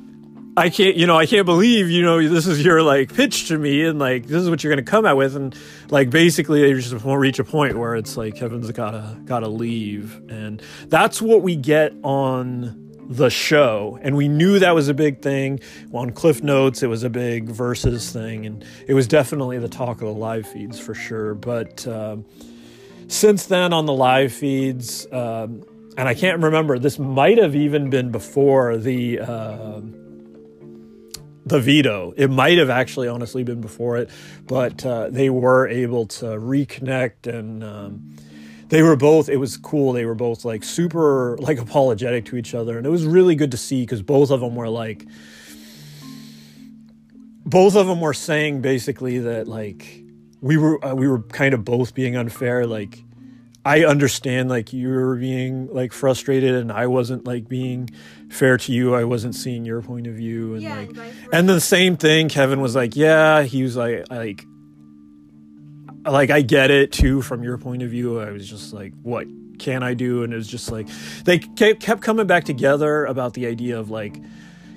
i 0.57 0.69
can't 0.69 0.95
you 0.95 1.07
know 1.07 1.17
i 1.17 1.25
can't 1.25 1.45
believe 1.45 1.89
you 1.89 2.01
know 2.01 2.27
this 2.27 2.47
is 2.47 2.63
your 2.63 2.83
like 2.83 3.13
pitch 3.13 3.47
to 3.47 3.57
me 3.57 3.85
and 3.85 3.99
like 3.99 4.25
this 4.25 4.41
is 4.41 4.49
what 4.49 4.63
you're 4.63 4.71
gonna 4.71 4.83
come 4.83 5.05
out 5.05 5.17
with 5.17 5.35
and 5.35 5.55
like 5.89 6.09
basically 6.09 6.61
they 6.61 6.73
just 6.73 7.03
won't 7.03 7.19
reach 7.19 7.39
a 7.39 7.43
point 7.43 7.77
where 7.77 7.95
it's 7.95 8.17
like 8.17 8.35
kevin's 8.35 8.69
gotta 8.71 9.17
gotta 9.25 9.47
leave 9.47 10.21
and 10.29 10.61
that's 10.87 11.21
what 11.21 11.41
we 11.41 11.55
get 11.55 11.93
on 12.03 12.81
the 13.11 13.29
show. 13.29 13.99
And 14.01 14.15
we 14.15 14.29
knew 14.29 14.59
that 14.59 14.73
was 14.73 14.87
a 14.87 14.93
big 14.93 15.21
thing. 15.21 15.59
On 15.91 16.11
Cliff 16.11 16.41
Notes, 16.41 16.81
it 16.81 16.87
was 16.87 17.03
a 17.03 17.09
big 17.09 17.49
versus 17.49 18.11
thing. 18.11 18.45
And 18.45 18.65
it 18.87 18.93
was 18.93 19.07
definitely 19.07 19.59
the 19.59 19.67
talk 19.67 20.01
of 20.01 20.07
the 20.07 20.13
live 20.13 20.47
feeds 20.47 20.79
for 20.79 20.93
sure. 20.93 21.35
But 21.35 21.85
uh, 21.85 22.17
since 23.07 23.47
then, 23.47 23.73
on 23.73 23.85
the 23.85 23.93
live 23.93 24.31
feeds, 24.31 25.05
um, 25.11 25.63
and 25.97 26.07
I 26.07 26.13
can't 26.13 26.41
remember, 26.41 26.79
this 26.79 26.97
might 26.97 27.37
have 27.37 27.55
even 27.55 27.89
been 27.89 28.11
before 28.11 28.77
the. 28.77 29.19
Uh, 29.19 29.81
the 31.51 31.59
veto. 31.59 32.13
It 32.15 32.29
might 32.29 32.57
have 32.57 32.69
actually 32.69 33.07
honestly 33.07 33.43
been 33.43 33.61
before 33.61 33.97
it, 33.97 34.09
but 34.47 34.85
uh, 34.85 35.09
they 35.09 35.29
were 35.29 35.67
able 35.67 36.07
to 36.07 36.25
reconnect 36.25 37.27
and 37.27 37.63
um, 37.63 38.15
they 38.69 38.81
were 38.81 38.95
both 38.95 39.27
it 39.27 39.35
was 39.35 39.57
cool. 39.57 39.91
They 39.91 40.05
were 40.05 40.15
both 40.15 40.45
like 40.45 40.63
super 40.63 41.37
like 41.39 41.59
apologetic 41.59 42.25
to 42.25 42.37
each 42.37 42.55
other. 42.55 42.77
And 42.77 42.87
it 42.87 42.89
was 42.89 43.05
really 43.05 43.35
good 43.35 43.51
to 43.51 43.57
see 43.57 43.81
because 43.81 44.01
both 44.01 44.31
of 44.31 44.39
them 44.39 44.55
were 44.55 44.69
like 44.69 45.05
both 47.45 47.75
of 47.75 47.87
them 47.87 47.99
were 47.99 48.13
saying 48.13 48.61
basically 48.61 49.19
that 49.19 49.47
like 49.47 50.01
we 50.39 50.55
were 50.55 50.83
uh, 50.83 50.95
we 50.95 51.07
were 51.07 51.19
kind 51.19 51.53
of 51.53 51.65
both 51.65 51.93
being 51.93 52.15
unfair. 52.15 52.65
Like 52.65 53.03
i 53.65 53.83
understand 53.83 54.49
like 54.49 54.73
you 54.73 54.89
were 54.89 55.15
being 55.15 55.67
like 55.73 55.93
frustrated 55.93 56.55
and 56.55 56.71
i 56.71 56.87
wasn't 56.87 57.25
like 57.25 57.47
being 57.47 57.89
fair 58.29 58.57
to 58.57 58.71
you 58.71 58.95
i 58.95 59.03
wasn't 59.03 59.35
seeing 59.35 59.65
your 59.65 59.81
point 59.81 60.07
of 60.07 60.13
view 60.15 60.53
and 60.53 60.63
yeah, 60.63 60.75
like 60.75 61.13
and 61.31 61.47
the 61.47 61.61
same 61.61 61.95
thing 61.97 62.27
kevin 62.29 62.59
was 62.61 62.75
like 62.75 62.95
yeah 62.95 63.43
he 63.43 63.63
was 63.63 63.75
like 63.75 64.09
like 64.09 64.45
like 66.05 66.29
I 66.29 66.41
get 66.41 66.71
it 66.71 66.91
too 66.91 67.21
from 67.21 67.43
your 67.43 67.57
point 67.57 67.83
of 67.83 67.89
view. 67.89 68.19
I 68.19 68.31
was 68.31 68.49
just 68.49 68.73
like, 68.73 68.93
what 69.03 69.27
can 69.59 69.83
I 69.83 69.93
do? 69.93 70.23
And 70.23 70.33
it 70.33 70.35
was 70.35 70.47
just 70.47 70.71
like 70.71 70.87
they 71.25 71.39
kept 71.39 72.01
coming 72.01 72.27
back 72.27 72.43
together 72.43 73.05
about 73.05 73.33
the 73.33 73.45
idea 73.45 73.79
of 73.79 73.89
like 73.89 74.17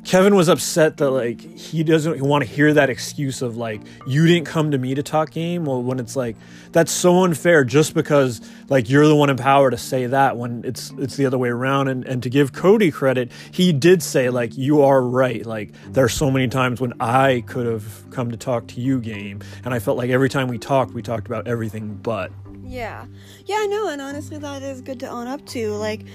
Kevin 0.04 0.34
was 0.34 0.48
upset 0.48 0.98
that 0.98 1.10
like 1.10 1.40
he 1.40 1.82
doesn't 1.82 2.20
want 2.20 2.44
to 2.44 2.50
hear 2.50 2.74
that 2.74 2.90
excuse 2.90 3.40
of 3.40 3.56
like 3.56 3.80
you 4.06 4.26
didn't 4.26 4.46
come 4.46 4.70
to 4.70 4.78
me 4.78 4.94
to 4.94 5.02
talk 5.02 5.30
game. 5.30 5.64
Well, 5.64 5.82
when 5.82 5.98
it's 5.98 6.14
like 6.14 6.36
that's 6.72 6.92
so 6.92 7.24
unfair 7.24 7.64
just 7.64 7.94
because 7.94 8.40
like 8.68 8.90
you're 8.90 9.06
the 9.06 9.16
one 9.16 9.30
in 9.30 9.36
power 9.36 9.70
to 9.70 9.78
say 9.78 10.06
that 10.06 10.36
when 10.36 10.62
it's 10.64 10.92
it's 10.98 11.16
the 11.16 11.24
other 11.24 11.38
way 11.38 11.48
around. 11.48 11.88
And 11.88 12.04
and 12.04 12.22
to 12.22 12.30
give 12.30 12.52
Cody 12.52 12.90
credit, 12.90 13.32
he 13.50 13.72
did 13.72 14.02
say 14.02 14.28
like 14.28 14.56
you 14.58 14.82
are 14.82 15.02
right. 15.02 15.44
Like 15.44 15.72
there 15.92 16.04
are 16.04 16.10
so 16.10 16.30
many 16.30 16.48
times 16.48 16.80
when 16.80 16.92
I 17.00 17.42
could 17.46 17.66
have 17.66 18.10
come 18.10 18.30
to 18.30 18.36
talk 18.36 18.66
to 18.68 18.80
you 18.80 19.00
game, 19.00 19.40
and 19.64 19.72
I 19.72 19.78
felt 19.78 19.96
like 19.96 20.10
every 20.10 20.28
time 20.28 20.48
we 20.48 20.58
talked, 20.58 20.92
we 20.92 21.02
talked 21.02 21.26
about 21.26 21.48
everything 21.48 21.94
but. 22.02 22.30
Yeah, 22.66 23.06
yeah, 23.44 23.56
I 23.60 23.66
know, 23.66 23.88
and 23.88 24.00
honestly, 24.00 24.38
that 24.38 24.62
is 24.62 24.80
good 24.80 25.00
to 25.00 25.08
own 25.08 25.26
up 25.26 25.44
to. 25.46 25.72
Like 25.72 26.06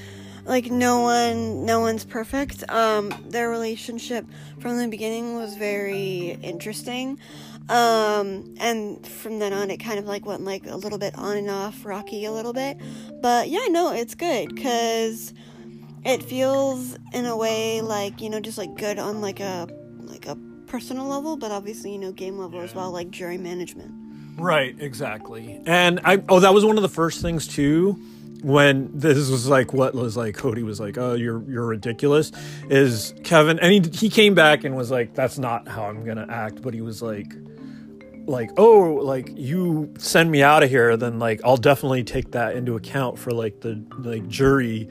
like 0.46 0.72
no 0.72 1.02
one 1.02 1.66
no 1.66 1.80
one's 1.80 2.06
perfect. 2.06 2.70
Um 2.70 3.14
their 3.28 3.50
relationship 3.50 4.26
from 4.60 4.78
the 4.78 4.88
beginning 4.88 5.36
was 5.36 5.56
very 5.56 6.38
interesting. 6.42 7.20
Um 7.70 8.56
and 8.60 9.06
from 9.06 9.40
then 9.40 9.54
on 9.54 9.70
it 9.70 9.78
kind 9.78 10.00
of 10.00 10.06
like 10.06 10.26
went 10.26 10.44
like 10.44 10.66
a 10.68 10.76
little 10.76 10.98
bit 10.98 11.16
on 11.18 11.38
and 11.38 11.50
off 11.50 11.86
rocky 11.86 12.26
a 12.26 12.32
little 12.32 12.54
bit. 12.54 12.78
But 13.22 13.50
yeah 13.50 13.66
no 13.70 13.92
it's 13.94 14.16
good 14.16 14.56
because 14.56 15.34
it 16.06 16.24
feels 16.24 16.98
in 17.14 17.26
a 17.26 17.36
way 17.36 17.82
like 17.82 18.22
you 18.22 18.30
know 18.30 18.40
just 18.40 18.58
like 18.58 18.74
good 18.76 18.98
on 19.00 19.22
like 19.22 19.40
a 19.40 19.68
like 20.00 20.26
a 20.26 20.38
personal 20.68 21.08
level 21.08 21.36
but 21.36 21.52
obviously 21.52 21.92
you 21.92 21.98
know 21.98 22.12
game 22.12 22.38
level 22.38 22.62
as 22.62 22.74
well 22.74 22.92
like 22.92 23.12
jury 23.12 23.38
management. 23.38 23.92
Right 24.38 24.76
exactly. 24.80 25.62
And 25.66 26.00
i 26.06 26.24
oh 26.30 26.40
that 26.40 26.54
was 26.54 26.66
one 26.66 26.78
of 26.78 26.82
the 26.82 26.90
first 26.90 27.22
things 27.22 27.48
too 27.48 28.00
when 28.42 28.90
this 28.94 29.30
was 29.30 29.48
like 29.48 29.74
what 29.74 29.94
was 29.94 30.16
like 30.16 30.36
Cody 30.36 30.64
was 30.64 30.80
like, 30.80 30.98
"Oh, 30.98 31.14
you're 31.14 31.44
you're 31.50 31.66
ridiculous," 31.66 32.32
is 32.70 33.14
Kevin, 33.24 33.60
and 33.60 33.86
he 33.86 33.92
he 33.92 34.10
came 34.10 34.34
back 34.34 34.64
and 34.64 34.76
was 34.76 34.92
like, 34.92 35.14
"That's 35.14 35.38
not 35.38 35.68
how 35.68 35.86
I'm 35.86 36.04
gonna 36.06 36.28
act," 36.30 36.62
but 36.62 36.74
he 36.74 36.82
was 36.82 37.02
like, 37.02 37.34
like, 38.26 38.50
"Oh, 38.58 39.00
like 39.02 39.32
you 39.36 39.94
send 39.98 40.32
me 40.32 40.42
out 40.44 40.64
of 40.64 40.70
here, 40.70 40.96
then 40.98 41.20
like 41.20 41.42
I'll 41.44 41.58
definitely 41.58 42.04
take 42.04 42.32
that 42.32 42.56
into 42.56 42.76
account 42.76 43.20
for 43.20 43.32
like 43.32 43.62
the 43.62 43.84
like 43.98 44.28
jury." 44.28 44.90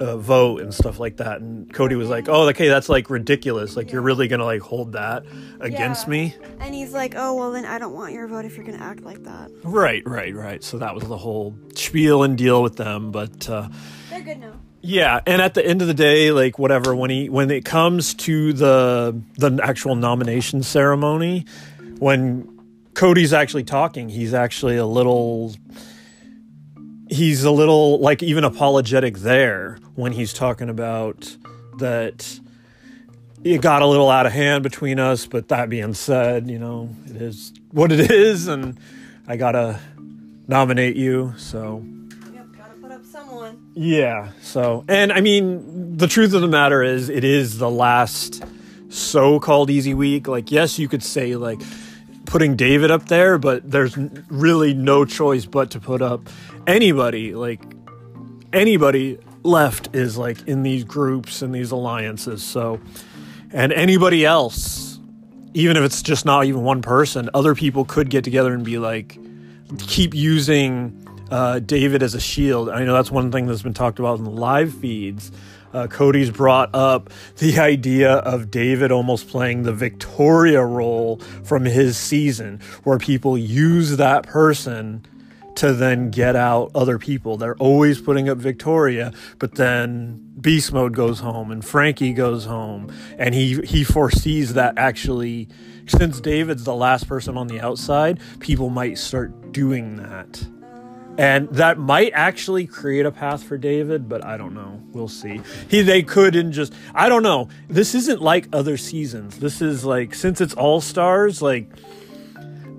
Uh, 0.00 0.16
vote 0.16 0.62
and 0.62 0.72
stuff 0.72 0.98
like 0.98 1.18
that. 1.18 1.40
And 1.40 1.72
Cody 1.72 1.94
was 1.94 2.08
like, 2.08 2.28
"Oh, 2.28 2.48
okay, 2.48 2.68
that's 2.68 2.88
like 2.88 3.10
ridiculous. 3.10 3.76
Like 3.76 3.92
you're 3.92 4.02
really 4.02 4.28
gonna 4.28 4.44
like 4.44 4.62
hold 4.62 4.92
that 4.92 5.24
against 5.60 6.06
yeah. 6.06 6.10
me." 6.10 6.34
And 6.58 6.74
he's 6.74 6.92
like, 6.92 7.14
"Oh, 7.16 7.34
well 7.34 7.52
then 7.52 7.64
I 7.64 7.78
don't 7.78 7.92
want 7.92 8.12
your 8.12 8.26
vote 8.26 8.44
if 8.44 8.56
you're 8.56 8.66
gonna 8.66 8.78
act 8.78 9.02
like 9.02 9.22
that." 9.24 9.50
Right, 9.62 10.02
right, 10.06 10.34
right. 10.34 10.64
So 10.64 10.78
that 10.78 10.94
was 10.94 11.04
the 11.04 11.18
whole 11.18 11.54
spiel 11.74 12.22
and 12.22 12.36
deal 12.36 12.62
with 12.62 12.76
them, 12.76 13.12
but 13.12 13.48
uh, 13.48 13.68
they're 14.08 14.22
good 14.22 14.40
now. 14.40 14.54
Yeah, 14.82 15.20
and 15.26 15.42
at 15.42 15.52
the 15.52 15.64
end 15.64 15.82
of 15.82 15.88
the 15.88 15.94
day, 15.94 16.32
like 16.32 16.58
whatever, 16.58 16.94
when 16.94 17.10
he 17.10 17.28
when 17.28 17.50
it 17.50 17.64
comes 17.64 18.14
to 18.14 18.52
the 18.54 19.20
the 19.36 19.60
actual 19.62 19.94
nomination 19.94 20.62
ceremony, 20.62 21.44
when 21.98 22.58
Cody's 22.94 23.34
actually 23.34 23.64
talking, 23.64 24.08
he's 24.08 24.32
actually 24.32 24.76
a 24.76 24.86
little 24.86 25.54
he's 27.10 27.42
a 27.42 27.50
little 27.50 27.98
like 27.98 28.22
even 28.22 28.44
apologetic 28.44 29.18
there 29.18 29.78
when 29.96 30.12
he's 30.12 30.32
talking 30.32 30.68
about 30.68 31.36
that 31.78 32.38
it 33.42 33.60
got 33.60 33.82
a 33.82 33.86
little 33.86 34.08
out 34.08 34.26
of 34.26 34.32
hand 34.32 34.62
between 34.62 35.00
us 35.00 35.26
but 35.26 35.48
that 35.48 35.68
being 35.68 35.92
said 35.92 36.48
you 36.48 36.58
know 36.58 36.88
it 37.06 37.16
is 37.16 37.52
what 37.72 37.90
it 37.90 37.98
is 38.10 38.46
and 38.46 38.78
i 39.26 39.36
gotta 39.36 39.78
nominate 40.46 40.96
you 40.96 41.32
so. 41.36 41.84
Yep 42.32 42.46
gotta 42.56 42.74
put 42.80 42.90
up 42.90 43.04
someone. 43.04 43.70
Yeah 43.74 44.30
so 44.40 44.84
and 44.88 45.12
i 45.12 45.20
mean 45.20 45.96
the 45.96 46.06
truth 46.06 46.32
of 46.32 46.42
the 46.42 46.48
matter 46.48 46.82
is 46.82 47.08
it 47.08 47.24
is 47.24 47.58
the 47.58 47.70
last 47.70 48.42
so-called 48.88 49.70
easy 49.70 49.94
week. 49.94 50.26
Like 50.28 50.50
yes 50.50 50.78
you 50.78 50.88
could 50.88 51.02
say 51.02 51.36
like 51.36 51.60
putting 52.30 52.54
david 52.54 52.92
up 52.92 53.06
there 53.06 53.38
but 53.38 53.68
there's 53.68 53.96
really 54.28 54.72
no 54.72 55.04
choice 55.04 55.44
but 55.44 55.70
to 55.72 55.80
put 55.80 56.00
up 56.00 56.28
anybody 56.66 57.34
like 57.34 57.60
anybody 58.52 59.18
left 59.42 59.94
is 59.96 60.16
like 60.16 60.46
in 60.46 60.62
these 60.62 60.84
groups 60.84 61.42
and 61.42 61.52
these 61.52 61.72
alliances 61.72 62.40
so 62.42 62.80
and 63.52 63.72
anybody 63.72 64.24
else 64.24 65.00
even 65.54 65.76
if 65.76 65.82
it's 65.82 66.02
just 66.02 66.24
not 66.24 66.44
even 66.44 66.62
one 66.62 66.80
person 66.80 67.28
other 67.34 67.56
people 67.56 67.84
could 67.84 68.08
get 68.10 68.22
together 68.22 68.54
and 68.54 68.64
be 68.64 68.78
like 68.78 69.18
keep 69.78 70.14
using 70.14 70.96
uh, 71.30 71.60
david 71.60 72.02
as 72.02 72.14
a 72.14 72.20
shield. 72.20 72.68
I 72.68 72.84
know 72.84 72.92
that's 72.92 73.10
one 73.10 73.30
thing 73.30 73.46
that's 73.46 73.62
been 73.62 73.74
talked 73.74 73.98
about 73.98 74.18
in 74.18 74.24
the 74.24 74.30
live 74.30 74.74
feeds 74.74 75.30
uh, 75.72 75.86
Cody's 75.86 76.30
brought 76.30 76.74
up 76.74 77.10
the 77.38 77.58
idea 77.58 78.12
of 78.12 78.50
David 78.50 78.90
almost 78.92 79.28
playing 79.28 79.62
the 79.62 79.72
Victoria 79.72 80.64
role 80.64 81.18
from 81.44 81.64
his 81.64 81.96
season, 81.96 82.60
where 82.84 82.98
people 82.98 83.36
use 83.38 83.96
that 83.96 84.26
person 84.26 85.06
to 85.56 85.72
then 85.72 86.10
get 86.10 86.36
out 86.36 86.70
other 86.74 86.98
people. 86.98 87.36
They're 87.36 87.56
always 87.56 88.00
putting 88.00 88.28
up 88.28 88.38
Victoria, 88.38 89.12
but 89.38 89.56
then 89.56 90.32
Beast 90.40 90.72
Mode 90.72 90.94
goes 90.94 91.20
home 91.20 91.50
and 91.50 91.64
Frankie 91.64 92.12
goes 92.12 92.46
home, 92.46 92.90
and 93.18 93.34
he 93.34 93.60
he 93.62 93.84
foresees 93.84 94.54
that 94.54 94.74
actually, 94.78 95.48
since 95.86 96.20
David's 96.20 96.64
the 96.64 96.74
last 96.74 97.08
person 97.08 97.36
on 97.36 97.46
the 97.46 97.60
outside, 97.60 98.20
people 98.38 98.70
might 98.70 98.96
start 98.96 99.52
doing 99.52 99.96
that. 99.96 100.46
And 101.20 101.50
that 101.50 101.76
might 101.76 102.12
actually 102.14 102.66
create 102.66 103.04
a 103.04 103.12
path 103.12 103.42
for 103.42 103.58
David, 103.58 104.08
but 104.08 104.24
I 104.24 104.38
don't 104.38 104.54
know. 104.54 104.80
We'll 104.92 105.06
see. 105.06 105.42
He 105.68 105.82
they 105.82 106.02
could 106.02 106.34
and 106.34 106.50
just 106.50 106.72
I 106.94 107.10
don't 107.10 107.22
know. 107.22 107.50
This 107.68 107.94
isn't 107.94 108.22
like 108.22 108.48
other 108.54 108.78
seasons. 108.78 109.38
This 109.38 109.60
is 109.60 109.84
like 109.84 110.14
since 110.14 110.40
it's 110.40 110.54
all 110.54 110.80
stars, 110.80 111.42
like 111.42 111.68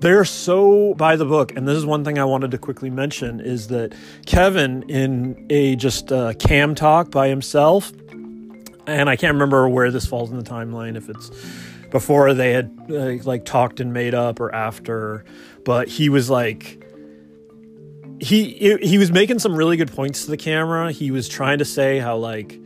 they're 0.00 0.24
so 0.24 0.92
by 0.94 1.14
the 1.14 1.24
book 1.24 1.54
and 1.54 1.68
this 1.68 1.76
is 1.76 1.86
one 1.86 2.02
thing 2.02 2.18
i 2.18 2.24
wanted 2.24 2.50
to 2.50 2.58
quickly 2.58 2.90
mention 2.90 3.38
is 3.38 3.68
that 3.68 3.94
kevin 4.26 4.82
in 4.88 5.46
a 5.48 5.76
just 5.76 6.10
uh, 6.10 6.32
cam 6.40 6.74
talk 6.74 7.12
by 7.12 7.28
himself 7.28 7.92
and 8.88 9.08
i 9.08 9.14
can't 9.14 9.34
remember 9.34 9.68
where 9.68 9.92
this 9.92 10.04
falls 10.04 10.32
in 10.32 10.36
the 10.36 10.42
timeline 10.42 10.96
if 10.96 11.08
it's 11.08 11.30
before 11.92 12.34
they 12.34 12.50
had 12.50 12.76
uh, 12.90 13.12
like 13.22 13.44
talked 13.44 13.78
and 13.78 13.92
made 13.92 14.12
up 14.12 14.40
or 14.40 14.52
after 14.52 15.24
but 15.64 15.86
he 15.86 16.08
was 16.08 16.28
like 16.28 16.81
he 18.22 18.78
he 18.82 18.98
was 18.98 19.10
making 19.10 19.38
some 19.38 19.54
really 19.54 19.76
good 19.76 19.92
points 19.92 20.24
to 20.24 20.30
the 20.30 20.36
camera 20.36 20.92
he 20.92 21.10
was 21.10 21.28
trying 21.28 21.58
to 21.58 21.64
say 21.64 21.98
how 21.98 22.16
like 22.16 22.58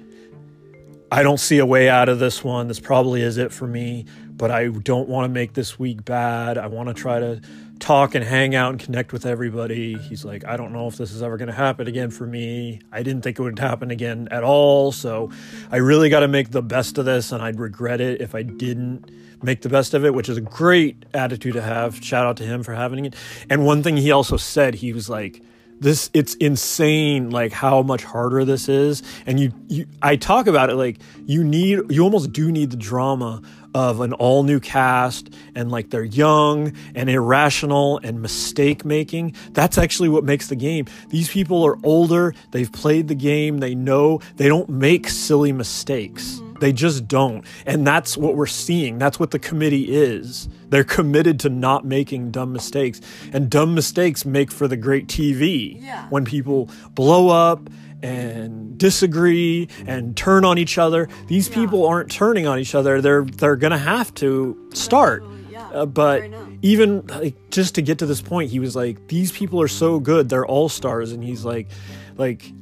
i 1.10 1.22
don't 1.22 1.40
see 1.40 1.58
a 1.58 1.66
way 1.66 1.88
out 1.88 2.08
of 2.08 2.18
this 2.18 2.44
one 2.44 2.68
this 2.68 2.78
probably 2.78 3.22
is 3.22 3.38
it 3.38 3.52
for 3.52 3.66
me 3.66 4.04
but 4.36 4.50
I 4.50 4.68
don't 4.68 5.08
want 5.08 5.24
to 5.24 5.28
make 5.28 5.54
this 5.54 5.78
week 5.78 6.04
bad. 6.04 6.58
I 6.58 6.66
want 6.66 6.88
to 6.88 6.94
try 6.94 7.18
to 7.18 7.40
talk 7.78 8.14
and 8.14 8.24
hang 8.24 8.54
out 8.54 8.70
and 8.70 8.80
connect 8.80 9.12
with 9.12 9.26
everybody. 9.26 9.94
He's 9.94 10.24
like, 10.24 10.44
I 10.44 10.56
don't 10.56 10.72
know 10.72 10.86
if 10.88 10.96
this 10.96 11.12
is 11.12 11.22
ever 11.22 11.36
going 11.36 11.48
to 11.48 11.54
happen 11.54 11.86
again 11.86 12.10
for 12.10 12.26
me. 12.26 12.80
I 12.90 13.02
didn't 13.02 13.22
think 13.22 13.38
it 13.38 13.42
would 13.42 13.58
happen 13.58 13.90
again 13.90 14.28
at 14.30 14.42
all. 14.42 14.92
So 14.92 15.30
I 15.70 15.76
really 15.76 16.08
got 16.08 16.20
to 16.20 16.28
make 16.28 16.50
the 16.50 16.62
best 16.62 16.98
of 16.98 17.04
this, 17.04 17.32
and 17.32 17.42
I'd 17.42 17.58
regret 17.60 18.00
it 18.00 18.20
if 18.20 18.34
I 18.34 18.42
didn't 18.42 19.10
make 19.42 19.62
the 19.62 19.68
best 19.68 19.94
of 19.94 20.04
it, 20.04 20.14
which 20.14 20.28
is 20.28 20.36
a 20.36 20.42
great 20.42 21.04
attitude 21.12 21.54
to 21.54 21.62
have. 21.62 22.02
Shout 22.02 22.26
out 22.26 22.36
to 22.38 22.44
him 22.44 22.62
for 22.62 22.74
having 22.74 23.04
it. 23.04 23.14
And 23.50 23.64
one 23.64 23.82
thing 23.82 23.96
he 23.96 24.10
also 24.10 24.36
said, 24.36 24.76
he 24.76 24.92
was 24.92 25.08
like, 25.08 25.42
this 25.78 26.08
it's 26.14 26.34
insane 26.36 27.30
like 27.30 27.52
how 27.52 27.82
much 27.82 28.02
harder 28.02 28.44
this 28.44 28.68
is 28.68 29.02
and 29.26 29.38
you, 29.38 29.52
you 29.68 29.86
i 30.00 30.16
talk 30.16 30.46
about 30.46 30.70
it 30.70 30.74
like 30.74 30.98
you 31.26 31.44
need 31.44 31.80
you 31.90 32.02
almost 32.02 32.32
do 32.32 32.50
need 32.50 32.70
the 32.70 32.76
drama 32.76 33.42
of 33.76 34.00
an 34.00 34.14
all 34.14 34.42
new 34.42 34.58
cast 34.58 35.28
and 35.54 35.70
like 35.70 35.90
they're 35.90 36.02
young 36.02 36.72
and 36.94 37.10
irrational 37.10 38.00
and 38.02 38.22
mistake 38.22 38.86
making. 38.86 39.34
That's 39.50 39.76
actually 39.76 40.08
what 40.08 40.24
makes 40.24 40.48
the 40.48 40.56
game. 40.56 40.86
These 41.10 41.28
people 41.28 41.62
are 41.62 41.78
older, 41.82 42.34
they've 42.52 42.72
played 42.72 43.08
the 43.08 43.14
game, 43.14 43.58
they 43.58 43.74
know 43.74 44.20
they 44.36 44.48
don't 44.48 44.70
make 44.70 45.10
silly 45.10 45.52
mistakes. 45.52 46.36
Mm-hmm. 46.36 46.60
They 46.60 46.72
just 46.72 47.06
don't. 47.06 47.44
And 47.66 47.86
that's 47.86 48.16
what 48.16 48.34
we're 48.34 48.46
seeing. 48.46 48.96
That's 48.96 49.20
what 49.20 49.30
the 49.30 49.38
committee 49.38 49.94
is. 49.94 50.48
They're 50.70 50.82
committed 50.82 51.38
to 51.40 51.50
not 51.50 51.84
making 51.84 52.30
dumb 52.30 52.54
mistakes. 52.54 53.02
And 53.30 53.50
dumb 53.50 53.74
mistakes 53.74 54.24
make 54.24 54.50
for 54.50 54.66
the 54.66 54.78
great 54.78 55.06
TV. 55.06 55.82
Yeah. 55.82 56.06
When 56.08 56.24
people 56.24 56.70
blow 56.94 57.28
up 57.28 57.68
and 58.02 58.76
disagree 58.78 59.68
and 59.86 60.16
turn 60.16 60.44
on 60.44 60.58
each 60.58 60.78
other. 60.78 61.08
These 61.28 61.48
people 61.48 61.86
aren't 61.86 62.10
turning 62.10 62.46
on 62.46 62.58
each 62.58 62.74
other. 62.74 63.00
They're 63.00 63.24
they're 63.24 63.56
gonna 63.56 63.78
have 63.78 64.12
to 64.16 64.56
start. 64.74 65.24
Yeah, 65.50 65.66
Uh, 65.70 65.86
but 65.86 66.22
even 66.62 67.06
like 67.06 67.34
just 67.50 67.74
to 67.76 67.82
get 67.82 67.98
to 67.98 68.06
this 68.06 68.20
point, 68.20 68.50
he 68.50 68.60
was 68.60 68.76
like, 68.76 69.08
"These 69.08 69.32
people 69.32 69.60
are 69.60 69.68
so 69.68 69.98
good. 69.98 70.28
They're 70.28 70.46
all 70.46 70.68
stars." 70.68 71.12
And 71.12 71.24
he's 71.24 71.44
like, 71.44 71.68
like 72.16 72.52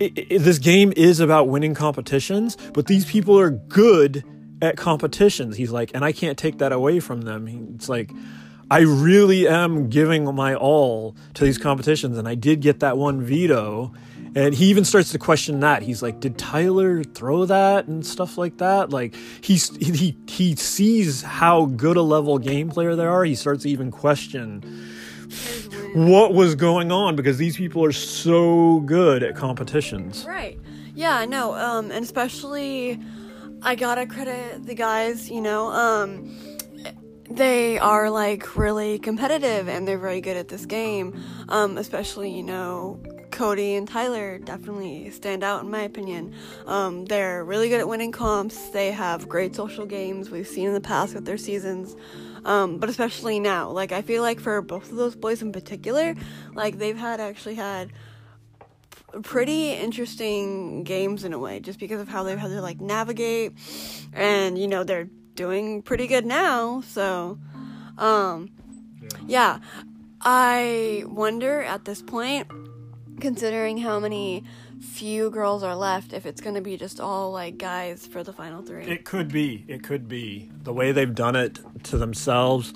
it, 0.00 0.12
it, 0.18 0.38
this 0.40 0.58
game 0.58 0.92
is 0.96 1.20
about 1.20 1.48
winning 1.48 1.74
competitions, 1.74 2.56
but 2.74 2.86
these 2.86 3.04
people 3.04 3.38
are 3.38 3.50
good 3.50 4.24
at 4.60 4.76
competitions. 4.76 5.56
He's 5.56 5.70
like, 5.70 5.90
and 5.94 6.04
I 6.04 6.12
can't 6.12 6.36
take 6.38 6.58
that 6.58 6.72
away 6.72 6.98
from 7.00 7.22
them. 7.22 7.46
He- 7.46 7.58
It's 7.74 7.88
like. 7.88 8.10
I 8.70 8.80
really 8.80 9.46
am 9.46 9.90
giving 9.90 10.24
my 10.34 10.54
all 10.54 11.14
to 11.34 11.44
these 11.44 11.58
competitions, 11.58 12.16
and 12.16 12.26
I 12.26 12.34
did 12.34 12.60
get 12.60 12.80
that 12.80 12.96
one 12.96 13.20
veto. 13.20 13.92
And 14.34 14.54
he 14.54 14.66
even 14.66 14.84
starts 14.84 15.12
to 15.12 15.18
question 15.18 15.60
that. 15.60 15.82
He's 15.82 16.02
like, 16.02 16.20
"Did 16.20 16.38
Tyler 16.38 17.02
throw 17.04 17.44
that 17.44 17.86
and 17.86 18.04
stuff 18.06 18.38
like 18.38 18.58
that?" 18.58 18.90
Like 18.90 19.14
he's 19.42 19.74
he 19.76 20.16
he 20.26 20.56
sees 20.56 21.22
how 21.22 21.66
good 21.66 21.96
a 21.96 22.02
level 22.02 22.38
game 22.38 22.70
player 22.70 22.96
they 22.96 23.04
are. 23.04 23.24
He 23.24 23.34
starts 23.34 23.64
to 23.64 23.70
even 23.70 23.90
question 23.90 24.62
what 25.94 26.32
was 26.32 26.54
going 26.54 26.90
on 26.90 27.16
because 27.16 27.38
these 27.38 27.56
people 27.56 27.84
are 27.84 27.92
so 27.92 28.80
good 28.80 29.22
at 29.22 29.36
competitions. 29.36 30.24
Right. 30.26 30.58
Yeah, 30.94 31.24
no, 31.24 31.54
um, 31.54 31.90
and 31.90 32.04
especially 32.04 32.98
I 33.62 33.74
gotta 33.74 34.06
credit 34.06 34.66
the 34.66 34.74
guys, 34.74 35.30
you 35.30 35.40
know, 35.40 35.68
um, 35.68 36.36
they 37.30 37.78
are 37.78 38.10
like 38.10 38.56
really 38.56 38.98
competitive 38.98 39.68
and 39.68 39.86
they're 39.88 39.98
very 39.98 40.20
good 40.20 40.36
at 40.36 40.48
this 40.48 40.66
game. 40.66 41.18
Um, 41.48 41.78
especially, 41.78 42.30
you 42.30 42.42
know, 42.42 43.00
Cody 43.32 43.74
and 43.74 43.88
Tyler 43.88 44.38
definitely 44.38 45.10
stand 45.10 45.42
out 45.42 45.64
in 45.64 45.70
my 45.70 45.82
opinion. 45.82 46.34
Um, 46.66 47.06
they're 47.06 47.44
really 47.44 47.68
good 47.68 47.80
at 47.80 47.88
winning 47.88 48.12
comps. 48.12 48.68
They 48.68 48.92
have 48.92 49.28
great 49.28 49.56
social 49.56 49.86
games 49.86 50.30
we've 50.30 50.46
seen 50.46 50.68
in 50.68 50.74
the 50.74 50.80
past 50.80 51.14
with 51.14 51.24
their 51.24 51.38
seasons. 51.38 51.96
Um, 52.44 52.78
but 52.78 52.88
especially 52.88 53.40
now, 53.40 53.70
like 53.70 53.90
I 53.90 54.02
feel 54.02 54.22
like 54.22 54.38
for 54.38 54.60
both 54.62 54.90
of 54.90 54.96
those 54.96 55.16
boys 55.16 55.42
in 55.42 55.52
particular, 55.52 56.14
like 56.54 56.78
they've 56.78 56.96
had 56.96 57.20
actually 57.20 57.54
had 57.54 57.92
pretty 59.22 59.72
interesting 59.72 60.84
games 60.84 61.24
in 61.24 61.32
a 61.32 61.38
way 61.38 61.60
just 61.60 61.78
because 61.78 62.00
of 62.00 62.08
how 62.08 62.22
they've 62.22 62.38
had 62.38 62.48
to 62.48 62.62
like 62.62 62.80
navigate 62.80 63.52
and 64.12 64.56
you 64.56 64.66
know 64.66 64.84
they're 64.84 65.08
doing 65.34 65.82
pretty 65.82 66.06
good 66.06 66.24
now 66.24 66.80
so 66.80 67.38
um 67.98 68.50
yeah 69.26 69.58
i 70.22 71.04
wonder 71.06 71.60
at 71.60 71.84
this 71.84 72.00
point 72.00 72.46
considering 73.20 73.78
how 73.78 74.00
many 74.00 74.44
few 74.80 75.30
girls 75.30 75.62
are 75.62 75.76
left 75.76 76.12
if 76.12 76.26
it's 76.26 76.40
going 76.40 76.54
to 76.54 76.60
be 76.60 76.76
just 76.76 77.00
all 77.00 77.30
like 77.30 77.56
guys 77.56 78.06
for 78.06 78.24
the 78.24 78.32
final 78.32 78.62
3 78.62 78.84
It 78.84 79.04
could 79.04 79.28
be. 79.28 79.64
It 79.68 79.82
could 79.82 80.08
be 80.08 80.50
the 80.62 80.72
way 80.72 80.92
they've 80.92 81.14
done 81.14 81.36
it 81.36 81.60
to 81.84 81.96
themselves. 81.98 82.74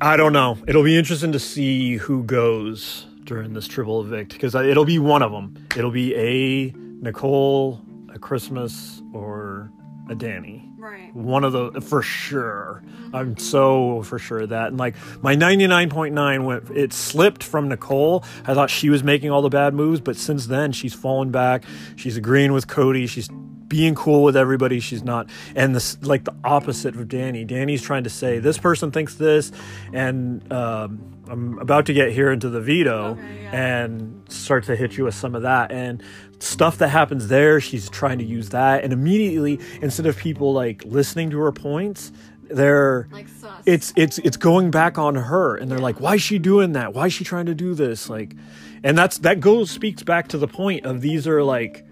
I 0.00 0.16
don't 0.16 0.32
know. 0.32 0.58
It'll 0.66 0.82
be 0.82 0.98
interesting 0.98 1.32
to 1.32 1.38
see 1.38 1.96
who 1.96 2.24
goes 2.24 3.06
during 3.24 3.52
this 3.54 3.68
triple 3.68 4.00
evict 4.02 4.32
because 4.32 4.54
it'll 4.54 4.84
be 4.84 4.98
one 4.98 5.22
of 5.22 5.32
them. 5.32 5.66
It'll 5.76 5.90
be 5.92 6.14
a 6.14 6.72
Nicole, 6.76 7.80
a 8.12 8.18
Christmas, 8.18 9.00
or 9.12 9.70
a 10.10 10.14
Dani. 10.14 10.68
Right 10.82 11.14
One 11.14 11.44
of 11.44 11.52
the 11.52 11.80
for 11.80 12.02
sure. 12.02 12.82
I'm 13.14 13.36
so 13.36 14.02
for 14.02 14.18
sure 14.18 14.40
of 14.40 14.48
that. 14.48 14.66
And 14.66 14.78
like 14.78 14.96
my 15.22 15.36
99.9 15.36 16.44
went 16.44 16.70
it 16.70 16.92
slipped 16.92 17.44
from 17.44 17.68
Nicole. 17.68 18.24
I 18.44 18.54
thought 18.54 18.68
she 18.68 18.90
was 18.90 19.04
making 19.04 19.30
all 19.30 19.42
the 19.42 19.48
bad 19.48 19.74
moves, 19.74 20.00
but 20.00 20.16
since 20.16 20.46
then 20.46 20.72
she's 20.72 20.92
fallen 20.92 21.30
back. 21.30 21.64
She's 21.94 22.16
agreeing 22.16 22.52
with 22.52 22.66
Cody. 22.66 23.06
She's 23.06 23.28
being 23.68 23.94
cool 23.94 24.24
with 24.24 24.36
everybody. 24.36 24.80
She's 24.80 25.04
not 25.04 25.30
and 25.54 25.72
this 25.74 26.02
like 26.02 26.24
the 26.24 26.34
opposite 26.42 26.96
of 26.96 27.06
Dani. 27.06 27.46
Dani's 27.46 27.80
trying 27.80 28.02
to 28.02 28.10
say 28.10 28.40
this 28.40 28.58
person 28.58 28.90
thinks 28.90 29.14
this 29.14 29.52
and 29.92 30.52
um 30.52 31.00
I'm 31.28 31.58
about 31.60 31.86
to 31.86 31.92
get 31.94 32.10
here 32.10 32.32
into 32.32 32.50
the 32.50 32.60
veto 32.60 33.12
Okay, 33.12 33.42
yeah. 33.44 33.74
and 33.74 34.24
start 34.28 34.64
to 34.64 34.74
hit 34.74 34.96
you 34.98 35.04
with 35.04 35.14
some 35.14 35.36
of 35.36 35.42
that 35.42 35.70
and 35.70 36.02
stuff 36.42 36.78
that 36.78 36.88
happens 36.88 37.28
there 37.28 37.60
she's 37.60 37.88
trying 37.88 38.18
to 38.18 38.24
use 38.24 38.50
that. 38.50 38.84
And 38.84 38.92
immediately 38.92 39.60
instead 39.80 40.06
of 40.06 40.16
people 40.16 40.52
like 40.52 40.84
listening 40.84 41.30
to 41.30 41.38
her 41.38 41.52
points 41.52 42.12
they're 42.50 43.08
like 43.12 43.28
sus. 43.28 43.62
it's 43.64 43.92
it's 43.96 44.18
it's 44.18 44.36
going 44.36 44.70
back 44.70 44.98
on 44.98 45.14
her. 45.14 45.56
And 45.56 45.70
they're 45.70 45.78
like 45.78 46.00
why 46.00 46.14
is 46.16 46.22
she 46.22 46.38
doing 46.38 46.72
that? 46.72 46.94
Why 46.94 47.06
is 47.06 47.12
she 47.12 47.24
trying 47.24 47.46
to 47.46 47.54
do 47.54 47.74
this? 47.74 48.10
Like 48.10 48.34
and 48.82 48.98
that's 48.98 49.18
that 49.18 49.40
goes 49.40 49.70
speaks 49.70 50.02
back 50.02 50.28
to 50.28 50.38
the 50.38 50.48
point 50.48 50.84
of 50.84 51.00
these 51.00 51.26
are 51.26 51.42
like 51.42 51.86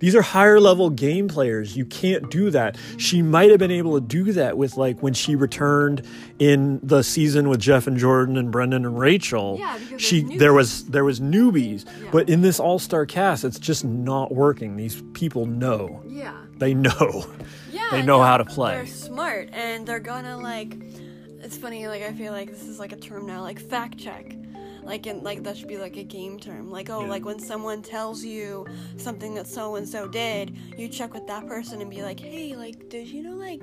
these 0.00 0.14
are 0.16 0.22
higher 0.22 0.58
level 0.60 0.90
game 0.90 1.28
players 1.28 1.76
you 1.76 1.84
can't 1.84 2.30
do 2.30 2.50
that 2.50 2.76
she 2.98 3.22
might 3.22 3.50
have 3.50 3.58
been 3.58 3.70
able 3.70 3.94
to 3.94 4.00
do 4.00 4.32
that 4.32 4.58
with 4.58 4.76
like 4.76 5.00
when 5.02 5.14
she 5.14 5.36
returned 5.36 6.04
in 6.38 6.80
the 6.82 7.02
season 7.02 7.48
with 7.48 7.60
jeff 7.60 7.86
and 7.86 7.96
jordan 7.96 8.36
and 8.36 8.50
brendon 8.50 8.84
and 8.84 8.98
rachel 8.98 9.56
Yeah, 9.58 9.78
because 9.78 10.02
she 10.02 10.22
there 10.38 10.52
was 10.52 10.84
there 10.86 11.04
was 11.04 11.20
newbies 11.20 11.84
Yeah. 12.02 12.08
but 12.10 12.28
in 12.28 12.40
this 12.42 12.58
all-star 12.58 13.06
cast 13.06 13.44
it's 13.44 13.58
just 13.58 13.84
not 13.84 14.32
working 14.34 14.76
these 14.76 15.02
people 15.14 15.46
know 15.46 16.02
yeah 16.06 16.34
they 16.58 16.74
know 16.74 17.24
Yeah, 17.70 17.88
They 17.92 18.02
know 18.02 18.20
how 18.20 18.36
to 18.36 18.44
play. 18.44 18.74
They're 18.74 18.86
smart, 18.86 19.48
and 19.52 19.86
they're 19.86 20.00
gonna 20.00 20.36
like. 20.36 20.76
It's 21.42 21.56
funny, 21.56 21.88
like 21.88 22.02
I 22.02 22.12
feel 22.12 22.32
like 22.32 22.50
this 22.50 22.64
is 22.64 22.78
like 22.78 22.92
a 22.92 22.96
term 22.96 23.26
now, 23.26 23.40
like 23.42 23.58
fact 23.58 23.96
check. 23.96 24.34
Like 24.90 25.06
in 25.06 25.22
like 25.22 25.44
that 25.44 25.56
should 25.56 25.68
be 25.68 25.76
like 25.78 25.96
a 25.96 26.02
game 26.02 26.40
term. 26.40 26.68
Like 26.68 26.90
oh, 26.90 27.02
Yeah. 27.02 27.08
like 27.14 27.24
when 27.24 27.38
someone 27.38 27.80
tells 27.80 28.24
you 28.24 28.66
something 28.96 29.34
that 29.36 29.46
so 29.46 29.76
and 29.76 29.88
so 29.88 30.08
did, 30.08 30.56
you 30.76 30.88
check 30.88 31.14
with 31.14 31.28
that 31.28 31.46
person 31.46 31.80
and 31.80 31.88
be 31.88 32.02
like, 32.02 32.18
hey, 32.18 32.56
like 32.56 32.88
did 32.88 33.06
you 33.06 33.22
know 33.22 33.36
like 33.36 33.62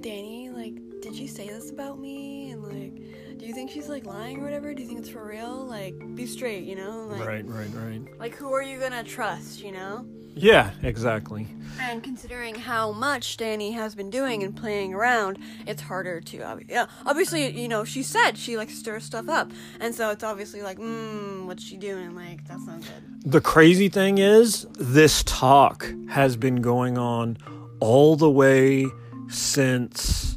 Dani 0.00 0.52
like 0.54 0.74
did 1.00 1.14
you 1.14 1.26
say 1.26 1.48
this 1.48 1.70
about 1.70 1.98
me 1.98 2.50
and 2.50 2.62
like 2.62 2.94
do 3.38 3.46
you 3.46 3.54
think 3.54 3.70
she's 3.70 3.88
like 3.88 4.04
lying 4.04 4.40
or 4.40 4.44
whatever? 4.44 4.74
Do 4.74 4.82
you 4.82 4.88
think 4.88 5.00
it's 5.00 5.08
for 5.08 5.24
real? 5.26 5.64
Like 5.64 5.94
be 6.14 6.26
straight, 6.26 6.64
you 6.64 6.76
know? 6.76 7.06
Like 7.10 7.26
Right, 7.26 7.46
right, 7.48 7.70
right. 7.74 8.02
like 8.20 8.34
who 8.34 8.52
are 8.52 8.62
you 8.62 8.78
gonna 8.78 9.02
trust, 9.04 9.62
you 9.62 9.72
know? 9.72 10.04
Yeah, 10.34 10.70
exactly. 10.82 11.48
And 11.80 12.02
considering 12.02 12.54
how 12.54 12.92
much 12.92 13.36
Dani 13.36 13.72
has 13.74 13.94
been 13.94 14.10
doing 14.10 14.42
and 14.42 14.54
playing 14.54 14.94
around, 14.94 15.38
it's 15.66 15.82
harder 15.82 16.20
to. 16.20 16.42
ob- 16.42 16.62
Yeah, 16.68 16.86
obviously, 17.06 17.58
you 17.60 17.68
know, 17.68 17.84
she 17.84 18.02
said 18.02 18.36
she 18.36 18.56
like 18.56 18.70
stirs 18.70 19.04
stuff 19.04 19.28
up, 19.28 19.50
and 19.80 19.94
so 19.94 20.10
it's 20.10 20.24
obviously 20.24 20.60
like, 20.62 20.78
mmm, 20.78 21.46
what's 21.46 21.62
she 21.62 21.76
doing? 21.76 22.14
Like 22.14 22.46
that's 22.46 22.66
not 22.66 22.80
good. 22.80 23.30
The 23.32 23.40
crazy 23.40 23.88
thing 23.88 24.18
is, 24.18 24.66
this 24.78 25.22
talk 25.24 25.92
has 26.10 26.36
been 26.36 26.62
going 26.62 26.98
on 26.98 27.38
all 27.80 28.16
the 28.16 28.30
way 28.30 28.86
since 29.28 30.36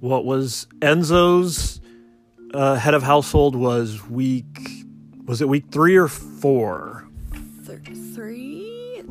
what 0.00 0.24
was 0.24 0.66
Enzo's 0.80 1.80
uh, 2.54 2.76
head 2.76 2.94
of 2.94 3.02
household 3.02 3.56
was 3.56 4.08
week. 4.08 4.84
Was 5.26 5.40
it 5.40 5.48
week 5.48 5.66
three 5.70 5.96
or 5.96 6.08
four? 6.08 7.08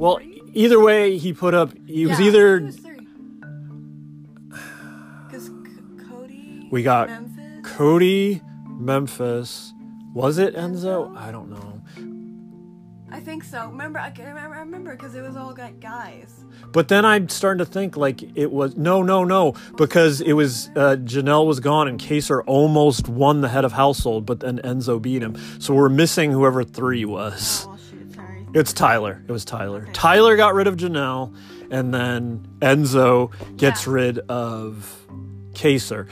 Three. 0.02 0.08
Well, 0.08 0.20
either 0.54 0.80
way, 0.80 1.18
he 1.18 1.32
put 1.32 1.54
up. 1.54 1.74
He 1.86 2.08
was 2.08 2.20
Yeah, 2.20 2.26
either 2.26 2.60
was 2.62 2.76
three. 2.78 3.08
Because 5.28 5.45
C- 5.45 5.52
Cody. 6.10 6.68
We 6.72 6.82
got 6.82 7.08
Memphis. 7.08 7.60
Cody, 7.64 8.41
Memphis. 8.68 9.74
Was 10.16 10.39
it 10.39 10.56
Enzo? 10.56 11.16
I 11.16 11.32
don't 11.32 11.49
know. 11.49 11.82
I 13.12 13.20
think 13.20 13.43
so. 13.43 13.68
Remember, 13.68 13.99
I 13.99 14.12
remember. 14.18 14.56
I 14.56 14.60
remember 14.60 14.91
because 14.95 15.14
it 15.14 15.22
was 15.22 15.36
all 15.36 15.54
like 15.56 15.80
guys. 15.80 16.45
But 16.72 16.88
then 16.88 17.06
I'm 17.06 17.30
starting 17.30 17.64
to 17.64 17.72
think 17.72 17.95
like 17.95 18.24
it 18.36 18.52
was 18.52 18.76
no, 18.76 19.04
no, 19.04 19.24
no, 19.24 19.54
because 19.78 20.22
it 20.22 20.34
was 20.34 20.70
uh, 20.76 20.95
Janelle 21.04 21.45
was 21.45 21.60
gone 21.60 21.88
and 21.88 21.99
Kaysar 21.99 22.41
almost 22.47 23.08
won 23.08 23.41
the 23.41 23.49
head 23.49 23.66
of 23.66 23.74
household, 23.74 24.26
but 24.26 24.39
then 24.39 24.60
Enzo 24.64 24.99
beat 24.99 25.22
him. 25.22 25.38
So 25.60 25.76
we're 25.76 25.89
missing 25.89 26.32
whoever 26.32 26.64
three 26.64 27.06
was. 27.06 27.68
It's 28.54 28.74
Tyler. 28.74 29.24
It 29.28 29.32
was 29.32 29.45
Tyler. 29.45 29.84
Okay. 29.84 29.91
Tyler 29.93 30.36
got 30.36 30.54
rid 30.54 30.68
of 30.68 30.76
Janelle, 30.76 31.34
and 31.70 31.93
then 31.93 32.45
Enzo 32.62 33.32
gets 33.58 33.88
Yeah. 33.88 33.93
rid 33.93 34.20
of 34.30 35.08
Kaysar. 35.54 36.08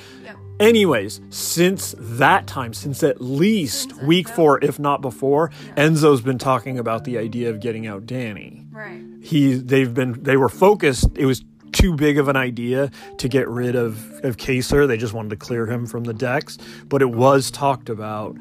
Anyways, 0.60 1.22
since 1.30 1.96
that 1.98 2.46
time, 2.46 2.74
since 2.74 3.02
at 3.02 3.22
least 3.22 3.92
Since 3.92 4.02
week 4.04 4.28
Enzo? 4.28 4.36
four, 4.36 4.60
if 4.64 4.78
not 4.78 5.02
before, 5.02 5.52
Enzo's 5.78 6.20
been 6.22 6.38
talking 6.38 6.78
about 6.78 7.06
the 7.06 7.18
idea 7.18 7.50
of 7.50 7.62
getting 7.62 7.88
out 7.88 8.06
Dani. 8.06 8.66
Right. 8.72 9.00
He, 9.22 9.54
they've 9.54 9.94
been, 9.94 10.22
they 10.22 10.36
were 10.36 10.50
focused. 10.50 11.08
It 11.16 11.26
was 11.26 11.46
too 11.72 11.96
big 11.96 12.18
of 12.18 12.28
an 12.28 12.36
idea 12.36 12.92
to 13.20 13.30
get 13.30 13.48
rid 13.48 13.76
of 13.76 14.12
of 14.24 14.36
Kaysar. 14.38 14.86
They 14.88 14.98
just 14.98 15.14
wanted 15.14 15.30
to 15.30 15.36
clear 15.38 15.66
him 15.66 15.86
from 15.86 16.04
the 16.04 16.14
decks. 16.14 16.58
But 16.90 17.02
it 17.02 17.12
was 17.12 17.52
talked 17.52 17.88
about 17.90 18.36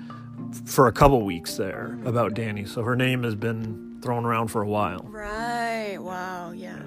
for 0.65 0.87
a 0.89 0.93
couple 0.93 1.23
weeks 1.25 1.57
there 1.57 1.99
about 2.05 2.35
Dani. 2.35 2.67
So 2.67 2.83
her 2.83 2.97
name 2.97 3.23
has 3.23 3.37
been 3.37 3.88
thrown 4.03 4.25
around 4.25 4.49
for 4.49 4.63
a 4.63 4.67
while. 4.69 5.01
Right. 5.09 5.99
Wow. 5.99 6.53
Yeah. 6.53 6.79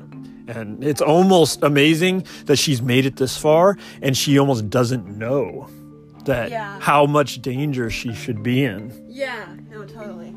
And 0.47 0.83
it's 0.83 1.01
almost 1.01 1.63
amazing 1.63 2.25
that 2.45 2.57
she's 2.57 2.81
made 2.81 3.05
it 3.05 3.15
this 3.17 3.37
far 3.37 3.77
and 4.01 4.15
she 4.17 4.37
almost 4.39 4.69
doesn't 4.69 5.05
know 5.17 5.69
that 6.25 6.49
Yeah. 6.51 6.79
how 6.79 7.05
much 7.05 7.41
danger 7.41 7.89
she 7.89 8.13
should 8.13 8.43
be 8.43 8.63
in. 8.63 8.91
Yeah. 9.09 9.45
No. 9.69 9.83
Totally. 9.85 10.33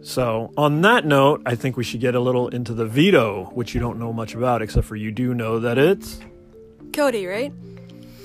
So, 0.00 0.52
on 0.56 0.80
that 0.82 1.04
note, 1.04 1.42
I 1.44 1.54
think 1.54 1.76
we 1.76 1.84
should 1.84 2.00
get 2.00 2.14
a 2.14 2.20
little 2.20 2.48
into 2.48 2.72
the 2.72 2.86
veto, 2.86 3.50
which 3.52 3.74
you 3.74 3.80
don't 3.80 3.98
know 3.98 4.12
much 4.12 4.34
about, 4.34 4.62
except 4.62 4.86
for 4.86 4.96
you 4.96 5.10
do 5.10 5.34
know 5.34 5.58
that 5.58 5.76
it's. 5.76 6.20
Cody, 6.94 7.26
right? 7.26 7.52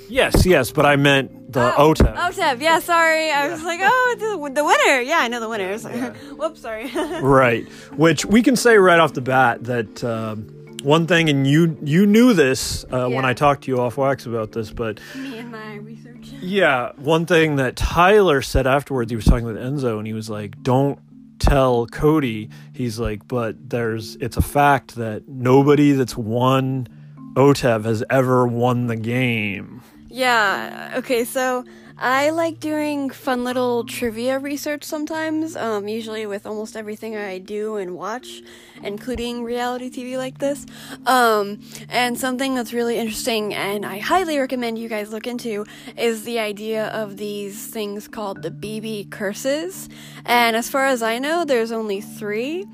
Yes, 0.08 0.44
yes, 0.46 0.70
but 0.70 0.84
I 0.86 0.96
meant 0.96 1.52
the 1.52 1.74
Oh, 1.76 1.94
OTEV. 1.94 2.14
OTEV, 2.16 2.60
yeah, 2.60 2.78
sorry. 2.80 3.30
I 3.30 3.48
was 3.48 3.62
like, 3.62 3.80
oh, 3.82 4.16
the, 4.18 4.50
the 4.54 4.64
winner. 4.64 5.00
Yeah, 5.00 5.18
I 5.18 5.28
know 5.28 5.40
the 5.40 5.48
winner. 5.48 5.78
Whoops, 6.36 6.60
sorry. 6.60 6.90
Right. 7.22 7.66
Which 7.96 8.24
we 8.26 8.42
can 8.42 8.56
say 8.56 8.76
right 8.76 8.98
off 9.00 9.14
the 9.14 9.20
bat 9.20 9.64
that 9.64 10.02
um, 10.04 10.76
one 10.82 11.06
thing, 11.06 11.28
and 11.30 11.46
you 11.46 11.78
you 11.82 12.06
knew 12.06 12.34
this 12.34 12.84
uh, 12.90 13.08
when 13.08 13.24
I 13.24 13.32
talked 13.32 13.64
to 13.64 13.70
you 13.70 13.80
off 13.80 13.96
wax 13.96 14.26
about 14.26 14.52
this, 14.52 14.70
but 14.70 15.00
Me 15.14 15.38
and 15.38 15.50
my 15.50 15.76
research. 15.76 16.32
Yeah, 16.40 16.92
one 16.96 17.24
thing 17.26 17.56
that 17.56 17.76
Tyler 17.76 18.42
said 18.42 18.66
afterwards, 18.66 19.10
he 19.10 19.16
was 19.16 19.24
talking 19.24 19.46
with 19.46 19.56
Enzo, 19.56 19.96
and 19.98 20.06
he 20.06 20.12
was 20.12 20.28
like, 20.28 20.62
"Don't 20.62 20.98
tell 21.38 21.86
Cody." 21.86 22.50
He's 22.74 22.98
like, 22.98 23.26
"But 23.26 23.70
there's, 23.70 24.16
it's 24.16 24.36
a 24.36 24.42
fact 24.42 24.96
that 24.96 25.26
nobody 25.28 25.92
that's 25.92 26.16
won 26.16 26.88
OTEV 27.34 27.84
has 27.84 28.04
ever 28.10 28.46
won 28.46 28.86
the 28.88 28.96
game." 28.96 29.80
Yeah, 30.14 30.92
okay, 30.98 31.24
so 31.24 31.64
I 31.98 32.30
like 32.30 32.60
doing 32.60 33.10
fun 33.10 33.42
little 33.42 33.82
trivia 33.82 34.38
research 34.38 34.84
sometimes, 34.84 35.56
um, 35.56 35.88
usually 35.88 36.24
with 36.24 36.46
almost 36.46 36.76
everything 36.76 37.16
I 37.16 37.38
do 37.38 37.78
and 37.78 37.96
watch, 37.96 38.40
including 38.84 39.42
reality 39.42 39.90
TV 39.90 40.16
like 40.16 40.38
this. 40.38 40.66
Um, 41.04 41.62
and 41.88 42.16
something 42.16 42.54
that's 42.54 42.72
really 42.72 42.96
interesting 42.96 43.54
and 43.54 43.84
I 43.84 43.98
highly 43.98 44.38
recommend 44.38 44.78
you 44.78 44.88
guys 44.88 45.10
look 45.10 45.26
into 45.26 45.66
is 45.98 46.22
the 46.22 46.38
idea 46.38 46.86
of 46.90 47.16
these 47.16 47.66
things 47.66 48.06
called 48.06 48.42
the 48.42 48.52
BB 48.52 49.10
curses. 49.10 49.88
And 50.24 50.54
as 50.54 50.70
far 50.70 50.86
as 50.86 51.02
I 51.02 51.18
know, 51.18 51.44
there's 51.44 51.72
only 51.72 52.00
three. 52.00 52.68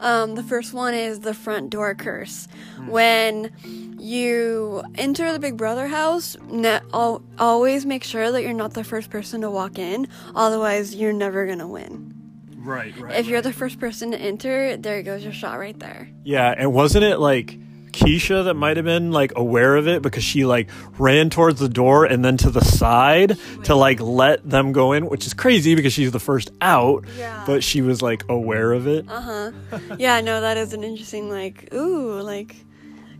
Um, 0.00 0.36
the 0.36 0.42
first 0.42 0.72
one 0.72 0.94
is 0.94 1.20
the 1.20 1.34
front 1.34 1.68
door 1.68 1.94
curse. 1.94 2.48
When 2.86 3.50
you 3.98 4.82
enter 4.96 5.32
the 5.32 5.38
Big 5.38 5.56
Brother 5.56 5.86
house, 5.88 6.36
ne- 6.50 6.80
al- 6.94 7.22
always 7.38 7.84
make 7.86 8.04
sure 8.04 8.30
that 8.32 8.42
you're 8.42 8.52
not 8.52 8.74
the 8.74 8.84
first 8.84 9.10
person 9.10 9.40
to 9.42 9.50
walk 9.50 9.78
in, 9.78 10.08
otherwise, 10.34 10.94
you're 10.94 11.12
never 11.12 11.46
gonna 11.46 11.68
win. 11.68 12.14
Right, 12.56 12.96
right. 12.98 13.16
If 13.18 13.26
you're 13.26 13.40
the 13.42 13.52
first 13.52 13.78
person 13.80 14.10
to 14.10 14.18
enter, 14.18 14.76
there 14.76 15.02
goes 15.02 15.24
your 15.24 15.32
shot 15.32 15.58
right 15.58 15.78
there. 15.78 16.08
yeah, 16.24 16.54
and 16.56 16.72
wasn't 16.72 17.04
it 17.04 17.18
like 17.18 17.58
Keesha 17.92 18.44
that 18.44 18.54
might 18.54 18.76
have 18.76 18.84
been 18.84 19.10
like 19.10 19.32
aware 19.34 19.74
of 19.74 19.88
it 19.88 20.02
because 20.02 20.22
she 20.22 20.44
like 20.44 20.68
ran 20.98 21.30
towards 21.30 21.58
the 21.58 21.70
door 21.70 22.04
and 22.04 22.22
then 22.24 22.36
to 22.36 22.50
the 22.50 22.60
side 22.60 23.38
to 23.64 23.74
like 23.74 23.98
let 24.00 24.48
them 24.48 24.72
go 24.72 24.92
in, 24.92 25.06
which 25.08 25.26
is 25.26 25.32
crazy 25.34 25.74
because 25.74 25.92
she's 25.94 26.12
the 26.12 26.20
first 26.20 26.50
out. 26.60 27.04
Yeah. 27.16 27.42
But 27.46 27.64
she 27.64 27.80
was 27.80 28.02
like 28.02 28.24
aware 28.28 28.72
of 28.72 28.86
it. 28.86 29.06
Uh 29.08 29.20
huh. 29.70 29.78
yeah, 29.98 30.20
no, 30.20 30.40
that 30.42 30.56
is 30.58 30.74
an 30.74 30.84
interesting, 30.84 31.30
like, 31.30 31.72
ooh, 31.72 32.20
like, 32.20 32.54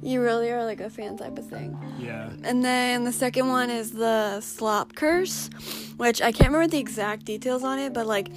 you 0.03 0.22
really 0.22 0.51
are 0.51 0.64
like 0.64 0.80
a 0.80 0.90
fan 0.90 1.16
type 1.16 1.38
of 1.38 1.46
thing. 1.46 1.76
Yeah. 1.99 2.30
And 2.44 2.64
then 2.64 3.05
the 3.05 3.12
second 3.12 3.49
one 3.49 3.70
is 3.70 3.92
the 3.92 4.40
slop 4.40 4.94
curse, 4.94 5.51
which 5.96 6.22
I 6.22 6.30
can't 6.30 6.51
remember 6.51 6.68
the 6.68 6.78
exact 6.78 7.24
details 7.24 7.64
on 7.64 7.78
it, 7.78 7.92
but 7.92 8.07
like 8.07 8.28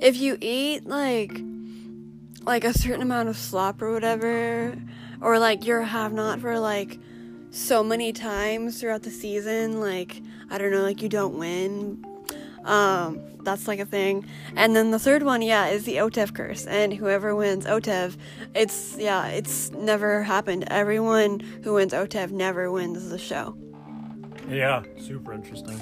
if 0.00 0.16
you 0.16 0.38
eat 0.40 0.86
like 0.86 1.40
like 2.44 2.64
a 2.64 2.72
certain 2.72 3.02
amount 3.02 3.28
of 3.28 3.36
slop 3.36 3.82
or 3.82 3.92
whatever, 3.92 4.74
or 5.20 5.38
like 5.38 5.66
you're 5.66 5.82
have 5.82 6.12
not 6.12 6.40
for 6.40 6.58
like 6.58 6.98
so 7.50 7.84
many 7.84 8.12
times 8.12 8.80
throughout 8.80 9.02
the 9.02 9.10
season, 9.10 9.80
like 9.80 10.22
I 10.48 10.58
don't 10.58 10.70
know, 10.70 10.82
like 10.82 11.02
you 11.02 11.08
don't 11.08 11.38
win. 11.38 12.04
Um, 12.64 13.20
that's 13.42 13.66
like 13.66 13.78
a 13.80 13.86
thing. 13.86 14.26
And 14.54 14.76
then 14.76 14.90
the 14.90 14.98
third 14.98 15.22
one, 15.22 15.40
yeah, 15.42 15.68
is 15.68 15.84
the 15.84 15.96
OTEV 15.96 16.34
curse. 16.34 16.66
And 16.66 16.92
whoever 16.92 17.34
wins 17.34 17.64
OTEV, 17.66 18.16
it's 18.54 18.96
yeah, 18.98 19.28
it's 19.28 19.70
never 19.72 20.22
happened. 20.22 20.64
Everyone 20.70 21.40
who 21.64 21.74
wins 21.74 21.92
OTEV 21.92 22.30
never 22.32 22.70
wins 22.70 23.08
the 23.08 23.18
show. 23.18 23.56
Yeah, 24.48 24.82
super 24.98 25.32
interesting. 25.32 25.80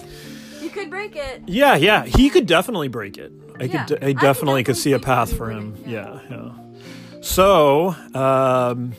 You 0.60 0.70
could 0.70 0.90
break 0.90 1.16
it. 1.16 1.42
Yeah, 1.46 1.76
yeah, 1.76 2.04
he 2.04 2.30
could 2.30 2.46
definitely 2.46 2.88
break 2.88 3.16
it. 3.18 3.32
I 3.58 3.64
Yeah, 3.64 3.84
could, 3.84 4.04
I 4.04 4.06
I 4.08 4.12
could 4.12 4.20
definitely 4.20 4.64
could 4.64 4.76
see 4.76 4.92
a 4.92 4.98
path 4.98 5.32
for 5.36 5.50
him. 5.50 5.72
winning, 5.72 5.90
Yeah, 5.90 6.20
yeah. 6.30 7.20
So, 7.22 7.96
um, 8.14 8.92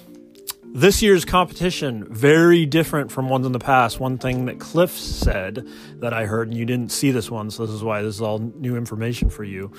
this 0.73 1.01
year's 1.01 1.25
competition 1.25 2.05
very 2.09 2.65
different 2.65 3.11
from 3.11 3.29
ones 3.29 3.45
in 3.45 3.51
the 3.51 3.59
past. 3.59 3.99
One 3.99 4.17
thing 4.17 4.45
that 4.45 4.59
Cliff 4.59 4.91
said 4.91 5.67
that 5.95 6.13
I 6.13 6.25
heard, 6.25 6.49
and 6.49 6.57
you 6.57 6.65
didn't 6.65 6.91
see 6.91 7.11
this 7.11 7.31
one, 7.31 7.49
so 7.49 7.65
this 7.65 7.75
is 7.75 7.83
why 7.83 8.01
this 8.01 8.15
is 8.15 8.21
all 8.21 8.39
new 8.39 8.77
information 8.77 9.29
for 9.29 9.43
you. 9.43 9.71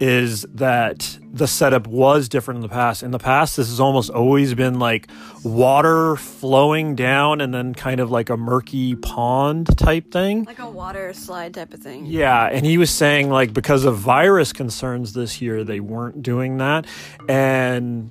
Is 0.00 0.46
that 0.54 1.18
the 1.30 1.46
setup 1.46 1.86
was 1.86 2.26
different 2.26 2.56
in 2.56 2.62
the 2.62 2.70
past? 2.70 3.02
In 3.02 3.10
the 3.10 3.18
past, 3.18 3.58
this 3.58 3.68
has 3.68 3.80
almost 3.80 4.08
always 4.08 4.54
been 4.54 4.78
like 4.78 5.10
water 5.44 6.16
flowing 6.16 6.94
down 6.94 7.42
and 7.42 7.52
then 7.52 7.74
kind 7.74 8.00
of 8.00 8.10
like 8.10 8.30
a 8.30 8.36
murky 8.38 8.96
pond 8.96 9.76
type 9.76 10.10
thing. 10.10 10.44
Like 10.44 10.58
a 10.58 10.70
water 10.70 11.12
slide 11.12 11.52
type 11.52 11.74
of 11.74 11.80
thing. 11.80 12.06
Yeah, 12.06 12.46
and 12.46 12.64
he 12.64 12.78
was 12.78 12.88
saying 12.88 13.28
like 13.28 13.52
because 13.52 13.84
of 13.84 13.98
virus 13.98 14.54
concerns 14.54 15.12
this 15.12 15.42
year 15.42 15.64
they 15.64 15.80
weren't 15.80 16.22
doing 16.22 16.56
that 16.56 16.86
and 17.28 18.10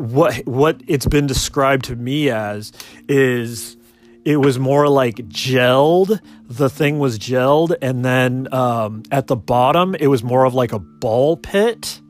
what 0.00 0.34
what 0.46 0.80
it's 0.86 1.06
been 1.06 1.26
described 1.26 1.84
to 1.84 1.96
me 1.96 2.30
as 2.30 2.72
is 3.06 3.76
it 4.24 4.36
was 4.36 4.58
more 4.58 4.88
like 4.88 5.16
gelled. 5.28 6.20
The 6.48 6.70
thing 6.70 6.98
was 6.98 7.18
gelled, 7.18 7.74
and 7.82 8.04
then 8.04 8.52
um, 8.52 9.02
at 9.10 9.26
the 9.26 9.36
bottom, 9.36 9.94
it 9.94 10.06
was 10.06 10.22
more 10.22 10.44
of 10.44 10.54
like 10.54 10.72
a 10.72 10.78
ball 10.78 11.36
pit. 11.36 12.00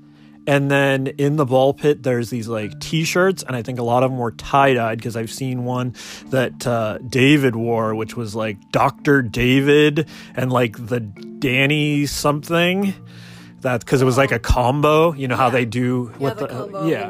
And 0.47 0.71
then 0.71 1.07
in 1.07 1.37
the 1.37 1.45
ball 1.45 1.75
pit, 1.75 2.03
there's 2.03 2.31
these 2.31 2.49
like 2.49 2.79
T-shirts, 2.81 3.43
and 3.43 3.55
I 3.55 3.63
think 3.63 3.79
a 3.79 3.83
lot 3.83 4.03
of 4.03 4.11
them 4.11 4.19
were 4.19 4.33
tie-dyed 4.33 4.99
because 4.99 5.15
I've 5.15 5.31
seen 5.31 5.65
one 5.65 5.95
that 6.27 6.67
uh, 6.67 6.99
David 6.99 7.55
wore, 7.55 7.95
which 7.95 8.17
was 8.17 8.35
like 8.35 8.57
Doctor 8.73 9.23
David 9.23 10.09
and 10.35 10.51
like 10.51 10.87
the 10.87 11.01
Danny 11.01 12.07
something. 12.07 12.95
That 13.61 13.81
because 13.81 14.01
it 14.01 14.07
was 14.07 14.17
like 14.17 14.33
a 14.33 14.39
combo. 14.39 15.13
You 15.13 15.29
know 15.29 15.37
how 15.37 15.51
they 15.51 15.67
do 15.67 16.11
Yeah, 16.13 16.19
with 16.19 16.39
the, 16.39 16.47
the, 16.47 16.53
combo 16.53 16.79
of 16.79 16.89
yeah. 16.89 17.09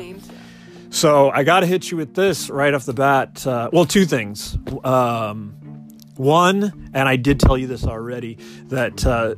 So 0.91 1.31
I 1.31 1.45
got 1.45 1.61
to 1.61 1.67
hit 1.67 1.91
you 1.91 1.97
with 1.97 2.15
this 2.15 2.51
right 2.51 2.75
off 2.75 2.85
the 2.85 2.93
bat. 2.93 3.47
Uh, 3.47 3.71
well, 3.73 3.85
two 3.85 4.05
things. 4.05 4.59
Um, 4.85 5.55
one, 6.17 6.91
and 6.93 7.09
I 7.09 7.17
did 7.17 7.41
tell 7.41 7.57
you 7.57 7.67
this 7.67 7.85
already, 7.85 8.39
that 8.67 9.07
uh, 9.07 9.37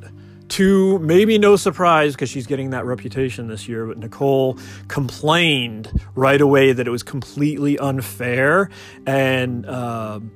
two, 0.48 0.98
maybe 0.98 1.38
no 1.38 1.57
surprise 1.57 2.14
because 2.14 2.30
she's 2.30 2.46
getting 2.46 2.70
that 2.70 2.84
reputation 2.86 3.48
this 3.48 3.68
year, 3.68 3.86
but 3.86 3.98
Nicole 3.98 4.59
complained 4.88 6.00
right 6.14 6.40
away 6.40 6.72
that 6.72 6.86
it 6.86 6.90
was 6.90 7.03
completely 7.03 7.78
unfair 7.78 8.70
and. 9.07 9.66
um 9.68 10.32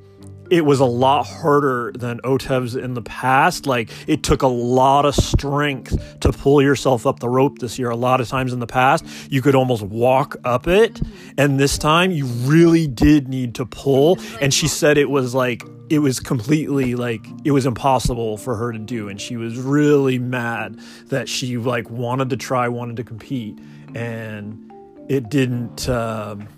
it 0.51 0.65
was 0.65 0.81
a 0.81 0.85
lot 0.85 1.27
harder 1.27 1.93
than 1.97 2.21
OTEVs 2.21 2.81
in 2.81 2.95
the 2.95 3.03
past. 3.03 3.67
Like 3.67 3.91
it 4.07 4.23
took 4.23 4.43
a 4.43 4.49
lot 4.49 5.05
of 5.05 5.15
strength 5.15 6.21
to 6.21 6.33
pull 6.33 6.63
yourself 6.63 7.07
up 7.07 7.21
the 7.21 7.29
rope 7.29 7.59
this 7.59 7.79
year. 7.79 7.91
A 7.91 7.97
lot 7.97 8.21
of 8.21 8.29
times 8.29 8.53
in 8.53 8.61
the 8.61 8.67
past, 8.67 9.05
you 9.31 9.43
could 9.43 9.55
almost 9.55 9.83
walk 9.83 10.37
up 10.45 10.67
it, 10.67 11.01
and 11.39 11.59
this 11.59 11.79
time 11.79 12.11
you 12.11 12.27
really 12.27 12.87
did 12.87 13.29
need 13.29 13.55
to 13.57 13.67
pull. 13.67 14.19
And 14.41 14.53
she 14.53 14.69
said 14.69 14.99
it 14.99 15.11
was 15.11 15.35
like 15.35 15.63
it 15.89 16.01
was 16.01 16.21
completely 16.21 16.95
like 16.95 17.25
it 17.45 17.53
was 17.53 17.67
impossible 17.67 18.37
for 18.39 18.57
her 18.57 18.73
to 18.73 18.79
do, 18.79 19.09
and 19.09 19.21
she 19.21 19.37
was 19.37 19.59
really 19.59 20.19
mad 20.19 20.79
that 21.07 21.29
she 21.29 21.57
like 21.57 21.91
wanted 21.91 22.31
to 22.31 22.37
try, 22.37 22.69
wanted 22.69 22.97
to 22.97 23.05
compete, 23.05 23.59
and 23.95 24.73
it 25.09 25.29
didn't. 25.29 25.89
Um, 25.89 26.49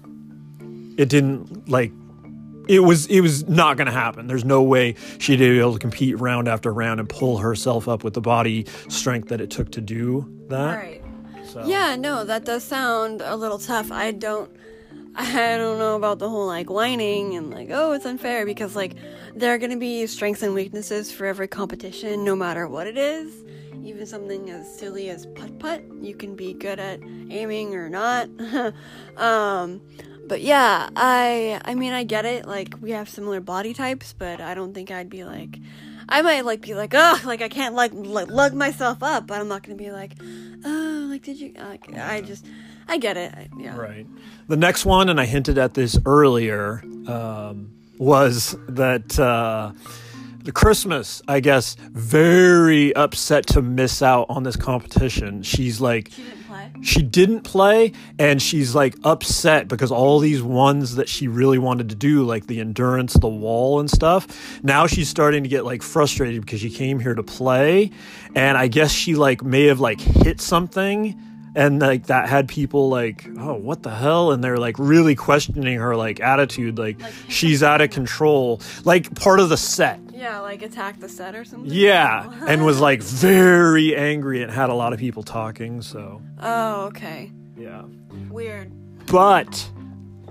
it 0.98 1.08
didn't 1.08 1.68
like 1.68 1.92
it 2.68 2.80
was 2.80 3.06
it 3.06 3.20
was 3.22 3.48
not 3.48 3.76
going 3.76 3.86
to 3.86 3.92
happen. 3.92 4.26
There's 4.26 4.44
no 4.44 4.62
way 4.62 4.94
she'd 5.18 5.38
be 5.38 5.58
able 5.58 5.72
to 5.72 5.78
compete 5.78 6.18
round 6.18 6.46
after 6.46 6.72
round 6.72 7.00
and 7.00 7.08
pull 7.08 7.38
herself 7.38 7.88
up 7.88 8.04
with 8.04 8.14
the 8.14 8.20
body 8.20 8.66
strength 8.88 9.28
that 9.28 9.40
it 9.40 9.50
took 9.50 9.72
to 9.72 9.80
do 9.80 10.30
that. 10.48 10.76
Right. 10.76 11.02
So, 11.44 11.64
Yeah, 11.66 11.96
no, 11.96 12.24
that 12.24 12.44
does 12.44 12.62
sound 12.62 13.22
a 13.22 13.34
little 13.34 13.58
tough. 13.58 13.90
I 13.90 14.12
don't 14.12 14.50
I 15.14 15.56
don't 15.56 15.78
know 15.78 15.96
about 15.96 16.18
the 16.20 16.28
whole 16.28 16.46
like 16.46 16.70
whining 16.70 17.34
and 17.34 17.50
like, 17.50 17.70
oh, 17.72 17.92
it's 17.92 18.04
unfair 18.04 18.44
because 18.44 18.76
like 18.76 18.94
there 19.34 19.52
are 19.54 19.58
going 19.58 19.70
to 19.70 19.78
be 19.78 20.06
strengths 20.06 20.42
and 20.42 20.54
weaknesses 20.54 21.10
for 21.10 21.26
every 21.26 21.48
competition 21.48 22.22
no 22.22 22.36
matter 22.36 22.68
what 22.68 22.86
it 22.86 22.98
is. 22.98 23.44
Even 23.82 24.06
something 24.06 24.50
as 24.50 24.78
silly 24.78 25.08
as 25.08 25.24
putt 25.26 25.58
putt, 25.58 25.82
you 26.00 26.14
can 26.14 26.36
be 26.36 26.52
good 26.52 26.78
at 26.78 27.00
aiming 27.30 27.74
or 27.74 27.88
not. 27.88 28.28
um 29.16 29.80
but 30.28 30.42
yeah, 30.42 30.88
I 30.94 31.60
I 31.64 31.74
mean 31.74 31.92
I 31.92 32.04
get 32.04 32.24
it. 32.24 32.46
Like 32.46 32.74
we 32.80 32.90
have 32.92 33.08
similar 33.08 33.40
body 33.40 33.74
types, 33.74 34.12
but 34.12 34.40
I 34.40 34.54
don't 34.54 34.74
think 34.74 34.90
I'd 34.90 35.10
be 35.10 35.24
like 35.24 35.58
I 36.08 36.22
might 36.22 36.44
like 36.44 36.62
be 36.62 36.74
like, 36.74 36.94
oh, 36.94 37.20
like 37.24 37.42
I 37.42 37.48
can't 37.48 37.74
like, 37.74 37.92
like 37.92 38.30
lug 38.30 38.54
myself 38.54 39.02
up, 39.02 39.26
but 39.26 39.40
I'm 39.40 39.48
not 39.48 39.62
gonna 39.62 39.76
be 39.76 39.90
like, 39.90 40.12
oh, 40.64 41.06
like 41.10 41.22
did 41.22 41.38
you? 41.38 41.52
Like, 41.56 41.92
I 41.94 42.22
just, 42.22 42.46
I 42.86 42.96
get 42.96 43.16
it. 43.16 43.32
I, 43.34 43.48
yeah. 43.58 43.76
Right. 43.76 44.06
The 44.48 44.56
next 44.56 44.86
one, 44.86 45.10
and 45.10 45.20
I 45.20 45.26
hinted 45.26 45.58
at 45.58 45.74
this 45.74 45.98
earlier, 46.06 46.82
um, 47.06 47.70
was 47.98 48.56
that 48.68 49.18
uh, 49.18 49.72
the 50.48 50.52
Christmas, 50.52 51.20
I 51.28 51.40
guess, 51.40 51.76
very 51.90 52.96
upset 52.96 53.46
to 53.48 53.60
miss 53.60 54.00
out 54.00 54.24
on 54.30 54.44
this 54.44 54.56
competition. 54.56 55.42
She's 55.42 55.78
like, 55.78 56.10
She 56.10 56.22
didn't 56.22 56.42
play. 56.46 56.70
she 56.80 57.02
didn't 57.02 57.40
play 57.42 57.92
and 58.18 58.40
she's 58.40 58.74
like 58.74 58.94
upset 59.04 59.68
because 59.68 59.92
all 59.92 60.18
these 60.20 60.42
ones 60.42 60.96
that 60.96 61.06
she 61.06 61.28
really 61.28 61.58
wanted 61.58 61.90
to 61.90 61.94
do 61.94 62.22
like 62.24 62.46
the 62.46 62.60
endurance 62.60 63.12
the 63.12 63.28
wall 63.28 63.78
and 63.78 63.90
stuff 63.90 64.62
now 64.62 64.86
she's 64.86 65.08
starting 65.10 65.42
to 65.42 65.50
get 65.50 65.66
like 65.66 65.82
frustrated 65.82 66.40
because 66.40 66.60
she 66.60 66.70
came 66.70 66.98
here 66.98 67.14
to 67.14 67.22
play 67.22 67.90
and 68.34 68.56
i 68.56 68.68
guess 68.68 68.90
she 68.90 69.14
like 69.14 69.42
may 69.42 69.64
have 69.66 69.80
like 69.80 70.00
hit 70.00 70.40
something 70.40 71.20
and 71.54 71.80
like 71.80 72.06
that 72.06 72.28
had 72.28 72.48
people 72.48 72.88
like 72.88 73.26
oh 73.38 73.54
what 73.54 73.82
the 73.82 73.90
hell 73.94 74.32
and 74.32 74.42
they're 74.42 74.56
like 74.58 74.76
really 74.78 75.14
questioning 75.14 75.78
her 75.78 75.94
like 75.96 76.20
attitude 76.20 76.78
like, 76.78 77.00
Like, 77.00 77.12
she's 77.28 77.62
out 77.62 77.80
of 77.82 77.90
control 77.90 78.60
like 78.84 79.14
part 79.14 79.40
of 79.40 79.48
the 79.50 79.56
set 79.56 80.00
Yeah, 80.18 80.40
like 80.40 80.62
attack 80.62 80.98
the 81.00 81.08
set 81.08 81.34
or 81.36 81.44
something. 81.44 81.70
yeah 81.72 82.28
and 82.48 82.64
was 82.64 82.80
like 82.80 83.02
very 83.30 83.94
angry 83.96 84.42
and 84.42 84.50
had 84.50 84.68
a 84.68 84.74
lot 84.74 84.92
of 84.92 84.98
people 84.98 85.22
talking 85.22 85.80
so 85.82 86.20
Oh, 86.40 86.86
okay. 86.86 87.30
yeah 87.56 87.82
Weird. 88.30 88.72
But 89.06 89.70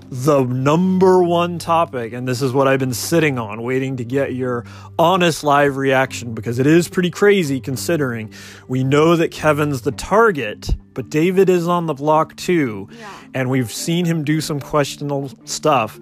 the 0.10 0.44
number 0.44 1.22
one 1.22 1.60
topic, 1.60 2.14
and 2.14 2.28
this 2.28 2.42
is 2.42 2.54
what 2.54 2.68
I've 2.68 2.80
been 2.80 2.94
sitting 2.94 3.38
on, 3.38 3.62
waiting 3.64 3.98
to 3.98 4.06
get 4.06 4.34
your 4.36 4.66
honest 4.98 5.44
live 5.44 5.76
reaction 5.78 6.34
because 6.34 6.60
it 6.60 6.68
is 6.68 6.88
pretty 6.88 7.10
crazy 7.12 7.60
considering 7.60 8.32
we 8.70 8.84
know 8.86 9.16
that 9.18 9.32
Kevin's 9.32 9.82
the 9.82 9.92
target, 9.92 10.70
but 10.94 11.10
David 11.10 11.50
is 11.50 11.68
on 11.68 11.88
the 11.88 11.94
block 11.94 12.36
too. 12.38 12.88
Yeah. 12.98 13.10
And 13.34 13.50
we've 13.50 13.72
seen 13.72 14.06
him 14.06 14.24
do 14.24 14.40
some 14.42 14.60
questionable 14.62 15.30
stuff. 15.46 16.00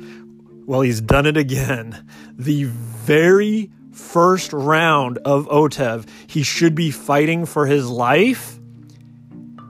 Well, 0.66 0.82
he's 0.82 1.02
done 1.02 1.26
it 1.26 1.38
again. 1.38 2.06
The 2.34 2.64
very 2.66 3.72
first 3.92 4.52
round 4.52 5.20
of 5.20 5.48
OTEV, 5.48 6.08
he 6.28 6.44
should 6.44 6.76
be 6.76 6.92
fighting 6.92 7.46
for 7.46 7.66
his 7.66 7.88
life 7.88 8.60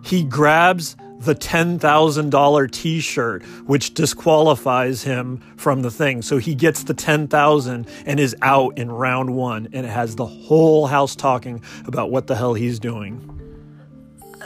he 0.06 0.24
grabs 0.24 0.96
the 1.20 1.34
$10,000 1.34 2.72
t-shirt 2.72 3.44
which 3.66 3.94
disqualifies 3.96 5.02
him 5.02 5.42
from 5.58 5.82
the 5.82 5.90
thing. 5.90 6.22
So 6.22 6.38
he 6.38 6.54
gets 6.54 6.84
the 6.84 6.94
10,000 6.94 7.88
and 8.06 8.20
is 8.20 8.36
out 8.44 8.78
in 8.78 8.92
round 8.92 9.36
1 9.36 9.70
and 9.74 9.86
it 9.86 9.90
has 9.90 10.16
the 10.16 10.26
whole 10.26 10.86
house 10.86 11.16
talking 11.16 11.64
about 11.86 12.12
what 12.12 12.28
the 12.28 12.36
hell 12.36 12.54
he's 12.54 12.80
doing. 12.80 13.32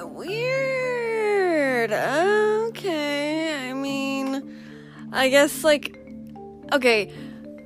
Weird. 0.02 1.91
Okay. 1.91 3.70
I 3.70 3.74
mean, 3.74 4.58
I 5.12 5.28
guess 5.28 5.66
like, 5.66 5.99
okay. 6.74 7.11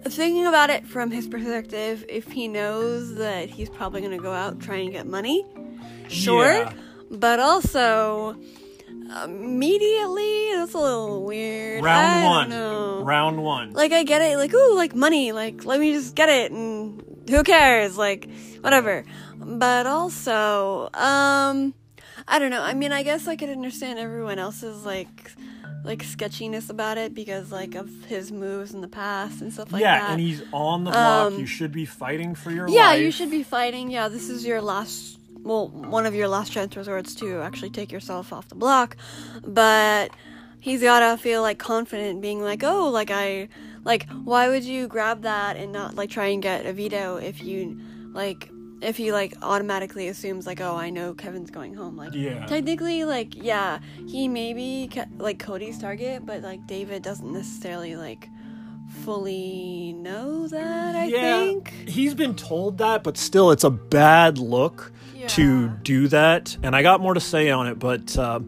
Thinking 0.06 0.45
about 0.45 0.70
it 0.70 0.86
from 0.86 1.12
his 1.12 1.28
perspective, 1.28 2.04
if 2.10 2.30
he 2.30 2.47
knows 2.47 3.16
that 3.16 3.49
he's 3.49 3.70
probably 3.70 4.01
gonna 4.01 4.18
go 4.18 4.34
out 4.34 4.60
try 4.60 4.76
and 4.78 4.91
get 4.91 5.08
money, 5.08 5.45
sure. 6.10 6.51
Yeah. 6.51 6.74
But 7.10 7.39
also, 7.39 8.36
immediately, 9.24 10.56
that's 10.56 10.74
a 10.74 10.80
little 10.80 11.24
weird. 11.24 11.84
Round 11.84 12.26
I 12.26 12.28
1. 12.28 12.49
Don't 12.49 12.60
know. 12.60 13.04
Round 13.04 13.43
1. 13.43 13.74
like 13.74 13.91
I 13.91 14.04
get 14.04 14.22
it, 14.22 14.38
like 14.38 14.54
ooh, 14.54 14.76
like 14.76 14.95
money, 14.95 15.32
like 15.32 15.64
let 15.64 15.80
me 15.80 15.93
just 15.93 16.16
get 16.16 16.28
it, 16.30 16.51
and 16.51 17.01
who 17.30 17.43
cares, 17.43 17.97
like 17.97 18.30
whatever. 18.62 19.06
But 19.38 19.88
also, 19.88 20.89
um, 20.93 21.74
I 22.28 22.39
don't 22.39 22.49
know. 22.49 22.62
I 22.62 22.74
mean, 22.74 22.91
I 22.91 23.04
guess 23.04 23.28
I 23.28 23.36
could 23.36 23.49
understand 23.49 23.99
everyone 23.99 24.39
else's 24.39 24.86
like, 24.86 25.32
like 25.84 26.02
sketchiness 26.02 26.70
about 26.70 26.98
it 26.98 27.14
because 27.14 27.52
like 27.52 27.76
of 27.76 27.90
his 28.06 28.32
moves 28.32 28.74
in 28.74 28.82
the 28.82 28.88
past 28.88 29.42
and 29.42 29.52
stuff 29.52 29.72
like 29.72 29.82
yeah, 29.82 30.00
that. 30.00 30.06
Yeah, 30.06 30.12
and 30.14 30.22
he's 30.22 30.42
on 30.52 30.86
the 30.86 30.92
block. 30.92 31.34
Um, 31.34 31.40
you 31.40 31.46
should 31.46 31.72
be 31.72 31.86
fighting 31.86 32.36
for 32.36 32.52
your 32.52 32.68
life. 32.68 32.76
yeah, 32.76 32.88
life. 32.88 33.02
you 33.02 33.12
should 33.12 33.32
be 33.32 33.44
fighting. 33.44 33.90
Yeah, 33.92 34.08
this 34.08 34.30
is 34.30 34.46
your 34.46 34.62
last, 34.62 35.20
well, 35.42 35.68
one 35.68 36.06
of 36.06 36.16
your 36.16 36.28
last 36.28 36.52
chance 36.52 36.76
resorts 36.78 37.16
to 37.16 37.42
actually 37.42 37.72
take 37.72 37.92
yourself 37.92 38.32
off 38.32 38.48
the 38.48 38.56
block. 38.56 38.96
But 39.46 40.12
he's 40.60 40.82
gotta 40.82 41.18
feel 41.18 41.42
like 41.42 41.60
confident, 41.60 42.22
being 42.22 42.42
like, 42.42 42.64
oh, 42.64 42.90
like 42.90 43.12
I, 43.12 43.50
like, 43.84 44.08
why 44.10 44.48
would 44.48 44.64
you 44.64 44.88
grab 44.88 45.24
that 45.24 45.58
and 45.58 45.74
not 45.74 45.96
like 45.96 46.10
try 46.10 46.28
and 46.28 46.42
get 46.42 46.66
a 46.66 46.72
veto 46.72 47.18
if 47.18 47.44
you, 47.44 47.78
like, 48.14 48.50
if 48.84 48.98
he 48.98 49.12
like 49.12 49.34
automatically 49.42 50.08
assumes 50.08 50.46
like, 50.46 50.62
oh, 50.62 50.76
I 50.76 50.90
know 50.90 51.14
Kevin's 51.14 51.50
going 51.52 51.74
home. 51.74 51.96
Like, 51.98 52.14
Yeah. 52.14 52.46
technically, 52.46 53.04
like, 53.06 53.36
yeah, 53.36 53.80
he 54.08 54.28
may 54.28 54.54
be 54.54 54.90
ca- 54.94 55.06
like 55.18 55.40
Cody's 55.40 55.78
target, 55.80 56.26
but 56.26 56.42
like 56.42 56.66
David 56.68 57.02
doesn't 57.02 57.32
necessarily 57.32 57.96
like 57.96 58.30
fully 59.04 59.94
know 59.94 60.48
that. 60.48 60.96
I 60.96 61.06
yeah, 61.06 61.40
think. 61.40 61.70
he's 61.88 62.14
been 62.14 62.36
told 62.36 62.78
that, 62.78 63.04
but 63.04 63.18
still, 63.18 63.52
it's 63.52 63.64
a 63.64 63.70
bad 63.72 64.38
look 64.38 64.92
to 65.30 65.70
do 65.84 66.08
that. 66.10 66.58
And 66.62 66.76
I 66.76 66.82
got 66.84 67.00
more 67.00 67.14
to 67.14 67.20
say 67.22 67.50
on 67.50 67.68
it, 67.68 67.80
but 67.80 68.18
uh, 68.18 68.42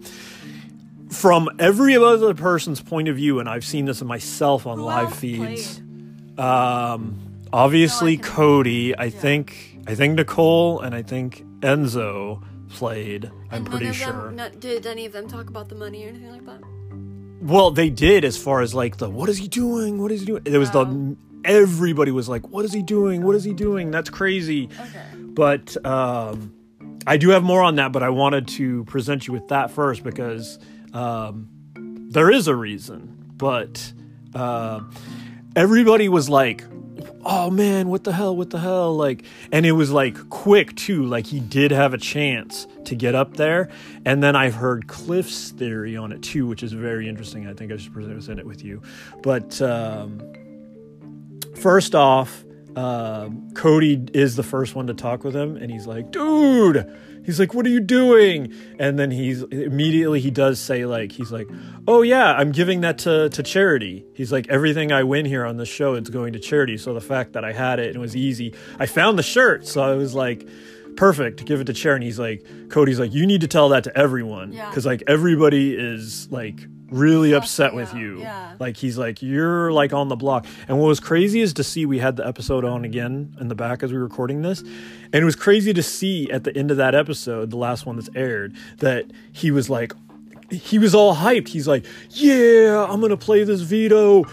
from 1.10 1.50
every 1.58 1.96
other 1.96 2.34
person's 2.34 2.82
point 2.82 3.08
of 3.08 3.16
view, 3.16 3.40
and 3.40 3.48
I've 3.48 3.64
seen 3.66 3.86
this 3.86 4.02
in 4.02 4.08
myself 4.08 4.68
on 4.68 4.78
Who 4.80 4.84
live 4.84 5.14
feeds. 5.16 5.80
Um, 6.38 7.16
obviously, 7.54 8.18
No, 8.18 8.24
I 8.24 8.28
Cody. 8.28 8.98
I 8.98 9.10
think 9.10 9.75
I 9.88 9.96
think 9.96 10.16
Nicole 10.16 10.80
and 10.82 10.96
I 10.96 11.02
think 11.04 11.46
Enzo 11.62 12.42
played. 12.70 13.26
I'm 13.52 13.58
And 13.58 13.70
pretty 13.70 13.86
them- 13.86 13.94
sure. 13.94 14.32
not- 14.32 14.60
did 14.60 14.86
any 14.88 15.06
of 15.06 15.14
them 15.14 15.28
talk 15.28 15.50
about 15.50 15.70
the 15.70 15.76
money 15.76 16.06
or 16.06 16.10
anything 16.10 16.32
like 16.32 16.46
that? 16.46 16.62
Well, 17.42 17.70
they 17.72 17.90
did 17.90 18.26
as 18.26 18.38
far 18.38 18.62
as 18.62 18.74
like 18.74 18.98
the 18.98 19.10
what 19.10 19.30
is 19.30 19.38
he 19.38 19.48
doing? 19.48 20.02
What 20.02 20.12
is 20.12 20.22
he 20.22 20.26
doing? 20.26 20.42
It 20.46 20.58
was 20.58 20.74
Wow. 20.74 20.86
the 20.86 21.16
everybody 21.44 22.10
was 22.12 22.28
like, 22.28 22.48
"What 22.50 22.66
is 22.66 22.74
he 22.74 22.82
doing? 22.82 23.22
What 23.24 23.36
is 23.36 23.44
he 23.44 23.54
doing? 23.54 23.92
That's 23.92 24.10
crazy." 24.10 24.70
Okay. 24.74 25.04
But 25.22 25.78
um, 25.86 26.54
I 27.06 27.18
do 27.18 27.30
have 27.30 27.44
more 27.44 27.62
on 27.62 27.76
that, 27.76 27.92
but 27.92 28.02
I 28.02 28.10
wanted 28.10 28.48
to 28.60 28.84
present 28.86 29.28
you 29.28 29.34
with 29.34 29.48
that 29.50 29.70
first 29.70 30.04
because 30.04 30.58
um, 30.94 31.50
there 32.10 32.32
is 32.32 32.48
a 32.48 32.56
reason. 32.56 33.16
But 33.38 33.94
uh, 34.34 34.80
everybody 35.56 36.10
was 36.10 36.30
like, 36.30 36.64
"Oh 37.26 37.50
man, 37.50 37.90
what 37.90 38.04
the 38.04 38.14
hell? 38.14 38.36
What 38.36 38.50
the 38.50 38.60
hell?" 38.60 38.96
Like, 38.96 39.24
and 39.52 39.66
it 39.66 39.74
was 39.74 39.92
like 39.92 40.30
quick 40.30 40.76
too. 40.76 41.06
Like 41.06 41.28
he 41.28 41.40
did 41.40 41.72
have 41.72 41.94
a 41.94 41.98
chance 41.98 42.68
to 42.86 42.96
get 42.96 43.16
up 43.16 43.38
there, 43.38 43.70
and 44.06 44.22
then 44.24 44.36
I've 44.36 44.56
heard 44.56 44.88
Cliff's 44.88 45.52
theory 45.52 45.98
on 45.98 46.12
it 46.12 46.22
too, 46.22 46.48
which 46.48 46.64
is 46.64 46.74
very 46.74 47.10
interesting. 47.10 47.48
I 47.48 47.54
think 47.54 47.72
I 47.72 47.78
should 47.78 47.94
present 47.94 48.40
it 48.40 48.46
with 48.46 48.64
you. 48.64 48.82
But 49.24 49.62
um, 49.62 50.22
first 51.56 51.96
off, 51.96 52.44
uh, 52.76 53.30
Cody 53.54 54.06
is 54.14 54.36
the 54.36 54.44
first 54.44 54.76
one 54.76 54.88
to 54.88 54.94
talk 54.94 55.24
with 55.24 55.36
him, 55.36 55.58
and 55.58 55.72
he's 55.72 55.88
like, 55.88 56.12
"Dude." 56.12 56.92
He's 57.26 57.40
like, 57.40 57.54
"What 57.54 57.66
are 57.66 57.70
you 57.70 57.80
doing?" 57.80 58.54
And 58.80 58.98
then 59.00 59.12
he's 59.12 59.42
immediately 59.44 60.20
he 60.20 60.32
does 60.32 60.60
say 60.60 60.86
like 60.86 61.12
he's 61.12 61.32
like, 61.32 61.48
"Oh 61.88 62.02
yeah, 62.02 62.34
I'm 62.34 62.52
giving 62.52 62.82
that 62.82 63.00
to 63.00 63.30
to 63.30 63.44
charity." 63.44 64.06
He's 64.14 64.32
like, 64.32 64.48
"Everything 64.50 64.92
I 64.92 65.04
win 65.04 65.26
here 65.26 65.46
on 65.46 65.58
the 65.58 65.66
show 65.66 65.96
it's 65.96 66.10
going 66.10 66.34
to 66.34 66.40
charity." 66.40 66.78
So 66.78 66.94
the 66.94 67.02
fact 67.02 67.34
that 67.34 67.44
I 67.44 67.52
had 67.52 67.80
it 67.80 67.88
and 67.88 67.96
it 67.96 68.00
was 68.00 68.16
easy, 68.16 68.54
I 68.80 68.86
found 68.86 69.18
the 69.20 69.24
shirt, 69.24 69.68
so 69.68 69.82
I 69.82 69.96
was 69.96 70.14
like, 70.14 70.48
"Perfect, 70.96 71.46
give 71.46 71.60
it 71.62 71.66
to 71.66 71.74
charity." 71.74 72.06
And 72.06 72.12
he's 72.12 72.20
like, 72.20 72.46
Cody's 72.70 73.00
like, 73.00 73.14
"You 73.14 73.26
need 73.26 73.42
to 73.42 73.48
tell 73.48 73.70
that 73.70 73.84
to 73.86 73.98
everyone 73.98 74.54
Yeah. 74.54 74.70
because 74.70 74.86
like 74.86 75.04
everybody 75.08 75.76
is 75.76 76.32
like 76.32 76.68
really 76.90 77.34
upset 77.34 77.74
with 77.74 77.90
out, 77.90 78.00
you." 78.00 78.20
yeah. 78.20 78.56
Like 78.60 78.78
he's 78.78 78.98
like, 78.98 79.22
"You're 79.22 79.72
like 79.72 79.94
on 79.94 80.08
the 80.08 80.16
block." 80.16 80.46
And 80.68 80.80
what 80.80 80.88
was 80.88 81.00
crazy 81.00 81.42
is 81.42 81.54
to 81.54 81.64
see 81.64 81.86
we 81.86 82.00
had 82.00 82.16
the 82.16 82.28
episode 82.28 82.66
on 82.66 82.86
again 82.86 83.36
in 83.40 83.48
the 83.48 83.56
back 83.56 83.84
as 83.84 83.92
we 83.92 83.98
were 83.98 84.04
recording 84.04 84.42
this, 84.42 84.62
and 84.62 85.16
it 85.16 85.26
was 85.26 85.36
crazy 85.36 85.74
to 85.74 85.84
see 85.84 86.30
at 86.32 86.44
the 86.44 86.56
end 86.56 86.72
of 86.72 86.78
that 86.78 86.96
episode, 86.96 87.50
the 87.52 87.58
last 87.58 87.86
one 87.86 87.96
that's 87.96 88.10
aired, 88.16 88.56
that 88.80 89.06
he 89.32 89.52
was 89.52 89.70
like, 89.70 89.94
he 90.52 90.78
was 90.78 90.94
all 90.94 91.16
hyped. 91.16 91.48
He's 91.50 91.68
like, 91.68 91.86
"Yeah, 92.12 92.86
I'm 92.90 93.02
gonna 93.02 93.18
play 93.18 93.44
this 93.44 93.62
veto. 93.62 94.26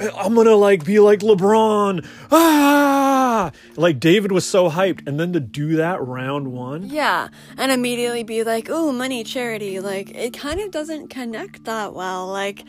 I'm 0.00 0.34
gonna 0.34 0.56
like 0.56 0.84
be 0.84 0.98
like 1.00 1.20
LeBron." 1.20 2.06
Ah, 2.32 3.52
like 3.76 4.00
David 4.00 4.32
was 4.32 4.46
so 4.46 4.70
hyped, 4.70 5.06
and 5.06 5.18
then 5.20 5.32
to 5.32 5.40
do 5.40 5.76
that 5.76 6.02
round 6.04 6.48
one. 6.52 6.88
Yeah, 6.88 7.28
and 7.56 7.70
immediately 7.72 8.22
be 8.22 8.44
like, 8.44 8.68
"Oh, 8.70 8.92
money, 8.92 9.24
charity." 9.24 9.80
Like 9.80 10.10
it 10.14 10.32
kind 10.32 10.60
of 10.60 10.70
doesn't 10.70 11.08
connect 11.08 11.64
that 11.64 11.94
well. 11.94 12.26
Like 12.26 12.64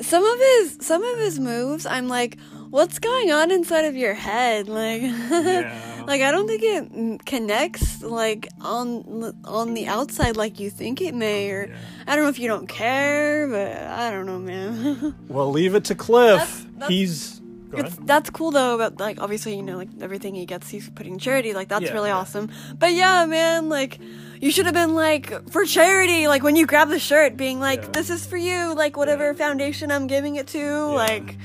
some 0.00 0.24
of 0.24 0.38
his 0.38 0.78
some 0.80 1.02
of 1.02 1.18
his 1.18 1.38
moves, 1.38 1.86
I'm 1.86 2.08
like, 2.08 2.38
"What's 2.70 2.98
going 2.98 3.30
on 3.30 3.50
inside 3.50 3.84
of 3.84 3.96
your 3.96 4.14
head?" 4.14 4.68
Like 4.68 5.02
like 6.06 6.22
I 6.22 6.30
don't 6.30 6.46
think 6.46 6.62
it 6.62 6.92
mm, 6.92 7.24
connects 7.26 8.02
like 8.02 8.48
on 8.60 9.34
on 9.44 9.74
the 9.74 9.86
outside 9.86 10.36
like 10.36 10.58
you 10.60 10.70
think 10.70 11.00
it 11.00 11.14
may 11.14 11.50
or 11.50 11.74
I 12.06 12.14
don't 12.16 12.24
know 12.24 12.30
if 12.30 12.38
you 12.38 12.48
don't 12.48 12.66
care, 12.68 13.48
but 13.48 13.76
I 13.76 14.10
don't 14.10 14.26
know, 14.26 14.38
man. 14.38 15.14
Well, 15.28 15.50
leave 15.50 15.74
it 15.74 15.84
to 15.86 15.94
Cliff. 15.94 16.38
That's- 16.38 16.64
that's- 16.74 16.88
He's. 16.90 17.40
Go 17.70 17.78
It's, 17.78 17.94
that's 18.02 18.30
cool 18.30 18.50
though, 18.50 18.76
but 18.78 18.98
like 18.98 19.20
obviously 19.22 19.54
you 19.54 19.62
know 19.62 19.76
like 19.76 19.90
everything 20.00 20.34
he 20.34 20.44
gets 20.44 20.68
he's 20.68 20.90
putting 20.90 21.20
charity 21.20 21.52
like 21.54 21.68
that's 21.68 21.84
Yeah, 21.84 21.92
really 21.92 22.08
yeah. 22.08 22.16
awesome. 22.18 22.50
But 22.76 22.94
yeah, 22.94 23.26
man, 23.26 23.68
like 23.68 24.00
you 24.40 24.50
should 24.50 24.66
have 24.66 24.74
been 24.74 24.96
like 24.96 25.30
for 25.52 25.64
charity, 25.64 26.26
like 26.26 26.42
when 26.42 26.56
you 26.56 26.66
grab 26.66 26.88
the 26.88 26.98
shirt, 26.98 27.36
being 27.36 27.60
like 27.60 27.82
Yeah. 27.82 27.88
this 27.92 28.10
is 28.10 28.26
for 28.26 28.36
you, 28.36 28.74
like 28.74 28.96
whatever 28.96 29.32
foundation 29.34 29.92
I'm 29.92 30.08
giving 30.08 30.34
it 30.34 30.48
to, 30.48 30.86
like 30.86 31.36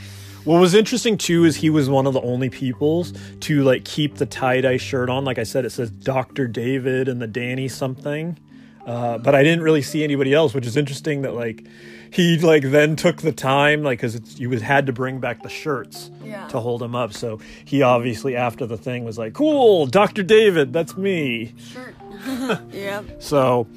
What 0.45 0.59
was 0.61 0.73
interesting 0.75 1.17
too 1.17 1.43
is 1.43 1.55
he 1.57 1.69
was 1.69 1.89
one 1.89 2.05
of 2.07 2.13
the 2.13 2.21
only 2.21 2.49
peoples 2.49 3.13
to 3.41 3.63
like 3.63 3.83
keep 3.83 4.15
the 4.15 4.25
tie 4.27 4.61
dye 4.61 4.77
shirt 4.77 5.09
on. 5.09 5.25
Like 5.25 5.39
I 5.39 5.43
said, 5.43 5.65
it 5.65 5.71
says 5.71 5.89
Doctor 5.89 6.47
David 6.47 7.07
and 7.07 7.19
the 7.21 7.27
Danny 7.27 7.67
something, 7.67 8.37
uh, 8.85 9.17
but 9.17 9.33
I 9.33 9.41
didn't 9.43 9.63
really 9.63 9.81
see 9.81 10.03
anybody 10.03 10.33
else, 10.33 10.53
which 10.53 10.67
is 10.67 10.77
interesting. 10.77 11.23
That 11.23 11.33
like 11.33 11.65
he 12.11 12.37
like 12.37 12.61
then 12.63 12.95
took 12.95 13.17
the 13.23 13.31
time 13.31 13.81
like 13.81 13.99
because 14.01 14.39
you 14.39 14.49
was 14.51 14.61
had 14.61 14.85
to 14.85 14.93
bring 14.93 15.19
back 15.19 15.41
the 15.41 15.49
shirts 15.49 16.11
Yeah. 16.23 16.47
to 16.49 16.59
hold 16.59 16.81
him 16.83 16.93
up. 16.95 17.11
So 17.13 17.39
he 17.65 17.81
obviously 17.81 18.35
after 18.35 18.67
the 18.67 18.77
thing 18.77 19.03
was 19.03 19.17
like, 19.17 19.33
"Cool, 19.33 19.87
Doctor 19.87 20.21
David, 20.21 20.71
that's 20.71 20.95
me." 20.95 21.55
shirt. 21.57 21.95
yeah. 22.71 23.01
So 23.17 23.67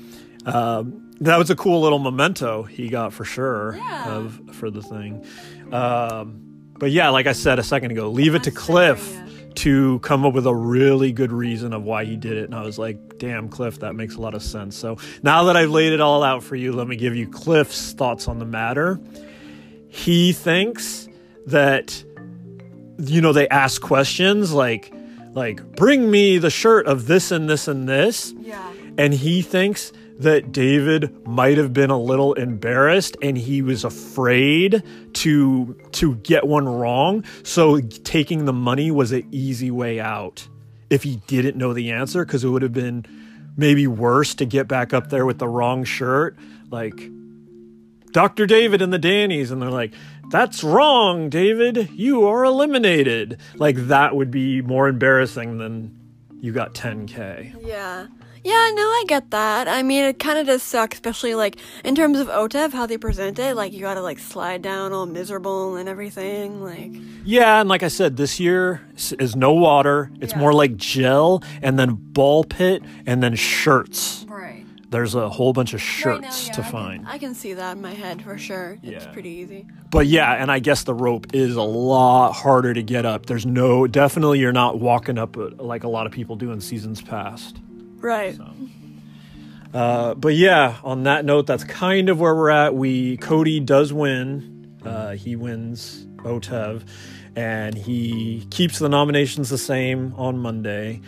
um, 0.45 1.11
that 1.21 1.39
was 1.39 1.49
a 1.49 1.57
cool 1.57 1.81
little 1.81 1.99
memento 1.99 2.63
he 2.65 2.89
got 2.91 3.15
for 3.15 3.25
sure 3.25 3.75
Yeah. 3.77 4.17
of 4.17 4.41
for 4.53 4.71
the 4.71 4.83
thing. 4.83 5.25
Um, 5.73 6.45
but 6.79 6.91
yeah, 6.91 7.09
like 7.11 7.27
I 7.27 7.33
said 7.33 7.59
a 7.59 7.63
second 7.63 7.91
ago, 7.91 8.09
leave 8.11 8.35
it 8.35 8.45
to 8.45 8.51
Cliff 8.51 9.17
to 9.57 9.99
come 10.01 10.25
up 10.25 10.35
with 10.35 10.47
a 10.47 10.55
really 10.55 11.11
good 11.13 11.33
reason 11.33 11.73
of 11.73 11.83
why 11.83 12.05
he 12.05 12.17
did 12.17 12.37
it. 12.37 12.45
And 12.45 12.55
I 12.55 12.63
was 12.63 12.79
like, 12.79 13.19
damn, 13.19 13.49
Cliff, 13.49 13.81
that 13.81 13.95
makes 13.97 14.15
a 14.15 14.21
lot 14.21 14.35
of 14.35 14.43
sense. 14.43 14.77
So 14.77 14.99
now 15.23 15.45
that 15.45 15.57
I've 15.57 15.71
laid 15.71 15.93
it 15.93 16.01
all 16.01 16.23
out 16.23 16.45
for 16.45 16.55
you, 16.55 16.73
let 16.73 16.87
me 16.87 16.95
give 16.97 17.17
you 17.17 17.29
Cliff's 17.29 17.93
thoughts 17.93 18.29
on 18.29 18.39
the 18.39 18.45
matter. 18.45 19.01
He 19.89 20.33
thinks 20.33 21.09
that 21.47 22.05
you 22.99 23.21
know 23.21 23.33
they 23.33 23.49
ask 23.49 23.81
questions 23.81 24.53
like 24.53 24.93
like 25.33 25.65
bring 25.77 26.11
me 26.11 26.39
the 26.39 26.51
shirt 26.51 26.87
of 26.87 27.07
this 27.07 27.31
and 27.31 27.49
this 27.49 27.69
and 27.69 27.89
this 27.89 28.35
Yeah. 28.41 28.73
and 28.99 29.15
he 29.15 29.41
thinks 29.43 29.93
that 30.19 30.53
David 30.53 31.27
might 31.27 31.59
have 31.59 31.73
been 31.73 31.91
a 31.91 31.99
little 31.99 32.35
embarrassed 32.35 33.17
and 33.23 33.39
he 33.39 33.63
was 33.63 33.85
afraid 33.85 34.83
to 35.15 35.75
to 35.93 36.17
get 36.17 36.47
one 36.47 36.69
wrong 36.69 37.25
so 37.43 37.81
taking 37.81 38.45
the 38.45 38.53
money 38.53 38.91
was 38.91 39.13
an 39.13 39.27
easy 39.31 39.71
way 39.71 40.01
out 40.01 40.49
if 40.91 41.05
he 41.05 41.17
didn't 41.27 41.57
know 41.57 41.73
the 41.73 41.91
answer 41.91 42.25
cuz 42.25 42.43
it 42.43 42.49
would 42.49 42.63
have 42.63 42.73
been 42.73 43.05
maybe 43.57 43.87
worse 43.87 44.35
to 44.35 44.45
get 44.45 44.67
back 44.67 44.93
up 44.93 45.09
there 45.11 45.25
with 45.25 45.39
the 45.39 45.49
wrong 45.49 45.85
shirt 45.85 46.37
like 46.71 47.11
Dr. 48.13 48.47
David 48.47 48.81
and 48.81 48.93
the 48.93 48.99
Dannies, 48.99 49.51
and 49.51 49.61
they're 49.61 49.71
like, 49.71 49.93
that's 50.31 50.65
wrong, 50.65 51.29
David. 51.29 51.91
You 51.93 52.27
are 52.27 52.45
eliminated. 52.45 53.39
Like, 53.57 53.77
that 53.89 54.17
would 54.17 54.31
be 54.31 54.63
more 54.63 54.89
embarrassing 54.89 55.59
than 55.59 55.95
you 56.41 56.53
got 56.53 56.75
10K. 56.75 57.67
Yeah. 57.67 58.07
Yeah, 58.49 58.71
no, 58.75 58.83
I 58.83 59.05
get 59.07 59.31
that. 59.31 59.69
I 59.69 59.83
mean, 59.83 60.05
it 60.05 60.19
kind 60.19 60.39
of 60.39 60.47
does 60.47 60.63
suck, 60.63 60.95
especially 60.95 61.35
like 61.35 61.57
in 61.85 61.95
terms 61.95 62.19
of 62.19 62.29
OTEV, 62.29 62.73
how 62.73 62.87
they 62.87 62.97
present 62.97 63.39
it. 63.39 63.55
Like, 63.55 63.73
you 63.73 63.81
gotta 63.81 64.01
like 64.01 64.19
slide 64.19 64.63
down 64.63 64.93
all 64.93 65.07
miserable 65.07 65.77
and 65.77 65.89
everything. 65.89 66.63
Like, 66.63 66.93
Yeah, 67.25 67.61
and 67.61 67.69
like 67.69 67.83
I 67.83 67.89
said, 67.89 68.17
this 68.17 68.41
year 68.41 68.81
is 69.19 69.37
no 69.37 69.53
water. 69.53 70.11
It's 70.21 70.33
Yeah. 70.33 70.39
more 70.39 70.53
like 70.55 70.77
gel, 70.77 71.43
and 71.61 71.79
then 71.79 71.95
ball 72.01 72.43
pit, 72.45 72.83
and 73.07 73.23
then 73.23 73.35
shirts. 73.35 74.25
right. 74.29 74.65
There's 74.91 75.15
a 75.15 75.29
whole 75.29 75.53
bunch 75.53 75.75
of 75.75 75.81
Right 75.81 76.23
now, 76.23 76.29
shirts 76.31 76.47
yeah, 76.47 76.53
to 76.55 76.61
I 76.61 76.63
can- 76.63 76.73
find. 76.73 77.07
I 77.07 77.19
can 77.19 77.35
see 77.35 77.53
that 77.53 77.77
in 77.77 77.83
my 77.83 77.93
head 77.93 78.23
for 78.23 78.39
sure. 78.39 78.79
Yeah. 78.83 78.93
It's 78.97 79.07
pretty 79.13 79.29
easy. 79.29 79.67
But 79.91 80.07
yeah, 80.07 80.33
and 80.33 80.51
I 80.51 80.61
guess 80.61 80.85
the 80.85 80.95
rope 80.95 81.27
is 81.35 81.57
a 81.57 81.63
lot 81.63 82.33
harder 82.33 82.73
to 82.73 82.83
get 82.83 83.05
up. 83.05 83.27
There's 83.27 83.45
no, 83.45 83.87
definitely, 83.87 84.39
you're 84.39 84.53
not 84.53 84.81
walking 84.81 85.19
up 85.19 85.37
uh, 85.37 85.51
like 85.59 85.85
a 85.85 85.89
lot 85.89 86.07
of 86.07 86.13
people 86.13 86.37
do 86.37 86.51
in 86.53 86.63
seasons 86.63 87.03
past. 87.03 87.59
Right. 87.99 88.39
Uh, 89.75 90.15
but 90.15 90.35
yeah, 90.35 90.79
on 90.83 91.03
that 91.03 91.25
note, 91.25 91.47
that's 91.47 91.65
kind 91.65 92.09
of 92.09 92.21
where 92.21 92.35
we're 92.35 92.51
at. 92.51 92.75
We 92.75 93.17
Cody 93.19 93.61
does 93.61 93.93
win. 93.93 94.77
Uh, 94.85 95.13
he 95.13 95.37
wins 95.37 96.07
OTEV, 96.19 96.85
and 97.37 97.77
he 97.77 98.47
keeps 98.51 98.79
the 98.79 98.89
nominations 98.89 99.51
the 99.51 99.59
same 99.59 100.15
on 100.17 100.39
Monday. 100.39 101.01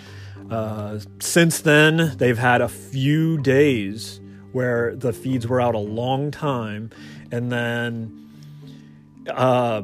Uh, 0.51 0.99
since 1.21 1.61
then, 1.61 2.17
they've 2.19 2.39
had 2.39 2.61
a 2.61 2.69
few 2.69 3.39
days 3.39 4.21
where 4.53 4.97
the 4.97 5.13
feeds 5.13 5.47
were 5.47 5.61
out 5.61 5.75
a 5.75 5.79
long 5.79 6.31
time, 6.31 6.91
and 7.31 7.53
then 7.53 8.29
uh, 9.29 9.83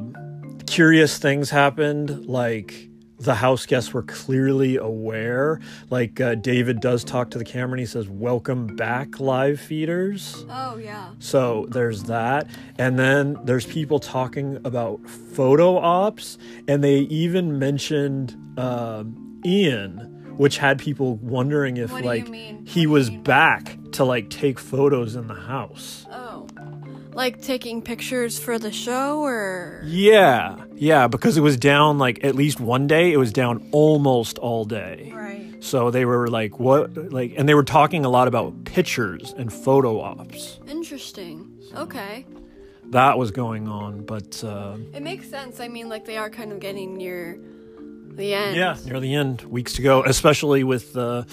curious 0.67 1.17
things 1.17 1.49
happened, 1.49 2.27
like 2.27 2.86
the 3.19 3.35
house 3.35 3.65
guests 3.65 3.93
were 3.93 4.03
clearly 4.03 4.77
aware. 4.77 5.59
Like 5.89 6.21
uh, 6.21 6.35
David 6.35 6.79
does 6.79 7.03
talk 7.03 7.31
to 7.31 7.37
the 7.37 7.45
camera 7.45 7.73
and 7.73 7.79
he 7.79 7.85
says, 7.85 8.07
"Welcome 8.07 8.75
back, 8.75 9.19
live 9.19 9.59
feeders." 9.59 10.45
Oh, 10.49 10.77
yeah. 10.77 11.09
So 11.19 11.67
there's 11.69 12.03
that, 12.03 12.47
and 12.77 12.97
then 12.99 13.37
there's 13.43 13.65
people 13.65 13.99
talking 13.99 14.59
about 14.63 15.07
photo 15.07 15.77
ops, 15.77 16.37
and 16.67 16.83
they 16.83 16.99
even 16.99 17.57
mentioned 17.59 18.35
um, 18.57 19.41
Ian, 19.45 20.35
which 20.37 20.57
had 20.57 20.79
people 20.79 21.15
wondering 21.15 21.77
if 21.77 21.91
What 21.91 22.05
like 22.05 22.29
mean? 22.29 22.57
What 22.57 22.67
he 22.67 22.85
was 22.87 23.09
back 23.09 23.77
to 23.93 24.03
like 24.03 24.29
take 24.29 24.59
photos 24.59 25.15
in 25.15 25.27
the 25.27 25.33
house. 25.33 26.05
Oh. 26.11 26.36
Like 27.17 27.41
taking 27.41 27.81
pictures 27.81 28.37
for 28.37 28.59
the 28.59 28.71
show 28.71 29.21
or. 29.23 29.81
Yeah, 29.85 30.63
yeah, 30.75 31.07
because 31.07 31.35
it 31.35 31.41
was 31.41 31.57
down 31.57 31.97
like 31.97 32.23
at 32.23 32.35
least 32.35 32.59
one 32.59 32.85
day, 32.85 33.11
it 33.11 33.17
was 33.17 33.33
down 33.33 33.67
almost 33.71 34.37
all 34.37 34.65
day. 34.65 35.11
Right. 35.13 35.63
So 35.63 35.89
they 35.89 36.05
were 36.05 36.27
like, 36.27 36.59
what? 36.59 37.11
Like, 37.11 37.33
and 37.35 37.49
they 37.49 37.55
were 37.55 37.63
talking 37.63 38.05
a 38.05 38.09
lot 38.09 38.27
about 38.27 38.63
pictures 38.65 39.33
and 39.35 39.51
photo 39.51 39.99
ops. 39.99 40.59
Interesting. 40.67 41.51
Okay. 41.75 42.25
that 42.91 43.17
was 43.17 43.31
going 43.31 43.67
on. 43.67 44.05
But 44.05 44.43
uh, 44.43 44.77
It 44.93 45.01
makes 45.01 45.27
sense. 45.29 45.59
I 45.59 45.67
mean, 45.67 45.89
like 45.89 46.05
they 46.05 46.17
are 46.17 46.29
kind 46.29 46.51
of 46.53 46.59
getting 46.59 46.95
near 46.95 47.39
the 48.09 48.33
end. 48.33 48.55
yeah, 48.55 48.77
near 48.85 48.99
the 48.99 49.13
end, 49.15 49.41
weeks 49.41 49.73
to 49.73 49.81
go, 49.81 50.03
especially 50.03 50.63
with 50.63 50.95
uh, 50.95 51.23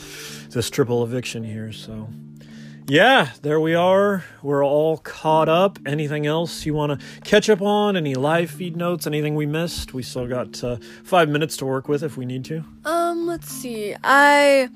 this 0.50 0.70
triple 0.70 1.04
eviction 1.04 1.44
here. 1.44 1.72
So, 1.72 2.08
yeah, 2.86 3.30
there 3.42 3.60
we 3.60 3.74
are. 3.74 4.24
We're 4.42 4.64
all 4.64 4.98
caught 4.98 5.48
up. 5.48 5.78
Anything 5.86 6.26
else 6.26 6.66
you 6.66 6.74
want 6.74 7.00
to 7.00 7.06
catch 7.22 7.48
up 7.48 7.62
on? 7.62 7.96
Any 7.96 8.14
live 8.14 8.50
feed 8.50 8.76
notes? 8.76 9.06
Anything 9.06 9.34
we 9.34 9.46
missed? 9.46 9.94
We 9.94 10.02
still 10.02 10.26
got 10.26 10.62
uh, 10.62 10.76
five 11.02 11.28
minutes 11.28 11.56
to 11.58 11.66
work 11.66 11.88
with 11.88 12.02
if 12.02 12.16
we 12.16 12.26
need 12.26 12.44
to. 12.46 12.64
Um, 12.84 13.26
let's 13.26 13.48
see. 13.48 13.94
I 14.04 14.68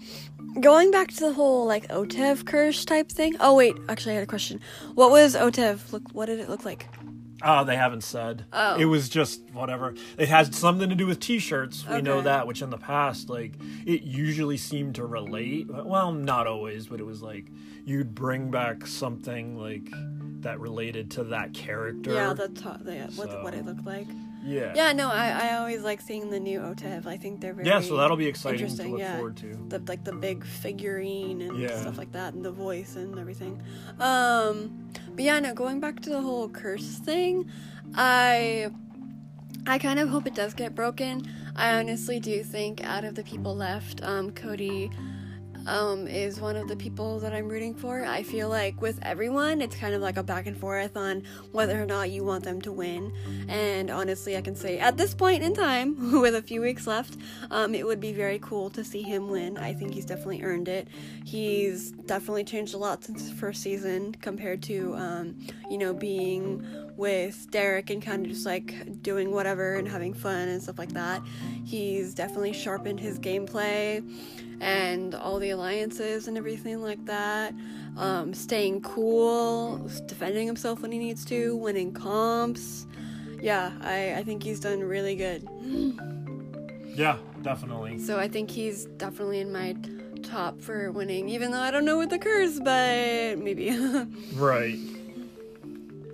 going 0.60 0.90
back 0.90 1.08
to 1.08 1.20
the 1.20 1.32
whole 1.32 1.66
like 1.66 1.88
Otev 1.88 2.46
curse 2.46 2.84
type 2.84 3.10
thing. 3.10 3.36
Oh 3.40 3.54
wait, 3.54 3.76
actually 3.88 4.12
I 4.12 4.14
had 4.16 4.24
a 4.24 4.26
question. 4.26 4.60
What 4.94 5.10
was 5.10 5.36
Otev 5.36 5.92
look 5.92 6.02
what 6.12 6.26
did 6.26 6.40
it 6.40 6.48
look 6.48 6.64
like? 6.64 6.88
Oh, 7.42 7.64
they 7.64 7.76
haven't 7.76 8.02
said. 8.02 8.46
Oh. 8.52 8.76
It 8.76 8.86
was 8.86 9.08
just 9.08 9.42
whatever. 9.52 9.94
It 10.18 10.28
has 10.28 10.56
something 10.56 10.88
to 10.88 10.94
do 10.96 11.06
with 11.06 11.20
t-shirts. 11.20 11.86
We 11.88 12.02
know 12.02 12.20
that, 12.22 12.46
which 12.46 12.62
in 12.62 12.70
the 12.70 12.78
past, 12.78 13.28
like, 13.30 13.54
it 13.86 14.02
usually 14.02 14.56
seemed 14.56 14.96
to 14.96 15.06
relate. 15.06 15.68
Well, 15.70 16.10
not 16.12 16.46
always, 16.48 16.88
but 16.88 16.98
it 17.00 17.04
was 17.06 17.22
like 17.22 17.46
you'd 17.84 18.14
bring 18.14 18.50
back 18.50 18.86
something 18.86 19.56
like 19.56 19.88
that 20.42 20.58
related 20.60 21.10
to 21.12 21.24
that 21.24 21.54
character. 21.54 22.12
Yeah, 22.12 22.32
the 22.32 22.48
top 22.48 22.82
the, 22.84 22.96
what 23.16 23.30
So- 23.30 23.42
what 23.42 23.54
it 23.54 23.64
looked 23.64 23.86
like. 23.86 24.06
yeah. 24.44 24.72
Yeah, 24.74 24.92
no, 24.92 25.08
I, 25.08 25.28
I 25.50 25.56
always 25.58 25.82
like 25.82 26.00
seeing 26.00 26.30
the 26.30 26.38
new 26.40 26.60
Otev. 26.60 27.06
I 27.06 27.16
think 27.16 27.40
they're 27.40 27.54
very 27.54 27.66
Yeah, 27.66 27.80
so 27.80 27.96
that'll 27.96 28.16
be 28.16 28.26
exciting 28.26 28.58
to 28.58 28.64
interesting, 28.64 28.92
look 28.92 29.00
yeah. 29.00 29.16
forward 29.16 29.36
to. 29.38 29.56
the 29.68 29.78
like 29.86 30.04
the 30.04 30.12
big 30.12 30.44
figurine 30.44 31.40
and 31.42 31.58
Yeah. 31.58 31.80
stuff 31.80 31.98
like 31.98 32.12
that 32.12 32.34
and 32.34 32.44
the 32.44 32.52
voice 32.52 32.96
and 32.96 33.18
everything. 33.18 33.62
Um 34.00 34.90
but 35.18 35.24
yeah, 35.24 35.40
no, 35.40 35.52
going 35.52 35.80
back 35.80 35.98
to 36.02 36.10
the 36.10 36.20
whole 36.20 36.48
curse 36.48 37.00
thing, 37.00 37.50
I 37.96 38.70
I 39.66 39.80
kind 39.80 39.98
of 39.98 40.08
hope 40.10 40.28
it 40.28 40.34
does 40.36 40.54
get 40.54 40.76
broken. 40.76 41.28
I 41.56 41.72
honestly 41.76 42.20
do 42.20 42.44
think 42.44 42.84
out 42.84 43.02
of 43.02 43.16
the 43.16 43.24
people 43.24 43.56
left, 43.56 44.00
um 44.04 44.30
Cody 44.30 44.92
um, 45.68 46.08
is 46.08 46.40
one 46.40 46.56
of 46.56 46.66
the 46.66 46.76
people 46.76 47.20
that 47.20 47.34
I'm 47.34 47.46
rooting 47.46 47.74
for. 47.74 48.04
I 48.04 48.22
feel 48.22 48.48
like 48.48 48.80
with 48.80 48.98
everyone, 49.02 49.60
it's 49.60 49.76
kind 49.76 49.94
of 49.94 50.00
like 50.00 50.16
a 50.16 50.22
back 50.22 50.46
and 50.46 50.56
forth 50.56 50.96
on 50.96 51.22
whether 51.52 51.80
or 51.80 51.84
not 51.84 52.10
you 52.10 52.24
want 52.24 52.44
them 52.44 52.60
to 52.62 52.72
win. 52.72 53.12
And 53.48 53.90
honestly, 53.90 54.36
I 54.36 54.40
can 54.40 54.56
say 54.56 54.78
at 54.78 54.96
this 54.96 55.14
point 55.14 55.42
in 55.42 55.54
time, 55.54 56.20
with 56.20 56.34
a 56.34 56.42
few 56.42 56.62
weeks 56.62 56.86
left, 56.86 57.18
um, 57.50 57.74
it 57.74 57.86
would 57.86 58.00
be 58.00 58.12
very 58.12 58.38
cool 58.38 58.70
to 58.70 58.82
see 58.82 59.02
him 59.02 59.28
win. 59.28 59.58
I 59.58 59.74
think 59.74 59.92
he's 59.92 60.06
definitely 60.06 60.42
earned 60.42 60.68
it. 60.68 60.88
He's 61.24 61.92
definitely 61.92 62.44
changed 62.44 62.74
a 62.74 62.78
lot 62.78 63.04
since 63.04 63.28
his 63.28 63.38
first 63.38 63.62
season 63.62 64.14
compared 64.14 64.62
to, 64.64 64.94
um, 64.96 65.36
you 65.70 65.76
know, 65.76 65.92
being 65.92 66.66
with 66.96 67.48
Derrick 67.50 67.90
and 67.90 68.02
kind 68.02 68.24
of 68.24 68.32
just 68.32 68.46
like 68.46 69.02
doing 69.02 69.30
whatever 69.30 69.74
and 69.74 69.86
having 69.86 70.14
fun 70.14 70.48
and 70.48 70.62
stuff 70.62 70.78
like 70.78 70.92
that. 70.94 71.22
He's 71.64 72.14
definitely 72.14 72.54
sharpened 72.54 73.00
his 73.00 73.18
gameplay 73.18 74.02
and 74.60 75.14
all 75.14 75.38
the 75.38 75.50
alliances 75.50 76.28
and 76.28 76.36
everything 76.36 76.82
like 76.82 77.04
that. 77.06 77.54
Um, 77.96 78.32
staying 78.32 78.82
cool, 78.82 79.78
defending 80.06 80.46
himself 80.46 80.80
when 80.82 80.92
he 80.92 80.98
needs 80.98 81.24
to, 81.26 81.56
winning 81.56 81.92
comps. 81.92 82.86
Yeah, 83.40 83.72
I, 83.80 84.14
I 84.14 84.22
think 84.22 84.42
he's 84.42 84.60
done 84.60 84.80
really 84.80 85.16
good. 85.16 85.48
Yeah, 86.94 87.18
definitely. 87.42 88.00
So 88.00 88.18
I 88.18 88.26
think 88.26 88.50
he's 88.50 88.86
definitely 88.96 89.38
in 89.38 89.52
my 89.52 89.76
top 90.24 90.60
for 90.60 90.90
winning, 90.90 91.28
even 91.28 91.52
though 91.52 91.60
I 91.60 91.70
don't 91.70 91.84
know 91.84 91.96
what 91.96 92.10
the 92.10 92.18
curse, 92.18 92.58
but 92.58 93.38
maybe. 93.38 93.70
Right. 94.34 94.76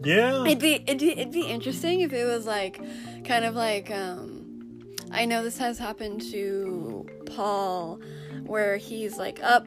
Yeah. 0.02 0.44
It'd 0.44 0.58
be 0.58 0.74
it'd 0.74 0.98
be 0.98 1.12
it'd 1.12 1.32
be 1.32 1.46
interesting 1.46 2.00
if 2.02 2.12
it 2.12 2.26
was 2.26 2.44
like 2.44 2.78
kind 3.24 3.46
of 3.46 3.54
like 3.54 3.90
um 3.90 4.94
I 5.10 5.24
know 5.24 5.42
this 5.42 5.56
has 5.56 5.78
happened 5.78 6.20
to 6.32 7.06
Paul 7.34 8.00
where 8.46 8.76
he's 8.76 9.18
like 9.18 9.42
up 9.42 9.66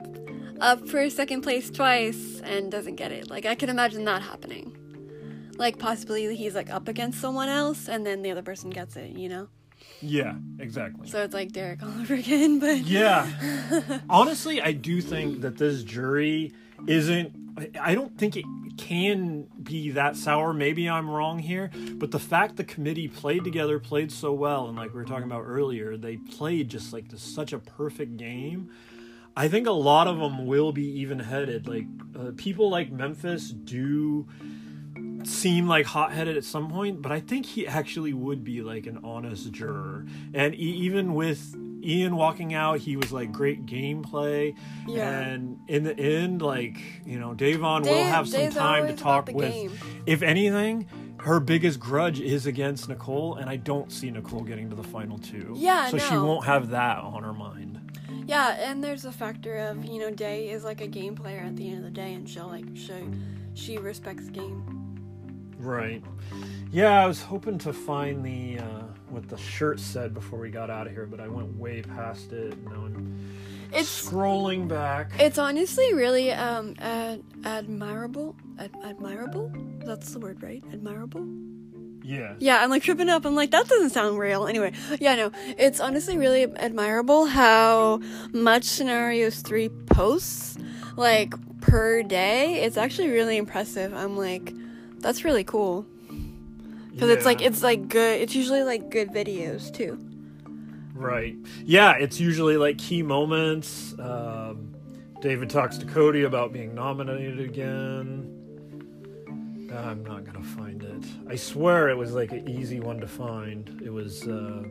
up 0.60 0.88
for 0.90 1.10
second 1.10 1.42
place 1.42 1.70
twice 1.70 2.42
and 2.44 2.72
doesn't 2.72 2.96
get 2.96 3.12
it. 3.12 3.30
Like 3.30 3.46
I 3.46 3.56
can 3.56 3.70
imagine 3.70 4.06
that 4.06 4.22
happening. 4.22 4.76
Like 5.58 5.80
possibly 5.80 6.36
he's 6.36 6.56
like 6.56 6.70
up 6.70 6.88
against 6.88 7.20
someone 7.20 7.50
else 7.50 7.88
and 7.88 8.06
then 8.06 8.22
the 8.22 8.32
other 8.32 8.44
person 8.44 8.70
gets 8.70 8.96
it, 8.96 9.12
you 9.18 9.30
know? 9.30 9.48
Yeah, 10.02 10.36
exactly. 10.60 11.08
So 11.08 11.24
it's 11.24 11.34
like 11.34 11.52
Derrick 11.52 11.82
all 11.82 11.90
over 11.90 12.14
again, 12.14 12.60
but 12.60 12.78
Yeah. 12.80 13.28
Honestly, 14.10 14.62
I 14.62 14.72
do 14.72 15.02
think 15.02 15.42
that 15.42 15.58
this 15.58 15.84
jury 15.84 16.54
isn't. 16.86 17.34
I- 17.80 17.96
don't 17.96 18.16
think 18.18 18.36
it 18.38 18.46
can 18.78 19.48
be 19.64 19.90
that 19.92 20.16
sour. 20.16 20.54
Maybe 20.54 20.88
I'm 20.88 21.10
wrong 21.10 21.40
here, 21.40 21.72
but 21.94 22.12
the 22.12 22.20
fact 22.20 22.56
the 22.56 22.64
committee 22.64 23.08
played 23.08 23.44
together, 23.44 23.80
played 23.80 24.12
so 24.12 24.32
well, 24.32 24.68
and 24.68 24.78
like 24.78 24.94
we 24.94 25.00
were 25.00 25.06
talking 25.06 25.24
about 25.26 25.44
earlier, 25.46 25.98
they 25.98 26.18
played 26.18 26.70
just 26.70 26.94
like 26.94 27.10
this, 27.10 27.22
such 27.22 27.54
a 27.54 27.58
perfect 27.60 28.18
game. 28.18 28.70
I 29.36 29.48
think 29.48 29.68
a 29.68 29.72
lot 29.72 30.08
of 30.08 30.18
them 30.20 30.46
will 30.46 30.72
be 30.72 30.86
even 31.00 31.20
headed. 31.20 31.68
Like 31.68 31.86
uh, 32.18 32.32
people 32.38 32.70
like 32.70 32.92
Memphis 32.92 33.50
do 33.50 34.28
seem 35.24 35.68
like 35.68 35.86
hot-headed 35.86 36.38
at 36.38 36.44
some 36.44 36.70
point, 36.70 37.02
but 37.02 37.12
I 37.12 37.20
think 37.20 37.46
he 37.46 37.68
actually 37.68 38.14
would 38.14 38.44
be 38.44 38.62
like 38.62 38.86
an 38.88 39.00
honest 39.04 39.52
juror. 39.52 40.06
And 40.34 40.56
even 40.56 41.14
with 41.14 41.56
Ian 41.88 42.16
walking 42.16 42.54
out, 42.54 42.80
he 42.80 42.98
was 42.98 43.12
like 43.12 43.32
great 43.32 43.66
gameplay. 43.66 44.56
Yeah. 44.88 45.10
And 45.10 45.60
in 45.68 45.84
the 45.84 45.98
end, 45.98 46.42
like 46.42 46.78
you 47.06 47.20
know, 47.20 47.34
Da'Vonne 47.34 47.84
will 47.84 48.04
have 48.04 48.28
some 48.28 48.42
Dave's 48.42 48.56
time 48.56 48.88
to 48.88 48.94
talk 48.94 49.28
with. 49.28 49.52
game. 49.52 49.72
If 50.06 50.22
anything. 50.22 50.88
Her 51.20 51.40
biggest 51.40 51.80
grudge 51.80 52.22
is 52.22 52.46
against 52.46 52.88
Nicole, 52.88 53.36
and 53.36 53.50
I 53.50 53.56
don't 53.56 53.92
see 53.92 54.12
Nicole 54.12 54.42
getting 54.42 54.70
to 54.70 54.76
the 54.76 54.84
final 54.84 55.18
two. 55.18 55.52
Yeah, 55.58 55.90
so 55.90 55.98
she 55.98 56.16
won't 56.16 56.46
have 56.46 56.70
that 56.70 57.00
on 57.00 57.24
her 57.24 57.34
mind. 57.34 57.78
Yeah, 58.28 58.50
and 58.60 58.84
there's 58.84 59.06
a 59.06 59.12
factor 59.12 59.56
of, 59.58 59.86
you 59.86 60.00
know, 60.00 60.12
Day 60.12 60.50
is 60.50 60.64
like 60.64 60.82
a 60.82 60.88
game 60.88 61.16
player 61.16 61.40
at 61.40 61.56
the 61.56 61.70
end 61.70 61.80
of 61.80 61.84
the 61.86 61.92
day 61.92 62.14
and 62.14 62.30
she'll 62.30 62.48
like 62.48 62.66
show 62.76 63.02
she 63.54 63.78
respects 63.78 64.30
game. 64.30 64.64
Right. 65.58 66.04
Yeah, 66.78 67.04
I 67.04 67.08
was 67.08 67.24
hoping 67.24 67.58
to 67.60 67.74
find 67.74 68.24
the 68.24 68.60
uh, 68.60 68.84
what 69.10 69.28
the 69.28 69.38
shirt 69.38 69.80
said 69.80 70.14
before 70.14 70.38
we 70.38 70.52
got 70.52 70.70
out 70.70 70.86
of 70.86 70.94
here, 70.94 71.08
but 71.08 71.20
I 71.20 71.28
went 71.28 71.58
way 71.58 71.82
past 71.82 72.32
it. 72.32 72.56
Now 72.66 72.86
I'm 72.86 73.18
It's 73.74 73.90
scrolling 73.90 74.68
back. 74.68 75.10
It's 75.18 75.40
honestly 75.40 75.92
really 75.96 76.32
um 76.32 76.76
ad- 76.78 77.24
admirable. 77.44 78.36
Ad- 78.60 78.78
admirable? 78.84 79.52
That's 79.88 80.14
the 80.14 80.20
word, 80.20 80.44
right? 80.44 80.64
Admirable? 80.72 81.26
yeah. 82.04 82.36
Yeah, 82.38 82.62
I'm 82.64 82.70
like 82.70 82.84
tripping 82.84 83.10
up. 83.10 83.26
I'm 83.26 83.34
like, 83.34 83.50
that 83.50 83.68
doesn't 83.68 83.90
sound 83.90 84.20
real. 84.20 84.46
Anyway, 84.46 84.72
yeah, 85.00 85.16
no, 85.16 85.32
it's 85.58 85.80
honestly 85.80 86.16
really 86.16 86.44
admirable 86.44 87.26
how 87.26 88.02
much 88.34 88.66
Scenarios 88.66 89.42
3 89.42 89.70
posts, 89.88 90.60
like, 90.96 91.34
per 91.60 92.04
day. 92.04 92.62
It's 92.62 92.78
actually 92.78 93.10
really 93.10 93.38
impressive. 93.38 93.96
I'm 93.96 94.16
like, 94.16 94.54
that's 95.00 95.26
really 95.26 95.44
cool. 95.44 95.88
Because 96.98 97.12
it's 97.12 97.26
like, 97.26 97.42
it's 97.44 97.62
like 97.62 97.90
good, 97.90 98.22
it's 98.22 98.34
usually 98.34 98.64
like 98.64 98.90
good 98.90 99.10
videos 99.10 99.72
too. 99.72 100.00
right. 100.96 101.36
Yeah, 101.64 101.92
it's 101.94 102.20
usually 102.20 102.58
like 102.58 102.80
key 102.80 103.04
moments. 103.04 103.94
Um, 104.00 104.74
David 105.22 105.50
talks 105.52 105.78
to 105.78 105.86
Cody 105.86 106.24
about 106.24 106.52
being 106.52 106.74
nominated 106.74 107.40
again. 107.40 108.34
I'm 109.72 110.04
not 110.04 110.24
gonna 110.24 110.42
find 110.44 110.82
it. 110.82 111.06
I 111.30 111.36
swear 111.36 111.90
it 111.90 111.98
was 111.98 112.14
like 112.14 112.32
an 112.32 112.50
easy 112.50 112.80
one 112.80 113.00
to 113.00 113.08
find. 113.08 113.80
It 113.86 113.92
was. 113.92 114.28
Uh, 114.28 114.64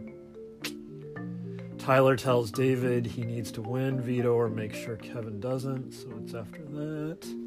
Tyler 1.78 2.16
tells 2.16 2.50
David 2.50 3.06
he 3.06 3.22
needs 3.22 3.52
to 3.52 3.62
win 3.62 4.00
veto 4.00 4.32
or 4.32 4.48
make 4.48 4.74
sure 4.74 4.96
Kevin 4.96 5.38
doesn't, 5.38 5.92
so 5.92 6.08
it's 6.24 6.34
after 6.34 6.62
that. 6.64 7.45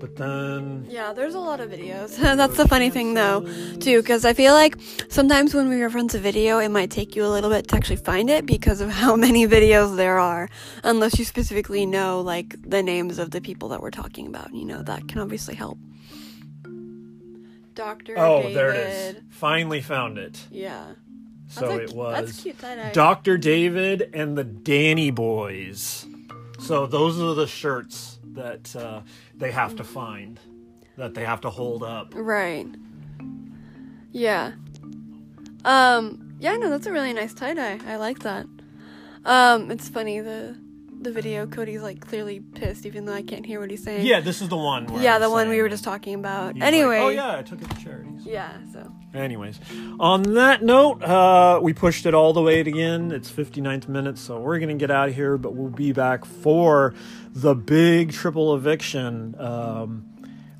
But 0.00 0.16
then 0.16 0.86
Yeah, 0.88 1.12
there's 1.12 1.34
a 1.34 1.38
lot 1.38 1.60
of 1.60 1.70
videos. 1.70 2.16
That's 2.20 2.56
the 2.56 2.66
funny 2.66 2.88
thing, 2.88 3.12
though, 3.12 3.42
too, 3.80 4.00
because 4.00 4.24
I 4.24 4.32
feel 4.32 4.54
like 4.54 4.76
sometimes 5.10 5.54
when 5.54 5.68
we 5.68 5.80
reference 5.80 6.14
a 6.14 6.18
video, 6.18 6.58
it 6.58 6.70
might 6.70 6.90
take 6.90 7.14
you 7.14 7.24
a 7.24 7.28
little 7.28 7.50
bit 7.50 7.68
to 7.68 7.76
actually 7.76 7.96
find 7.96 8.30
it 8.30 8.46
because 8.46 8.80
of 8.80 8.90
how 9.02 9.14
many 9.14 9.46
videos 9.46 9.96
there 9.96 10.18
are, 10.18 10.48
unless 10.82 11.18
you 11.18 11.26
specifically 11.26 11.84
know 11.84 12.22
like 12.22 12.56
the 12.68 12.82
names 12.82 13.18
of 13.18 13.30
the 13.30 13.42
people 13.42 13.68
that 13.68 13.82
we're 13.82 13.90
talking 13.90 14.26
about. 14.26 14.54
You 14.54 14.64
know, 14.64 14.82
that 14.82 15.06
can 15.06 15.20
obviously 15.20 15.54
help. 15.54 15.78
Doctor. 17.74 18.14
Oh, 18.16 18.42
David. 18.42 18.56
there 18.56 18.70
it 18.72 19.16
is. 19.16 19.22
Finally 19.28 19.82
found 19.82 20.16
it. 20.16 20.46
Yeah. 20.50 20.92
So 21.48 21.78
it 21.78 21.92
was 21.92 22.14
That's 22.14 22.42
cute. 22.42 22.92
Dr. 22.92 23.36
David 23.36 24.10
and 24.14 24.38
the 24.38 24.44
Danny 24.44 25.10
Boys. 25.10 26.06
So 26.58 26.86
those 26.86 27.20
are 27.20 27.34
the 27.34 27.46
shirts 27.46 28.19
that 28.34 28.74
uh, 28.76 29.00
they 29.34 29.50
have 29.50 29.76
to 29.76 29.84
find, 29.84 30.40
that 30.96 31.14
they 31.14 31.24
have 31.24 31.40
to 31.42 31.50
hold 31.50 31.82
up. 31.82 32.12
Right. 32.14 32.66
Yeah. 34.12 34.52
Um. 35.64 36.36
Yeah. 36.40 36.56
No, 36.56 36.70
that's 36.70 36.86
a 36.86 36.92
really 36.92 37.12
nice 37.12 37.34
tie 37.34 37.54
dye. 37.54 37.78
I 37.86 37.96
like 37.96 38.20
that. 38.20 38.46
Um. 39.24 39.70
It's 39.70 39.88
funny 39.88 40.20
the 40.20 40.56
the 41.00 41.10
video, 41.10 41.46
Cody's 41.46 41.82
like 41.82 42.00
clearly 42.00 42.40
pissed, 42.40 42.84
even 42.84 43.06
though 43.06 43.14
I 43.14 43.22
can't 43.22 43.46
hear 43.46 43.60
what 43.60 43.70
he's 43.70 43.82
saying. 43.82 44.04
Yeah, 44.06 44.20
this 44.20 44.42
is 44.42 44.48
the 44.48 44.56
one. 44.56 44.86
Where 44.86 45.02
yeah, 45.02 45.18
the 45.18 45.30
one 45.30 45.48
we 45.48 45.62
were 45.62 45.68
just 45.68 45.84
talking 45.84 46.14
about. 46.14 46.54
he 46.54 46.60
was 46.60 46.62
like, 46.62 46.74
Anyway. 46.74 46.98
oh 46.98 47.08
yeah, 47.08 47.38
I 47.38 47.42
took 47.42 47.62
it 47.62 47.70
to 47.70 47.76
charities. 47.82 48.24
Yeah. 48.24 48.58
So. 48.72 48.92
Anyways, 49.12 49.58
on 49.98 50.22
that 50.34 50.62
note, 50.62 51.02
uh, 51.02 51.58
we 51.60 51.72
pushed 51.72 52.06
it 52.06 52.14
all 52.14 52.32
the 52.32 52.42
way 52.42 52.60
again. 52.60 53.10
It's 53.10 53.30
59th 53.30 53.88
minute, 53.88 54.18
so 54.18 54.38
we're 54.38 54.60
gonna 54.60 54.76
get 54.76 54.90
out 54.90 55.08
of 55.08 55.14
here. 55.16 55.36
But 55.36 55.54
we'll 55.54 55.70
be 55.70 55.92
back 55.92 56.24
for 56.24 56.94
the 57.32 57.56
big 57.56 58.12
triple 58.12 58.54
eviction. 58.54 59.34
Um, 59.38 60.06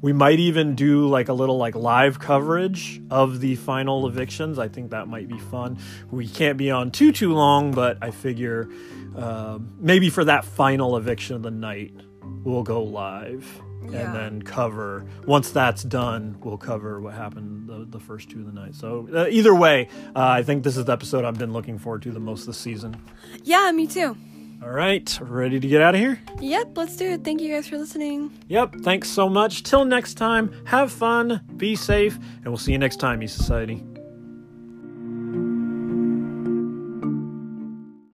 we 0.03 0.13
might 0.13 0.41
even 0.41 0.75
do 0.75 1.07
like 1.07 1.29
a 1.29 1.33
little 1.33 1.59
like 1.59 1.77
live 1.77 2.19
coverage 2.19 3.01
of 3.09 3.41
the 3.41 3.55
final 3.55 4.09
evictions. 4.09 4.59
I 4.59 4.67
think 4.67 4.91
that 4.91 5.07
might 5.07 5.29
be 5.29 5.39
fun. 5.39 5.79
We 6.11 6.27
can't 6.27 6.59
be 6.59 6.73
on 6.73 6.91
too 6.91 7.13
too 7.13 7.33
long, 7.35 7.71
but 7.73 7.99
I 8.03 8.11
figure 8.11 8.69
um 9.15 9.75
maybe 9.79 10.11
for 10.11 10.25
that 10.25 10.45
final 10.45 10.97
eviction 10.97 11.37
of 11.37 11.43
the 11.43 11.51
night, 11.53 11.95
we'll 12.43 12.65
go 12.65 12.83
live 12.83 13.61
Yeah. 13.89 14.01
and 14.01 14.15
then 14.15 14.43
cover. 14.43 15.07
Once 15.27 15.51
that's 15.51 15.83
done, 15.83 16.37
we'll 16.43 16.59
cover 16.59 17.01
what 17.01 17.15
happened 17.15 17.69
the, 17.69 17.87
the 17.89 18.01
first 18.01 18.29
two 18.31 18.41
of 18.41 18.47
the 18.47 18.53
night. 18.53 18.75
So 18.75 19.09
uh, 19.15 19.27
either 19.31 19.55
way, 19.55 19.89
uh, 20.15 20.21
I 20.27 20.43
think 20.43 20.65
this 20.65 20.77
is 20.77 20.85
the 20.85 20.93
episode 20.93 21.25
I've 21.25 21.39
been 21.39 21.53
looking 21.53 21.79
forward 21.79 22.03
to 22.03 22.11
the 22.13 22.21
most 22.21 22.47
this 22.47 22.59
season. 22.59 22.97
Yeah, 23.43 23.71
me 23.73 23.87
too. 23.87 24.17
All 24.63 24.69
right, 24.69 25.19
ready 25.23 25.59
to 25.59 25.67
get 25.67 25.81
out 25.81 25.95
of 25.95 26.01
here? 26.01 26.21
Yep, 26.39 26.77
let's 26.77 26.95
do 26.97 27.07
it. 27.13 27.25
Thank 27.25 27.41
you 27.41 27.49
guys 27.55 27.67
for 27.67 27.79
listening. 27.79 28.31
Yep, 28.49 28.77
thanks 28.83 29.09
so 29.09 29.27
much. 29.27 29.63
Till 29.63 29.87
next 29.87 30.15
time, 30.15 30.53
have 30.67 30.93
fun, 30.93 31.41
be 31.57 31.75
safe, 31.75 32.17
and 32.17 32.47
we'll 32.49 32.59
see 32.59 32.73
you 32.73 32.79
next 32.79 32.97
time, 32.97 33.23
E 33.23 33.27
Society. 33.27 33.83